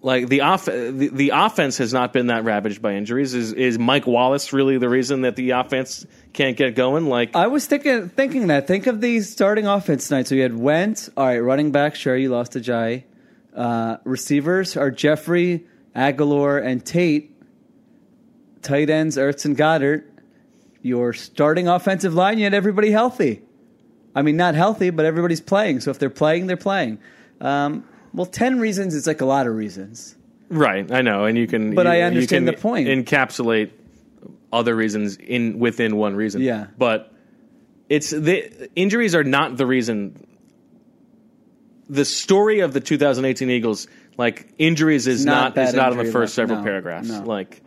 Like 0.00 0.28
the 0.28 0.42
off 0.42 0.66
the, 0.66 1.10
the 1.12 1.30
offense 1.34 1.78
has 1.78 1.92
not 1.92 2.12
been 2.12 2.28
that 2.28 2.44
ravaged 2.44 2.80
by 2.80 2.94
injuries. 2.94 3.34
Is 3.34 3.52
is 3.52 3.78
Mike 3.78 4.06
Wallace 4.06 4.52
really 4.52 4.78
the 4.78 4.88
reason 4.88 5.22
that 5.22 5.34
the 5.34 5.50
offense 5.50 6.06
can't 6.32 6.56
get 6.56 6.74
going? 6.74 7.06
Like 7.06 7.34
I 7.34 7.48
was 7.48 7.66
thinking 7.66 8.10
thinking 8.10 8.48
that. 8.48 8.66
Think 8.66 8.86
of 8.86 9.00
the 9.00 9.20
starting 9.22 9.66
offense 9.66 10.08
tonight. 10.08 10.28
So 10.28 10.34
you 10.34 10.42
had 10.42 10.56
Wentz. 10.56 11.10
All 11.16 11.26
right, 11.26 11.38
running 11.38 11.72
back. 11.72 11.94
Sure, 11.94 12.16
you 12.16 12.28
lost 12.28 12.52
Ajayi. 12.52 13.04
Uh, 13.54 13.96
receivers 14.04 14.76
are 14.76 14.90
Jeffery, 14.90 15.66
Agholor, 15.96 16.64
and 16.64 16.84
Tate. 16.84 17.30
Tight 18.62 18.90
ends, 18.90 19.16
Ertz 19.16 19.44
and 19.44 19.56
Goedert. 19.56 20.04
Your 20.82 21.14
starting 21.14 21.66
offensive 21.66 22.14
line, 22.14 22.36
you 22.36 22.44
had 22.44 22.52
everybody 22.52 22.90
healthy. 22.90 23.42
I 24.14 24.22
mean, 24.22 24.36
not 24.36 24.54
healthy, 24.54 24.90
but 24.90 25.04
everybody's 25.04 25.40
playing. 25.40 25.80
So 25.80 25.90
if 25.90 25.98
they're 25.98 26.10
playing, 26.10 26.46
they're 26.46 26.56
playing. 26.56 26.98
Um, 27.40 27.84
well, 28.12 28.26
10 28.26 28.60
reasons 28.60 28.94
is 28.94 29.06
like 29.06 29.20
a 29.20 29.24
lot 29.26 29.46
of 29.46 29.54
reasons. 29.56 30.14
right, 30.48 30.90
I 30.92 31.02
know, 31.02 31.24
and 31.24 31.36
you 31.36 31.46
can. 31.46 31.74
But 31.74 31.86
you, 31.86 31.92
I 31.92 32.00
understand 32.02 32.46
can 32.46 32.54
the 32.54 32.60
point. 32.60 32.86
Encapsulate 32.88 33.70
other 34.52 34.74
reasons 34.76 35.16
in 35.16 35.58
within 35.58 35.96
one 35.96 36.14
reason. 36.14 36.40
Yeah. 36.42 36.66
but 36.78 37.10
it's 37.88 38.10
the 38.10 38.70
injuries 38.76 39.14
are 39.16 39.24
not 39.24 39.56
the 39.56 39.66
reason. 39.66 40.24
The 41.90 42.04
story 42.04 42.60
of 42.60 42.72
the 42.72 42.80
2018 42.80 43.50
Eagles, 43.50 43.88
like 44.16 44.48
injuries, 44.58 45.06
is 45.06 45.24
Not 45.26 45.54
not, 45.56 45.68
is 45.68 45.74
not 45.74 45.92
in 45.92 45.98
the 45.98 46.04
first 46.10 46.34
several 46.34 46.58
No, 46.60 46.64
paragraphs. 46.64 47.08
no. 47.08 47.22
Like, 47.24 47.60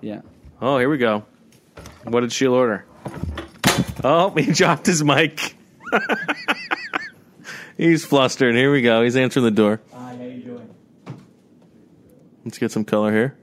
Yeah. 0.00 0.20
oh, 0.62 0.78
here 0.78 0.88
we 0.88 0.98
go. 0.98 1.24
What 2.04 2.20
did 2.20 2.30
Sheil 2.32 2.52
order? 2.52 2.84
Oh, 4.04 4.30
he 4.36 4.52
dropped 4.52 4.86
his 4.86 5.02
mic. 5.02 5.55
He's 7.76 8.04
flustered. 8.04 8.54
Here 8.54 8.72
we 8.72 8.82
go. 8.82 9.02
He's 9.02 9.16
answering 9.16 9.44
the 9.44 9.50
door. 9.50 9.80
Hi, 9.92 10.16
how 10.16 10.22
you 10.22 10.42
doing? 10.42 10.74
Let's 12.44 12.58
get 12.58 12.72
some 12.72 12.84
color 12.84 13.12
here. 13.12 13.36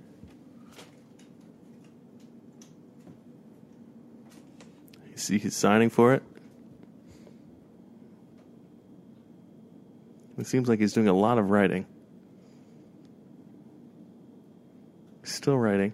You 5.12 5.18
see 5.18 5.38
he's 5.38 5.56
signing 5.56 5.90
for 5.90 6.14
it. 6.14 6.24
It 10.38 10.48
seems 10.48 10.68
like 10.68 10.80
he's 10.80 10.94
doing 10.94 11.08
a 11.08 11.14
lot 11.14 11.38
of 11.38 11.52
writing. 11.52 11.86
Still 15.24 15.58
writing. 15.58 15.94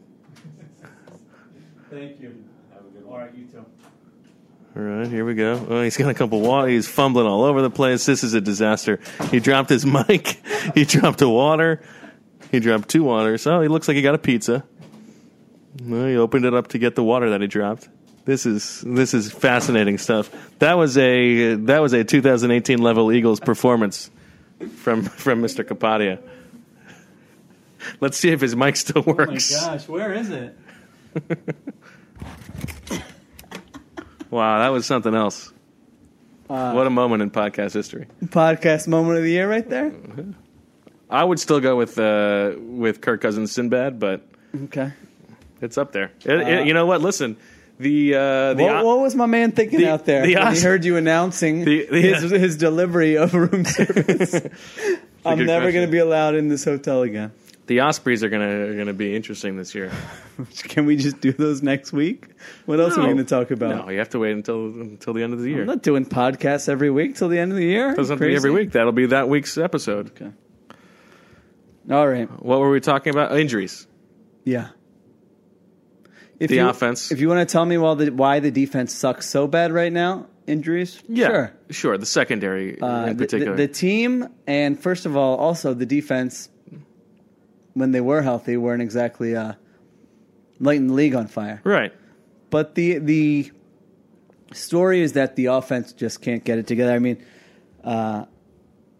Thank 1.89 2.21
you. 2.21 2.43
Have 2.73 2.85
a 2.85 2.89
good 2.89 3.05
one. 3.05 3.13
All 3.13 3.19
right, 3.19 3.35
you 3.35 3.45
too. 3.45 3.65
All 4.75 4.83
right, 4.83 5.07
here 5.07 5.25
we 5.25 5.33
go. 5.33 5.65
Oh, 5.69 5.81
he's 5.83 5.97
got 5.97 6.09
a 6.09 6.13
couple 6.13 6.41
water. 6.41 6.67
He's 6.69 6.87
fumbling 6.87 7.25
all 7.25 7.43
over 7.43 7.61
the 7.61 7.69
place. 7.71 8.05
This 8.05 8.23
is 8.23 8.33
a 8.33 8.41
disaster. 8.41 8.99
He 9.31 9.39
dropped 9.39 9.69
his 9.69 9.85
mic. 10.07 10.41
He 10.75 10.85
dropped 10.85 11.21
a 11.21 11.29
water. 11.29 11.81
He 12.51 12.59
dropped 12.59 12.87
two 12.89 13.03
waters. 13.03 13.45
Oh, 13.47 13.61
he 13.61 13.67
looks 13.67 13.87
like 13.87 13.95
he 13.95 14.01
got 14.03 14.15
a 14.15 14.19
pizza. 14.19 14.63
Well, 15.83 16.05
he 16.05 16.15
opened 16.17 16.45
it 16.45 16.53
up 16.53 16.67
to 16.69 16.77
get 16.77 16.95
the 16.95 17.03
water 17.03 17.31
that 17.31 17.41
he 17.41 17.47
dropped. 17.47 17.89
This 18.25 18.45
is 18.45 18.81
this 18.85 19.13
is 19.15 19.31
fascinating 19.31 19.97
stuff. 19.97 20.29
That 20.59 20.73
was 20.73 20.97
a 20.97 21.55
that 21.55 21.81
was 21.81 21.93
a 21.93 22.03
2018 22.03 22.79
level 22.79 23.11
Eagles 23.11 23.39
performance 23.39 24.11
from 24.77 25.03
from 25.03 25.41
Mr. 25.41 25.63
Kapadia. 25.63 26.19
Let's 28.01 28.17
see 28.17 28.29
if 28.29 28.41
his 28.41 28.55
mic 28.55 28.75
still 28.75 29.03
Oh 29.05 29.13
my 29.13 29.25
works. 29.25 29.55
gosh, 29.59 29.87
where 29.87 30.13
is 30.13 30.29
it? 30.29 30.55
Wow, 34.29 34.59
that 34.59 34.69
was 34.69 34.85
something 34.85 35.13
else. 35.15 35.51
Uh, 36.49 36.71
what 36.73 36.87
a 36.87 36.89
moment 36.89 37.21
in 37.21 37.29
podcast 37.31 37.73
history. 37.73 38.07
Podcast 38.25 38.87
moment 38.87 39.17
of 39.17 39.23
the 39.23 39.29
year 39.31 39.49
right 39.49 39.67
there. 39.69 39.93
I 41.09 41.23
would 41.23 41.39
still 41.39 41.59
go 41.59 41.75
with 41.75 41.97
uh, 41.99 42.53
with 42.57 43.01
Kirk 43.01 43.21
Cousins 43.21 43.51
Sinbad, 43.51 43.99
but 43.99 44.21
Okay. 44.65 44.91
it's 45.61 45.77
up 45.77 45.91
there. 45.91 46.11
It, 46.25 46.39
it- 46.47 46.67
you 46.67 46.73
know 46.73 46.85
what? 46.85 47.01
Listen, 47.01 47.37
the 47.79 48.15
uh, 48.15 48.53
the 48.55 48.63
What, 48.63 48.85
what 48.85 48.99
was 48.99 49.15
my 49.15 49.25
man 49.27 49.51
thinking 49.51 49.79
the- 49.79 49.89
out 49.91 50.05
there 50.05 50.25
the 50.25 50.35
when 50.35 50.53
he 50.55 50.61
heard 50.61 50.85
you 50.85 50.97
announcing 50.97 51.65
the- 51.65 51.85
his, 51.85 52.29
his 52.31 52.57
delivery 52.57 53.15
of 53.17 53.33
room 53.33 53.65
service? 53.65 54.35
I'm 55.25 55.45
never 55.45 55.71
going 55.71 55.85
to 55.85 55.91
be 55.91 55.97
allowed 55.99 56.35
in 56.35 56.47
this 56.47 56.63
hotel 56.63 57.01
again. 57.03 57.31
The 57.69 57.81
Ospreys 57.81 58.23
are 58.23 58.29
gonna 58.29 58.65
are 58.67 58.75
gonna 58.75 58.93
be 58.93 59.15
interesting 59.15 59.55
this 59.55 59.75
year. 59.75 59.91
Can 60.63 60.85
we 60.87 60.95
just 60.95 61.21
do 61.21 61.31
those 61.31 61.61
next 61.61 61.93
week? 61.93 62.25
What 62.65 62.79
else 62.79 62.97
are 62.97 63.01
we 63.01 63.07
No. 63.07 63.13
going 63.13 63.25
to 63.25 63.29
talk 63.29 63.51
about? 63.51 63.85
No, 63.85 63.91
you 63.91 63.99
have 63.99 64.09
to 64.09 64.19
wait 64.19 64.31
until 64.31 64.65
until 64.65 65.13
the 65.13 65.21
end 65.21 65.33
of 65.33 65.39
the 65.39 65.49
year. 65.51 65.61
I'm 65.61 65.67
not 65.67 65.83
doing 65.83 66.05
podcasts 66.07 66.67
every 66.67 66.89
week 66.89 67.15
till 67.15 67.29
the 67.29 67.37
end 67.37 67.51
of 67.51 67.57
the 67.59 67.65
year. 67.65 67.93
Doesn't 67.95 68.13
have 68.15 68.19
to 68.21 68.27
be 68.27 68.35
every 68.35 68.49
week. 68.49 68.71
That'll 68.71 68.91
be 68.91 69.05
that 69.05 69.29
week's 69.29 69.55
episode. 69.57 70.33
All 71.91 72.07
right. 72.07 72.27
What 72.43 72.59
were 72.59 72.71
we 72.71 72.79
talking 72.79 73.11
about? 73.13 73.37
Injuries. 73.37 73.85
Yeah. 74.43 74.69
If 76.39 76.49
The 76.49 76.55
you, 76.57 76.69
offense. 76.69 77.11
If 77.11 77.19
you 77.21 77.27
want 77.29 77.47
to 77.47 77.51
tell 77.51 77.65
me 77.65 77.77
why 77.77 77.93
the, 77.95 78.09
why 78.11 78.39
the 78.39 78.49
defense 78.51 78.93
sucks 78.95 79.27
so 79.29 79.45
bad 79.47 79.71
right 79.71 79.91
now, 79.93 80.25
injuries? 80.47 81.01
Yeah, 81.07 81.27
Sure. 81.27 81.53
sure. 81.69 81.97
The 81.97 82.05
secondary 82.05 82.79
Uh, 82.81 83.07
in 83.07 83.17
the- 83.17 83.23
particular. 83.25 83.55
The, 83.55 83.67
the 83.67 83.73
team, 83.73 84.27
and 84.47 84.79
first 84.79 85.05
of 85.05 85.15
all, 85.17 85.35
also 85.37 85.73
the 85.73 85.85
defense, 85.85 86.49
when 87.79 87.91
they 87.91 88.01
were 88.01 88.21
healthy, 88.21 88.57
weren't 88.57 88.81
exactly 88.81 89.35
uh, 89.35 89.53
lighting 90.59 90.87
the 90.87 90.93
league 90.93 91.15
on 91.15 91.27
fire. 91.27 91.61
right. 91.63 91.93
But 92.49 92.75
the 92.75 92.97
the 92.97 93.51
story 94.53 95.01
is 95.01 95.13
that 95.13 95.35
the 95.35 95.47
offense 95.47 95.93
just 95.93 96.21
can't 96.21 96.43
get 96.43 96.57
it 96.57 96.67
together. 96.67 96.93
I 96.93 96.99
mean, 96.99 97.23
uh, 97.83 98.25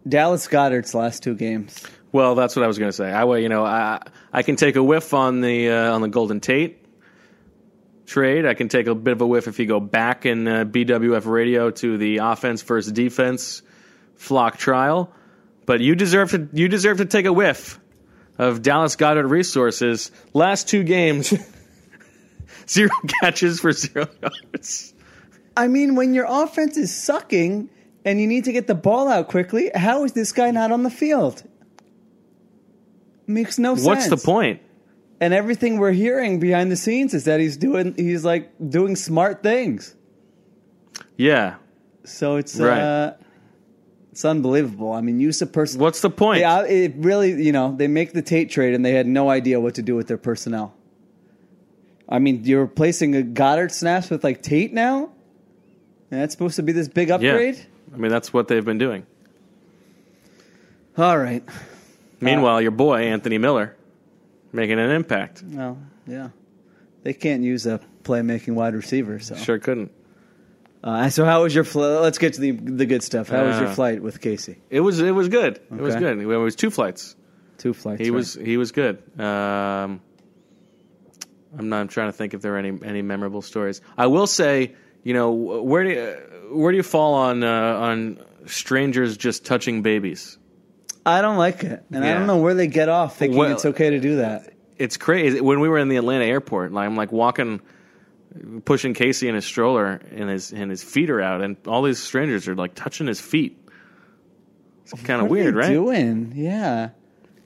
Dallas 0.07 0.47
Goedert's 0.47 0.93
last 0.93 1.23
two 1.23 1.35
games. 1.35 1.83
Well, 2.11 2.35
that's 2.35 2.55
what 2.55 2.63
I 2.63 2.67
was 2.67 2.77
going 2.77 2.89
to 2.89 2.95
say. 2.95 3.11
I, 3.11 3.37
you 3.37 3.49
know, 3.49 3.65
I 3.65 4.01
I 4.31 4.43
can 4.43 4.55
take 4.55 4.75
a 4.75 4.83
whiff 4.83 5.13
on 5.13 5.41
the 5.41 5.69
uh, 5.69 5.93
on 5.93 6.01
the 6.01 6.07
Golden 6.07 6.39
Tate 6.39 6.85
trade. 8.05 8.45
I 8.45 8.53
can 8.53 8.69
take 8.69 8.87
a 8.87 8.95
bit 8.95 9.13
of 9.13 9.21
a 9.21 9.27
whiff 9.27 9.47
if 9.47 9.59
you 9.59 9.65
go 9.65 9.79
back 9.79 10.25
in 10.25 10.47
uh, 10.47 10.65
BWF 10.65 11.25
radio 11.25 11.71
to 11.71 11.97
the 11.97 12.17
offense 12.17 12.61
versus 12.61 12.91
defense 12.91 13.61
flock 14.15 14.57
trial. 14.57 15.11
But 15.65 15.81
you 15.81 15.95
deserve 15.95 16.31
to 16.31 16.49
you 16.53 16.67
deserve 16.67 16.97
to 16.97 17.05
take 17.05 17.25
a 17.25 17.33
whiff 17.33 17.79
of 18.39 18.63
Dallas 18.63 18.95
Goedert 18.95 19.29
resources. 19.29 20.11
Last 20.33 20.67
two 20.67 20.83
games, 20.83 21.31
zero 22.67 22.89
catches 23.21 23.59
for 23.59 23.71
zero 23.71 24.07
yards. 24.21 24.93
I 25.55 25.67
mean, 25.67 25.95
when 25.95 26.13
your 26.15 26.25
offense 26.27 26.77
is 26.77 26.95
sucking 26.95 27.69
and 28.05 28.19
you 28.19 28.25
need 28.27 28.45
to 28.45 28.51
get 28.51 28.65
the 28.65 28.75
ball 28.75 29.09
out 29.09 29.27
quickly, 29.27 29.69
how 29.75 30.05
is 30.05 30.13
this 30.13 30.31
guy 30.31 30.49
not 30.51 30.71
on 30.71 30.83
the 30.83 30.89
field? 30.89 31.43
Makes 33.27 33.59
no 33.59 33.75
sense. 33.75 33.85
What's 33.85 34.07
the 34.09 34.17
point? 34.17 34.61
And 35.21 35.33
everything 35.33 35.77
we're 35.77 35.91
hearing 35.91 36.39
behind 36.39 36.71
the 36.71 36.77
scenes 36.77 37.13
is 37.13 37.25
that 37.25 37.39
he's 37.41 37.57
doing 37.57 37.93
he's 37.97 38.23
like 38.23 38.51
doing 38.69 38.95
smart 38.95 39.43
things. 39.43 39.93
Yeah. 41.17 41.55
So 42.05 42.37
it's 42.37 42.57
Right. 42.57 42.79
uh 42.79 43.13
it's 44.11 44.25
unbelievable. 44.25 44.91
I 44.91 45.01
mean, 45.01 45.19
use 45.19 45.41
of 45.41 45.51
person. 45.51 45.79
What's 45.79 46.01
the 46.01 46.09
point? 46.09 46.39
Yeah, 46.41 46.63
it 46.63 46.93
really, 46.97 47.43
you 47.43 47.51
know, 47.51 47.75
they 47.75 47.87
make 47.87 48.13
the 48.13 48.21
Tate 48.21 48.49
trade 48.49 48.73
and 48.73 48.83
they 48.83 48.91
had 48.93 49.07
no 49.07 49.29
idea 49.29 49.59
what 49.59 49.75
to 49.75 49.81
do 49.81 49.95
with 49.95 50.07
their 50.07 50.17
personnel. 50.17 50.73
I 52.07 52.19
mean, 52.19 52.43
you're 52.43 52.61
replacing 52.61 53.15
a 53.15 53.21
Goedert 53.21 53.71
snaps 53.71 54.09
with 54.09 54.23
like 54.23 54.41
Tate 54.41 54.73
now? 54.73 55.11
And 56.11 56.21
that's 56.21 56.33
supposed 56.33 56.55
to 56.55 56.63
be 56.63 56.71
this 56.71 56.87
big 56.87 57.09
Yeah. 57.09 57.15
upgrade? 57.15 57.59
I 57.93 57.97
mean, 57.97 58.11
that's 58.11 58.33
what 58.33 58.47
they've 58.47 58.65
been 58.65 58.79
doing. 58.79 59.05
All 60.97 61.17
right. 61.17 61.43
Meanwhile, 62.19 62.61
your 62.61 62.71
boy 62.71 63.03
Anthony 63.03 63.37
Miller 63.37 63.75
making 64.51 64.79
an 64.79 64.89
impact. 64.89 65.43
Well, 65.43 65.77
yeah. 66.07 66.29
They 67.03 67.13
can't 67.13 67.43
use 67.43 67.65
a 67.65 67.79
playmaking 68.03 68.55
wide 68.55 68.73
receiver, 68.73 69.19
so. 69.19 69.35
Sure 69.35 69.59
couldn't. 69.59 69.91
Uh, 70.83 71.09
so 71.09 71.25
how 71.25 71.43
was 71.43 71.53
your 71.53 71.63
flight? 71.65 72.01
Let's 72.01 72.17
get 72.17 72.33
to 72.33 72.41
the 72.41 72.51
the 72.51 72.85
good 72.85 73.03
stuff. 73.03 73.27
How 73.29 73.45
was 73.45 73.59
your 73.59 73.67
Uh, 73.69 73.73
flight 73.73 74.01
with 74.01 74.21
Casey? 74.21 74.57
It 74.69 74.79
was 74.79 74.99
it 75.01 75.11
was 75.11 75.27
good. 75.27 75.59
It 75.71 75.81
was 75.81 75.95
Okay. 75.95 75.99
good. 76.15 76.19
It 76.19 76.25
was 76.25 76.55
two 76.55 76.69
flights. 76.69 77.15
Two 77.57 77.73
flights. 77.73 77.99
He 78.01 78.09
right? 78.09 78.15
was 78.15 78.33
he 78.35 78.55
was 78.57 78.71
good. 78.71 78.99
Um, 79.19 79.99
I'm 81.57 81.67
not. 81.69 81.81
I'm 81.81 81.87
trying 81.87 82.07
to 82.09 82.13
think 82.13 82.33
if 82.33 82.41
there 82.41 82.55
are 82.55 82.57
any 82.57 82.77
any 82.83 83.01
memorable 83.01 83.41
stories. 83.41 83.81
I 83.97 84.07
will 84.07 84.27
say, 84.27 84.73
you 85.03 85.13
know, 85.13 85.31
where 85.31 85.83
do 85.83 85.89
you, 85.89 86.55
where 86.57 86.71
do 86.71 86.77
you 86.77 86.83
fall 86.83 87.13
on 87.15 87.43
uh, 87.43 87.49
on 87.51 88.19
strangers 88.45 89.17
just 89.17 89.45
touching 89.45 89.81
babies? 89.81 90.37
I 91.05 91.21
don't 91.21 91.37
like 91.37 91.63
it, 91.63 91.83
and 91.91 92.03
I 92.03 92.09
Yeah. 92.09 92.17
don't 92.19 92.27
know 92.27 92.37
where 92.37 92.53
they 92.53 92.67
get 92.67 92.87
off 92.87 93.17
thinking 93.17 93.37
Well- 93.37 93.51
it's 93.51 93.65
okay 93.65 93.89
to 93.89 93.99
do 93.99 94.17
that. 94.17 94.53
It's 94.77 94.95
crazy. 94.95 95.41
When 95.41 95.59
we 95.59 95.67
were 95.67 95.77
in 95.77 95.89
the 95.89 95.97
Atlanta 95.97 96.23
airport, 96.23 96.71
like, 96.71 96.85
I'm 96.85 96.95
like 96.95 97.11
walking, 97.11 97.59
pushing 98.65 98.93
Casey 98.93 99.27
in 99.27 99.35
his 99.35 99.45
stroller, 99.45 100.01
and 100.11 100.29
his 100.29 100.51
and 100.51 100.69
his 100.69 100.83
feet 100.83 101.09
are 101.09 101.21
out, 101.21 101.41
and 101.41 101.57
all 101.67 101.83
these 101.83 101.99
strangers 101.99 102.47
are 102.47 102.55
like 102.55 102.75
touching 102.75 103.07
his 103.07 103.19
feet. 103.19 103.57
It's 104.83 105.01
kind 105.03 105.21
of 105.21 105.27
weird, 105.29 105.55
right? 105.55 105.69
Doing, 105.69 106.33
yeah. 106.35 106.89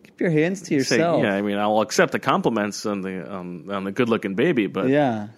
Keep 0.04 0.22
your 0.22 0.30
hands 0.30 0.62
to 0.62 0.66
Say, 0.68 0.76
yourself. 0.76 1.24
yeah, 1.24 1.34
I 1.36 1.42
mean, 1.42 1.58
I'll 1.58 1.82
accept 1.82 2.12
the 2.12 2.20
compliments 2.20 2.86
on 2.86 3.02
the 3.02 3.30
on, 3.30 3.70
on 3.70 3.84
the 3.84 3.92
good-looking 3.92 4.36
baby, 4.36 4.68
but 4.68 4.88
yeah. 4.88 5.30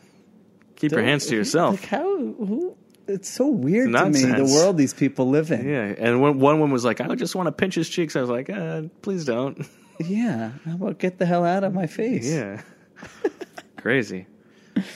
keep 0.75 0.91
your 0.91 1.01
hands 1.03 1.27
to 1.27 1.35
yourself. 1.35 1.79
Like 1.81 1.89
how? 1.89 2.17
Who, 2.17 2.75
it's 3.07 3.29
so 3.29 3.47
weird 3.47 3.89
It's 3.93 4.21
to 4.21 4.25
me 4.27 4.31
the 4.31 4.45
world 4.45 4.77
these 4.77 4.93
people 4.93 5.29
live 5.29 5.51
in. 5.51 5.67
Yeah, 5.67 5.93
and 5.97 6.21
when 6.21 6.39
one 6.39 6.59
woman 6.59 6.73
was 6.73 6.83
like, 6.85 7.01
"I 7.01 7.13
just 7.15 7.35
want 7.35 7.47
to 7.47 7.51
pinch 7.51 7.75
his 7.75 7.87
cheeks," 7.87 8.15
I 8.15 8.21
was 8.21 8.29
like, 8.29 8.49
uh, 8.49 8.83
"Please 9.01 9.25
don't." 9.25 9.65
Yeah. 9.97 10.51
How 10.65 10.73
about 10.73 10.99
get 10.99 11.19
the 11.19 11.25
hell 11.25 11.45
out 11.45 11.63
of 11.63 11.73
my 11.73 11.87
face? 11.87 12.29
yeah, 12.29 12.61
crazy. 13.77 14.27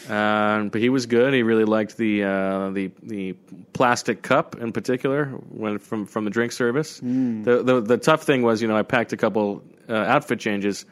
Um, 0.09 0.69
but 0.69 0.81
he 0.81 0.89
was 0.89 1.05
good. 1.05 1.33
He 1.33 1.43
really 1.43 1.63
liked 1.65 1.95
the 1.97 2.23
uh, 2.23 2.69
the 2.71 2.91
the 3.01 3.33
plastic 3.73 4.21
cup 4.21 4.55
in 4.59 4.71
particular 4.73 5.25
when 5.25 5.79
from 5.79 6.05
from 6.05 6.25
the 6.25 6.31
drink 6.31 6.51
service. 6.51 6.99
The, 6.99 7.61
the 7.63 7.81
the 7.81 7.97
tough 7.97 8.23
thing 8.23 8.41
was, 8.41 8.61
you 8.61 8.67
know, 8.67 8.75
I 8.75 8.81
packed 8.83 9.13
a 9.13 9.17
couple 9.17 9.63
uh, 9.87 9.93
outfit 9.93 10.39
changes, 10.39 10.85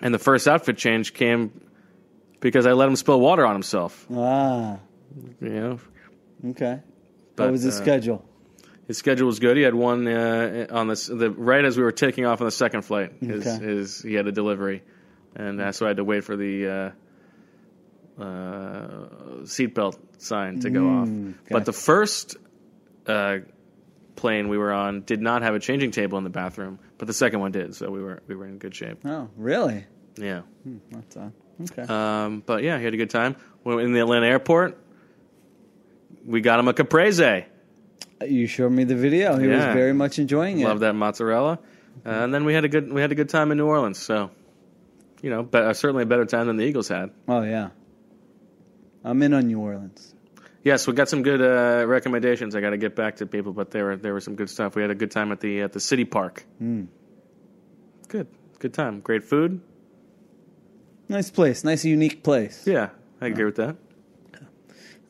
and 0.00 0.14
the 0.14 0.18
first 0.18 0.48
outfit 0.48 0.78
change 0.78 1.12
came 1.12 1.52
because 2.40 2.64
I 2.66 2.72
let 2.72 2.88
him 2.88 2.96
spill 2.96 3.20
water 3.20 3.44
on 3.44 3.54
himself. 3.54 4.06
Ah. 4.14 4.78
You 5.40 5.48
know, 5.50 5.80
Okay. 6.50 6.80
But, 7.36 7.44
what 7.44 7.52
was 7.52 7.62
his 7.62 7.78
uh, 7.78 7.82
schedule? 7.82 8.24
His 8.88 8.96
schedule 8.98 9.26
was 9.26 9.38
good. 9.38 9.56
He 9.56 9.62
had 9.62 9.74
one 9.74 10.08
uh, 10.08 10.66
on 10.70 10.88
this 10.88 11.06
the 11.08 11.30
right 11.30 11.64
as 11.64 11.76
we 11.76 11.82
were 11.82 11.92
taking 11.92 12.24
off 12.24 12.40
on 12.40 12.46
the 12.46 12.50
second 12.50 12.82
flight. 12.82 13.12
His, 13.20 13.46
Okay. 13.46 13.64
his 13.64 14.00
he 14.02 14.14
had 14.14 14.26
a 14.26 14.32
delivery, 14.32 14.82
and 15.36 15.60
uh, 15.60 15.72
so 15.72 15.84
I 15.84 15.88
had 15.88 15.98
to 15.98 16.04
wait 16.04 16.24
for 16.24 16.36
the 16.36 16.92
uh, 18.18 18.22
uh, 18.22 19.06
seatbelt 19.42 19.98
sign 20.18 20.60
to 20.60 20.70
go 20.70 20.88
off. 20.88 21.08
But 21.50 21.64
the 21.64 21.72
first 21.72 22.36
uh, 23.06 23.38
plane 24.16 24.48
we 24.48 24.58
were 24.58 24.72
on 24.72 25.02
did 25.02 25.20
not 25.20 25.42
have 25.42 25.54
a 25.54 25.58
changing 25.58 25.90
table 25.90 26.18
in 26.18 26.24
the 26.24 26.30
bathroom, 26.30 26.78
but 26.98 27.06
the 27.06 27.14
second 27.14 27.40
one 27.40 27.52
did. 27.52 27.74
So 27.74 27.90
we 27.90 28.02
were 28.02 28.22
we 28.26 28.34
were 28.34 28.46
in 28.46 28.58
good 28.58 28.74
shape. 28.74 28.98
Oh, 29.04 29.28
really? 29.36 29.86
Yeah. 30.16 30.42
That's 30.90 31.16
odd. 31.16 31.32
Okay. 31.70 31.82
Um, 31.82 32.42
but 32.44 32.62
yeah, 32.62 32.78
he 32.78 32.84
had 32.84 32.94
a 32.94 32.96
good 32.96 33.10
time. 33.10 33.36
When 33.62 33.78
in 33.80 33.92
the 33.92 34.00
Atlanta 34.00 34.26
airport, 34.26 34.78
we 36.24 36.40
got 36.40 36.58
him 36.58 36.68
a 36.68 36.74
caprese. 36.74 37.44
you 38.26 38.46
showed 38.46 38.72
me 38.72 38.84
the 38.84 38.96
video. 38.96 39.36
He 39.38 39.46
was 39.46 39.64
very 39.64 39.92
much 39.92 40.18
enjoying 40.18 40.60
it. 40.60 40.64
Love 40.66 40.80
that 40.80 40.94
mozzarella. 40.94 41.58
Uh, 42.04 42.08
and 42.08 42.32
then 42.34 42.44
we 42.44 42.54
had 42.54 42.64
a 42.64 42.68
good 42.68 42.92
we 42.92 43.00
had 43.00 43.12
a 43.12 43.14
good 43.14 43.28
time 43.28 43.50
in 43.52 43.58
New 43.58 43.66
Orleans. 43.66 43.98
So, 43.98 44.30
you 45.20 45.30
know, 45.30 45.42
but 45.42 45.62
uh, 45.64 45.74
certainly 45.74 46.04
a 46.04 46.06
better 46.06 46.24
time 46.24 46.46
than 46.46 46.56
the 46.56 46.64
Eagles 46.64 46.88
had. 46.88 47.10
Oh 47.28 47.42
yeah. 47.42 47.70
I'm 49.04 49.22
in 49.22 49.32
on 49.34 49.46
New 49.46 49.58
Orleans. 49.60 50.14
Yes, 50.64 50.86
we 50.86 50.92
got 50.92 51.08
some 51.08 51.22
good 51.22 51.42
uh, 51.42 51.86
recommendations. 51.86 52.54
I 52.54 52.60
got 52.60 52.70
to 52.70 52.76
get 52.76 52.94
back 52.94 53.16
to 53.16 53.26
people, 53.26 53.52
but 53.52 53.70
there 53.72 53.84
were 53.86 53.96
there 53.96 54.14
was 54.14 54.24
some 54.24 54.36
good 54.36 54.48
stuff. 54.48 54.76
We 54.76 54.82
had 54.82 54.90
a 54.92 54.94
good 54.94 55.10
time 55.10 55.32
at 55.32 55.40
the 55.40 55.62
at 55.62 55.72
the 55.72 55.80
city 55.80 56.04
park. 56.04 56.44
Good, 58.08 58.28
good 58.60 58.72
time. 58.74 59.00
Great 59.00 59.24
food. 59.24 59.60
Nice 61.08 61.30
place. 61.30 61.64
Nice 61.64 61.84
unique 61.84 62.22
place. 62.22 62.64
Yeah, 62.66 62.90
I 63.20 63.26
agree 63.26 63.44
with 63.44 63.56
that. 63.56 63.76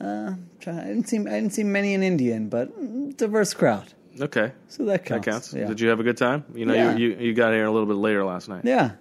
Try- 0.01 0.81
I 0.81 0.85
didn't 0.85 1.09
see 1.09 1.19
I 1.19 1.23
didn't 1.39 1.51
see 1.53 1.65
many 1.65 1.95
in 1.95 2.03
Indian, 2.03 2.49
but 2.49 2.73
mm, 2.81 3.17
diverse 3.17 3.55
crowd. 3.55 3.93
Okay, 4.21 4.53
So 4.69 4.85
that 4.87 5.05
counts. 5.07 5.25
that 5.27 5.31
counts. 5.33 5.55
Yeah. 5.55 5.67
Did 5.69 5.81
you 5.81 5.89
have 5.89 5.99
a 6.01 6.03
good 6.03 6.17
time? 6.19 6.45
You 6.55 6.67
know, 6.67 6.75
Yeah. 6.75 6.97
you, 6.97 7.09
you 7.11 7.17
you 7.29 7.35
got 7.35 7.53
here 7.53 7.65
a 7.65 7.71
little 7.71 7.87
bit 7.87 7.97
later 7.97 8.25
last 8.25 8.49
night. 8.49 8.63
yeah. 8.65 8.93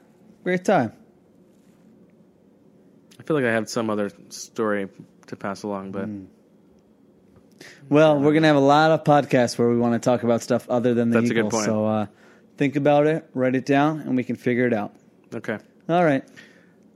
Great 0.43 0.63
time. 0.65 0.93
I 3.21 3.23
feel 3.23 3.35
like 3.35 3.45
I 3.45 3.51
have 3.51 3.69
some 3.69 3.91
other 3.91 4.09
story 4.29 4.87
to 5.27 5.35
pass 5.35 5.61
along, 5.61 5.91
but 5.91 6.09
Well, 7.87 8.19
we're 8.19 8.33
gonna 8.33 8.47
have 8.47 8.55
a 8.55 8.59
lot 8.59 8.89
of 8.89 9.03
podcasts 9.03 9.59
where 9.59 9.69
we 9.69 9.77
want 9.77 9.93
to 9.93 9.99
talk 9.99 10.23
about 10.23 10.41
stuff 10.41 10.67
other 10.71 10.95
than 10.95 11.11
the 11.11 11.19
That's 11.21 11.29
a 11.29 11.33
good 11.35 11.45
Eagles. 11.45 11.53
point. 11.53 11.65
So 11.65 11.85
uh, 11.85 12.05
think 12.57 12.75
about 12.77 13.05
it, 13.05 13.29
write 13.35 13.53
it 13.53 13.67
down, 13.67 13.99
and 13.99 14.15
we 14.15 14.23
can 14.23 14.37
figure 14.37 14.65
it 14.65 14.73
out. 14.73 14.95
okay. 15.35 15.59
All 15.87 16.03
right. 16.03 16.23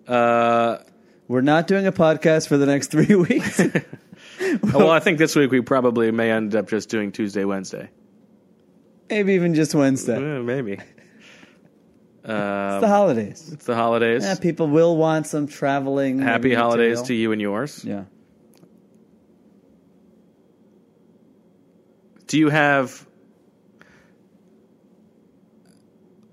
Uh, 0.08 0.80
We're 1.28 1.42
not 1.42 1.68
doing 1.68 1.86
a 1.86 1.92
podcast 1.92 2.48
for 2.48 2.58
the 2.58 2.66
next 2.66 2.88
three 2.90 3.14
weeks. 3.30 3.62
well, 4.74 4.90
I 4.90 5.00
think 5.00 5.20
this 5.20 5.36
week 5.36 5.52
we 5.52 5.62
probably 5.62 6.10
may 6.10 6.32
end 6.32 6.56
up 6.56 6.68
just 6.70 6.90
doing 6.90 7.12
Tuesday, 7.12 7.46
Wednesday. 7.46 7.92
Maybe 9.12 9.34
even 9.34 9.54
just 9.54 9.76
Wednesday. 9.76 10.16
Eh, 10.18 10.40
maybe. 10.42 10.80
It's 12.26 12.32
Um, 12.34 12.82
the 12.82 12.88
holidays. 12.88 13.52
It's 13.54 13.66
the 13.66 13.76
holidays. 13.76 14.24
Yeah, 14.24 14.36
people 14.36 14.68
will 14.68 14.98
want 14.98 15.28
some 15.28 15.46
traveling. 15.46 16.20
Happy 16.20 16.56
holidays 16.56 17.04
to 17.04 17.14
you 17.14 17.32
and 17.32 17.40
yours. 17.40 17.86
Yeah. 17.86 18.06
Do 22.26 22.40
you 22.40 22.50
have 22.50 23.06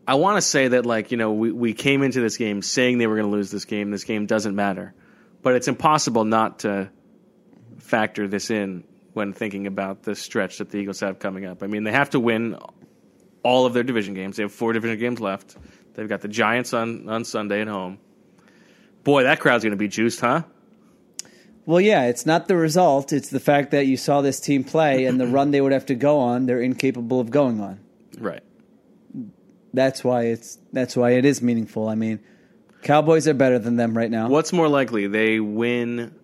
I 0.07 0.15
want 0.15 0.39
to 0.39 0.43
say 0.43 0.69
that 0.69 0.87
like 0.87 1.11
you 1.11 1.17
know 1.17 1.33
we 1.33 1.53
we 1.53 1.75
came 1.75 2.03
into 2.03 2.21
this 2.21 2.39
game 2.39 2.63
saying 2.63 2.99
they 2.99 3.07
were 3.07 3.17
going 3.17 3.31
to 3.31 3.37
lose 3.37 3.51
this 3.51 3.67
game. 3.67 3.91
This 3.91 4.05
game 4.05 4.27
doesn't 4.27 4.55
matter, 4.57 4.95
but 5.43 5.55
it's 5.55 5.69
impossible 5.69 6.25
not 6.25 6.61
to 6.61 6.91
factor 7.79 8.27
this 8.27 8.51
in 8.51 8.85
when 9.13 9.35
thinking 9.35 9.67
about 9.67 10.03
the 10.03 10.15
stretch 10.17 10.59
that 10.59 10.71
the 10.71 10.79
Eagles 10.79 11.01
have 11.01 11.19
coming 11.19 11.45
up. 11.45 11.63
I 11.63 11.67
mean, 11.67 11.85
they 11.85 11.93
have 11.93 12.11
to 12.11 12.21
win 12.21 12.57
all 13.43 13.67
of 13.67 13.75
their 13.75 13.83
division 13.83 14.15
games. 14.15 14.37
They 14.37 14.43
have 14.43 14.53
four 14.53 14.73
division 14.73 14.99
games 14.99 15.21
left. 15.21 15.57
They've 15.95 16.09
got 16.09 16.21
the 16.21 16.29
Giants 16.29 16.73
on 16.73 17.09
on 17.09 17.25
Sunday 17.25 17.61
at 17.61 17.69
home. 17.69 17.99
Boy, 19.05 19.25
that 19.25 19.41
crowd's 19.41 19.65
going 19.65 19.73
to 19.73 19.77
be 19.77 19.89
juiced, 19.89 20.21
huh? 20.21 20.43
Well, 21.65 21.81
yeah, 21.81 22.05
it's 22.05 22.27
not 22.27 22.49
the 22.49 22.57
result. 22.57 23.13
It's 23.13 23.31
the 23.31 23.41
fact 23.41 23.71
that 23.71 23.87
you 23.87 23.97
saw 23.97 24.21
this 24.21 24.41
team 24.41 24.65
play 24.65 25.05
and 25.05 25.21
the 25.21 25.27
run 25.27 25.53
they 25.53 25.61
would 25.61 25.73
have 25.73 25.87
to 25.87 25.95
go 25.95 26.19
on, 26.19 26.47
they're 26.47 26.61
incapable 26.61 27.21
of 27.21 27.31
going 27.31 27.61
on. 27.61 27.81
Right. 28.19 28.43
That's 29.73 30.03
why 30.03 30.25
it's 30.25 30.59
that's 30.73 30.97
why 30.97 31.13
it 31.13 31.25
is 31.25 31.41
meaningful. 31.41 31.89
I 31.89 31.95
mean, 31.95 32.21
Cowboys 32.83 33.29
are 33.29 33.35
better 33.35 33.59
than 33.59 33.77
them 33.77 33.97
right 33.97 34.11
now. 34.11 34.29
What's 34.29 34.53
more 34.53 34.69
likely, 34.69 35.07
they 35.07 35.41
win 35.41 36.15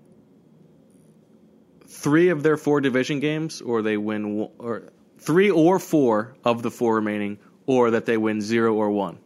three 1.86 2.28
of 2.30 2.42
their 2.42 2.56
four 2.56 2.80
division 2.80 3.20
games, 3.20 3.60
or 3.60 3.82
they 3.82 3.96
win 3.96 4.34
one- 4.36 4.50
or 4.58 4.82
three 5.18 5.50
or 5.50 5.78
four 5.78 6.36
of 6.44 6.62
the 6.62 6.70
four 6.70 6.96
remaining, 6.96 7.38
or 7.66 7.92
that 7.92 8.06
they 8.06 8.16
win 8.16 8.40
zero 8.40 8.74
or 8.74 8.90
one? 8.90 9.18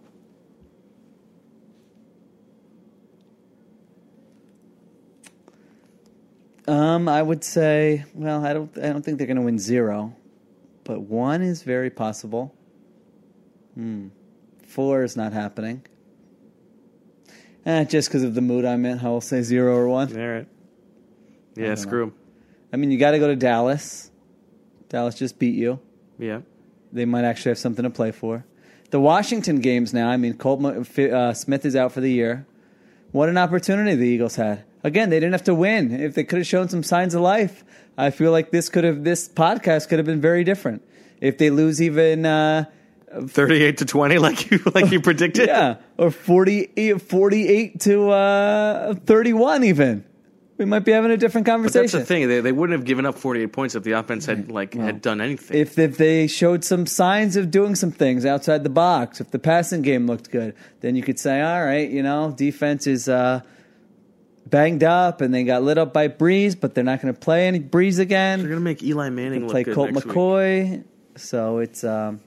Um, 6.68 7.08
I 7.08 7.20
would 7.22 7.42
say, 7.42 8.04
well, 8.14 8.44
I 8.44 8.52
don't 8.52 8.76
I 8.78 8.92
don't 8.92 9.02
think 9.02 9.18
they're 9.18 9.26
going 9.26 9.36
to 9.36 9.42
win 9.42 9.58
0, 9.58 10.14
but 10.84 11.00
1 11.00 11.42
is 11.42 11.62
very 11.62 11.90
possible. 11.90 12.54
Hmm. 13.74 14.08
4 14.66 15.02
is 15.02 15.16
not 15.16 15.32
happening. 15.32 15.84
Eh, 17.66 17.84
just 17.84 18.08
because 18.08 18.22
of 18.22 18.34
the 18.34 18.40
mood 18.40 18.64
I'm 18.64 18.84
in, 18.86 18.98
I'll 19.00 19.20
say 19.20 19.42
0 19.42 19.74
or 19.74 19.88
1. 19.88 20.16
All 20.16 20.28
right. 20.28 20.46
Yeah, 21.54 21.74
screw 21.74 22.06
them. 22.06 22.14
I 22.72 22.76
mean, 22.76 22.90
you 22.90 22.98
got 22.98 23.10
to 23.10 23.18
go 23.18 23.28
to 23.28 23.36
Dallas. 23.36 24.10
Dallas 24.88 25.14
just 25.14 25.38
beat 25.38 25.54
you. 25.54 25.78
Yeah. 26.18 26.40
They 26.92 27.04
might 27.04 27.24
actually 27.24 27.50
have 27.50 27.58
something 27.58 27.82
to 27.82 27.90
play 27.90 28.10
for. 28.10 28.44
The 28.90 29.00
Washington 29.00 29.60
games 29.60 29.94
now, 29.94 30.08
I 30.08 30.16
mean, 30.16 30.34
Colt 30.34 30.64
uh, 30.64 31.32
Smith 31.34 31.64
is 31.64 31.76
out 31.76 31.92
for 31.92 32.00
the 32.00 32.10
year. 32.10 32.46
What 33.10 33.28
an 33.28 33.38
opportunity 33.38 33.94
the 33.94 34.04
Eagles 34.04 34.36
had. 34.36 34.64
Again, 34.84 35.10
they 35.10 35.16
didn't 35.20 35.32
have 35.32 35.44
to 35.44 35.54
win. 35.54 35.92
If 35.92 36.14
they 36.14 36.24
could 36.24 36.38
have 36.38 36.46
shown 36.46 36.68
some 36.68 36.82
signs 36.82 37.14
of 37.14 37.20
life, 37.22 37.64
I 37.96 38.10
feel 38.10 38.32
like 38.32 38.50
this 38.50 38.68
could 38.68 38.84
have 38.84 39.04
this 39.04 39.28
podcast 39.28 39.88
could 39.88 39.98
have 39.98 40.06
been 40.06 40.20
very 40.20 40.44
different. 40.44 40.82
If 41.20 41.38
they 41.38 41.50
lose 41.50 41.80
even 41.80 42.26
uh, 42.26 42.64
Thirty-eight 43.28 43.76
to 43.78 43.84
twenty, 43.84 44.18
like 44.18 44.50
you 44.50 44.58
like 44.74 44.90
you 44.90 45.00
predicted. 45.08 45.46
yeah, 45.46 45.76
or 45.98 46.10
48, 46.10 47.00
48 47.02 47.80
to 47.80 48.08
uh, 48.10 48.94
31 48.94 49.64
even. 49.64 50.04
We 50.58 50.64
might 50.66 50.80
be 50.84 50.92
having 50.92 51.10
a 51.10 51.16
different 51.16 51.46
But 51.46 51.52
conversation. 51.52 51.82
that's 51.82 51.92
the 51.92 52.04
thing; 52.04 52.28
they, 52.28 52.40
they 52.40 52.52
wouldn't 52.52 52.78
have 52.78 52.86
given 52.86 53.04
up 53.04 53.16
forty-eight 53.16 53.52
points 53.52 53.74
if 53.74 53.82
the 53.82 53.92
offense 53.92 54.26
had 54.26 54.50
like 54.50 54.74
had 54.74 55.02
done 55.02 55.20
anything. 55.20 55.58
if 55.58 55.78
if 55.78 55.96
they 55.98 56.26
showed 56.26 56.64
some 56.64 56.86
signs 56.86 57.36
of 57.36 57.50
doing 57.50 57.74
some 57.74 57.90
things 57.90 58.24
outside 58.24 58.62
the 58.64 58.70
box, 58.70 59.20
if 59.20 59.30
the 59.30 59.38
passing 59.38 59.82
game 59.82 60.06
looked 60.06 60.30
good, 60.30 60.54
then 60.80 60.94
you 60.96 61.02
could 61.02 61.18
say, 61.18 61.40
all 61.42 61.64
right, 61.64 61.90
you 61.90 62.02
know, 62.02 62.32
defense 62.36 62.86
is 62.86 63.08
uh, 63.08 63.40
banged 64.46 64.84
up 64.84 65.20
and 65.20 65.32
they 65.32 65.44
got 65.44 65.62
lit 65.62 65.78
up 65.78 65.92
by 65.92 66.08
Brees, 66.08 66.58
but 66.58 66.74
they're 66.74 66.84
not 66.84 67.00
going 67.00 67.12
to 67.12 67.18
play 67.18 67.46
any 67.46 67.60
Brees 67.60 67.98
again. 67.98 68.40
They're 68.40 68.48
gonna 68.48 68.60
make 68.60 68.82
Eli 68.82 69.08
Manning 69.10 69.42
look 69.42 69.50
Play 69.50 69.64
good 69.64 69.74
Colt 69.74 69.92
next 69.92 70.06
week. 70.06 70.14
McCoy, 70.14 70.84
so 71.16 71.58
it's 71.58 71.84
um, 71.84 72.20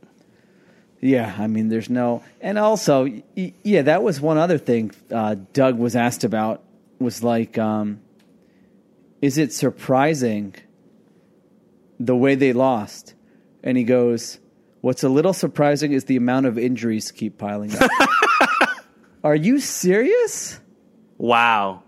yeah. 1.01 1.35
I 1.37 1.47
mean, 1.47 1.69
there's 1.69 1.89
no, 1.89 2.23
and 2.41 2.57
also, 2.57 3.07
yeah, 3.35 3.83
that 3.83 4.03
was 4.03 4.19
one 4.19 4.37
other 4.37 4.57
thing 4.57 4.91
uh, 5.11 5.35
Doug 5.53 5.77
was 5.77 5.95
asked 5.95 6.23
about 6.23 6.63
was 6.99 7.23
like, 7.23 7.57
um, 7.57 7.99
is 9.21 9.37
it 9.37 9.53
surprising 9.53 10.55
the 11.99 12.15
way 12.15 12.35
they 12.35 12.53
lost? 12.53 13.13
And 13.63 13.77
he 13.77 13.83
goes, 13.83 14.39
What's 14.85 15.03
a 15.03 15.09
little 15.09 15.33
surprising 15.33 15.93
is 15.93 16.05
the 16.05 16.15
amount 16.15 16.45
of 16.45 16.59
injuries 16.59 17.11
keep 17.11 17.39
piling 17.39 17.71
up. 17.75 17.89
Are 19.23 19.33
you 19.33 19.59
serious? 19.59 20.59
Wow, 21.17 21.81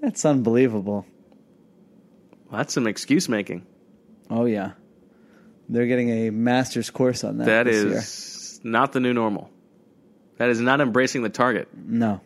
That's 0.00 0.24
unbelievable. 0.24 1.06
that's 2.52 2.74
some 2.74 2.86
excuse 2.86 3.28
making. 3.28 3.66
Oh 4.30 4.44
yeah, 4.44 4.72
they're 5.68 5.86
getting 5.86 6.10
a 6.10 6.30
master's 6.30 6.90
course 6.90 7.24
on 7.24 7.38
that. 7.38 7.46
That 7.46 7.66
is 7.68 8.60
not 8.62 8.92
the 8.92 9.00
new 9.00 9.12
normal. 9.14 9.50
That 10.38 10.50
is 10.50 10.60
not 10.60 10.80
embracing 10.80 11.22
the 11.22 11.30
target. 11.30 11.68
no. 11.74 12.20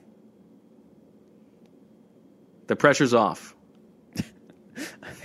The 2.66 2.76
pressure's 2.76 3.14
off. 3.14 3.54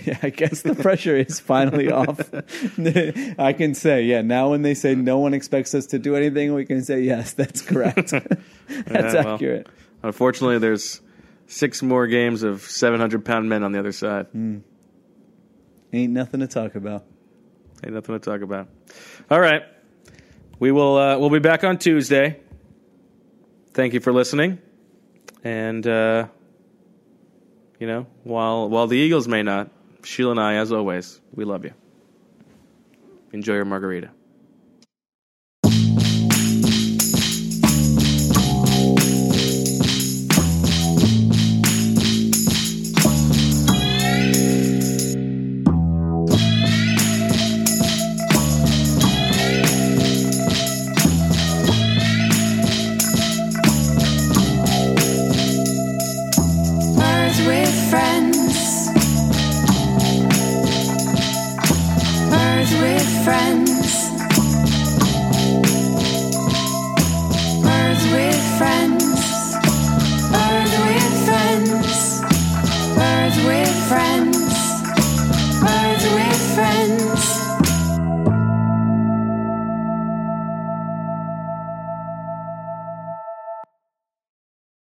Yeah, 0.04 0.18
I 0.22 0.30
guess 0.30 0.62
the 0.62 0.74
pressure 0.76 1.16
is 1.16 1.40
finally 1.40 1.90
off. 1.92 2.20
I 3.38 3.52
can 3.54 3.74
say, 3.74 4.02
yeah. 4.04 4.22
Now, 4.22 4.50
when 4.50 4.62
they 4.62 4.74
say 4.74 4.94
no 4.94 5.18
one 5.18 5.34
expects 5.34 5.74
us 5.74 5.86
to 5.86 5.98
do 5.98 6.14
anything, 6.14 6.54
we 6.54 6.64
can 6.64 6.84
say 6.84 7.00
yes. 7.00 7.32
That's 7.32 7.60
correct. 7.62 8.10
that's 8.12 8.24
Yeah, 8.78 9.12
well. 9.24 9.34
accurate. 9.34 9.68
Unfortunately, 10.04 10.58
there's 10.58 11.00
six 11.46 11.82
more 11.82 12.06
games 12.06 12.42
of 12.42 12.62
700 12.62 13.24
pound 13.24 13.48
men 13.48 13.62
on 13.62 13.72
the 13.72 13.78
other 13.78 13.92
side. 13.92 14.26
Ain't 14.34 16.12
nothing 16.12 16.40
to 16.40 16.46
talk 16.46 16.74
about. 16.74 17.04
Ain't 17.84 17.94
nothing 17.94 18.18
to 18.18 18.18
talk 18.18 18.42
about. 18.42 18.68
All 19.30 19.40
right, 19.40 19.62
we 20.58 20.72
will. 20.72 20.96
Uh, 20.96 21.18
we'll 21.18 21.30
be 21.30 21.38
back 21.38 21.64
on 21.64 21.78
Tuesday. 21.78 22.40
Thank 23.72 23.92
you 23.94 24.00
for 24.00 24.12
listening, 24.12 24.58
and 25.44 25.86
uh, 25.86 26.28
you 27.78 27.86
know, 27.86 28.06
while 28.24 28.68
while 28.68 28.86
the 28.86 28.96
Eagles 28.96 29.28
may 29.28 29.42
not, 29.42 29.70
Sheil 30.02 30.30
and 30.30 30.40
I, 30.40 30.54
as 30.54 30.72
always, 30.72 31.20
we 31.34 31.44
love 31.44 31.64
you. 31.64 31.74
Enjoy 33.32 33.54
your 33.54 33.66
margarita. 33.66 34.10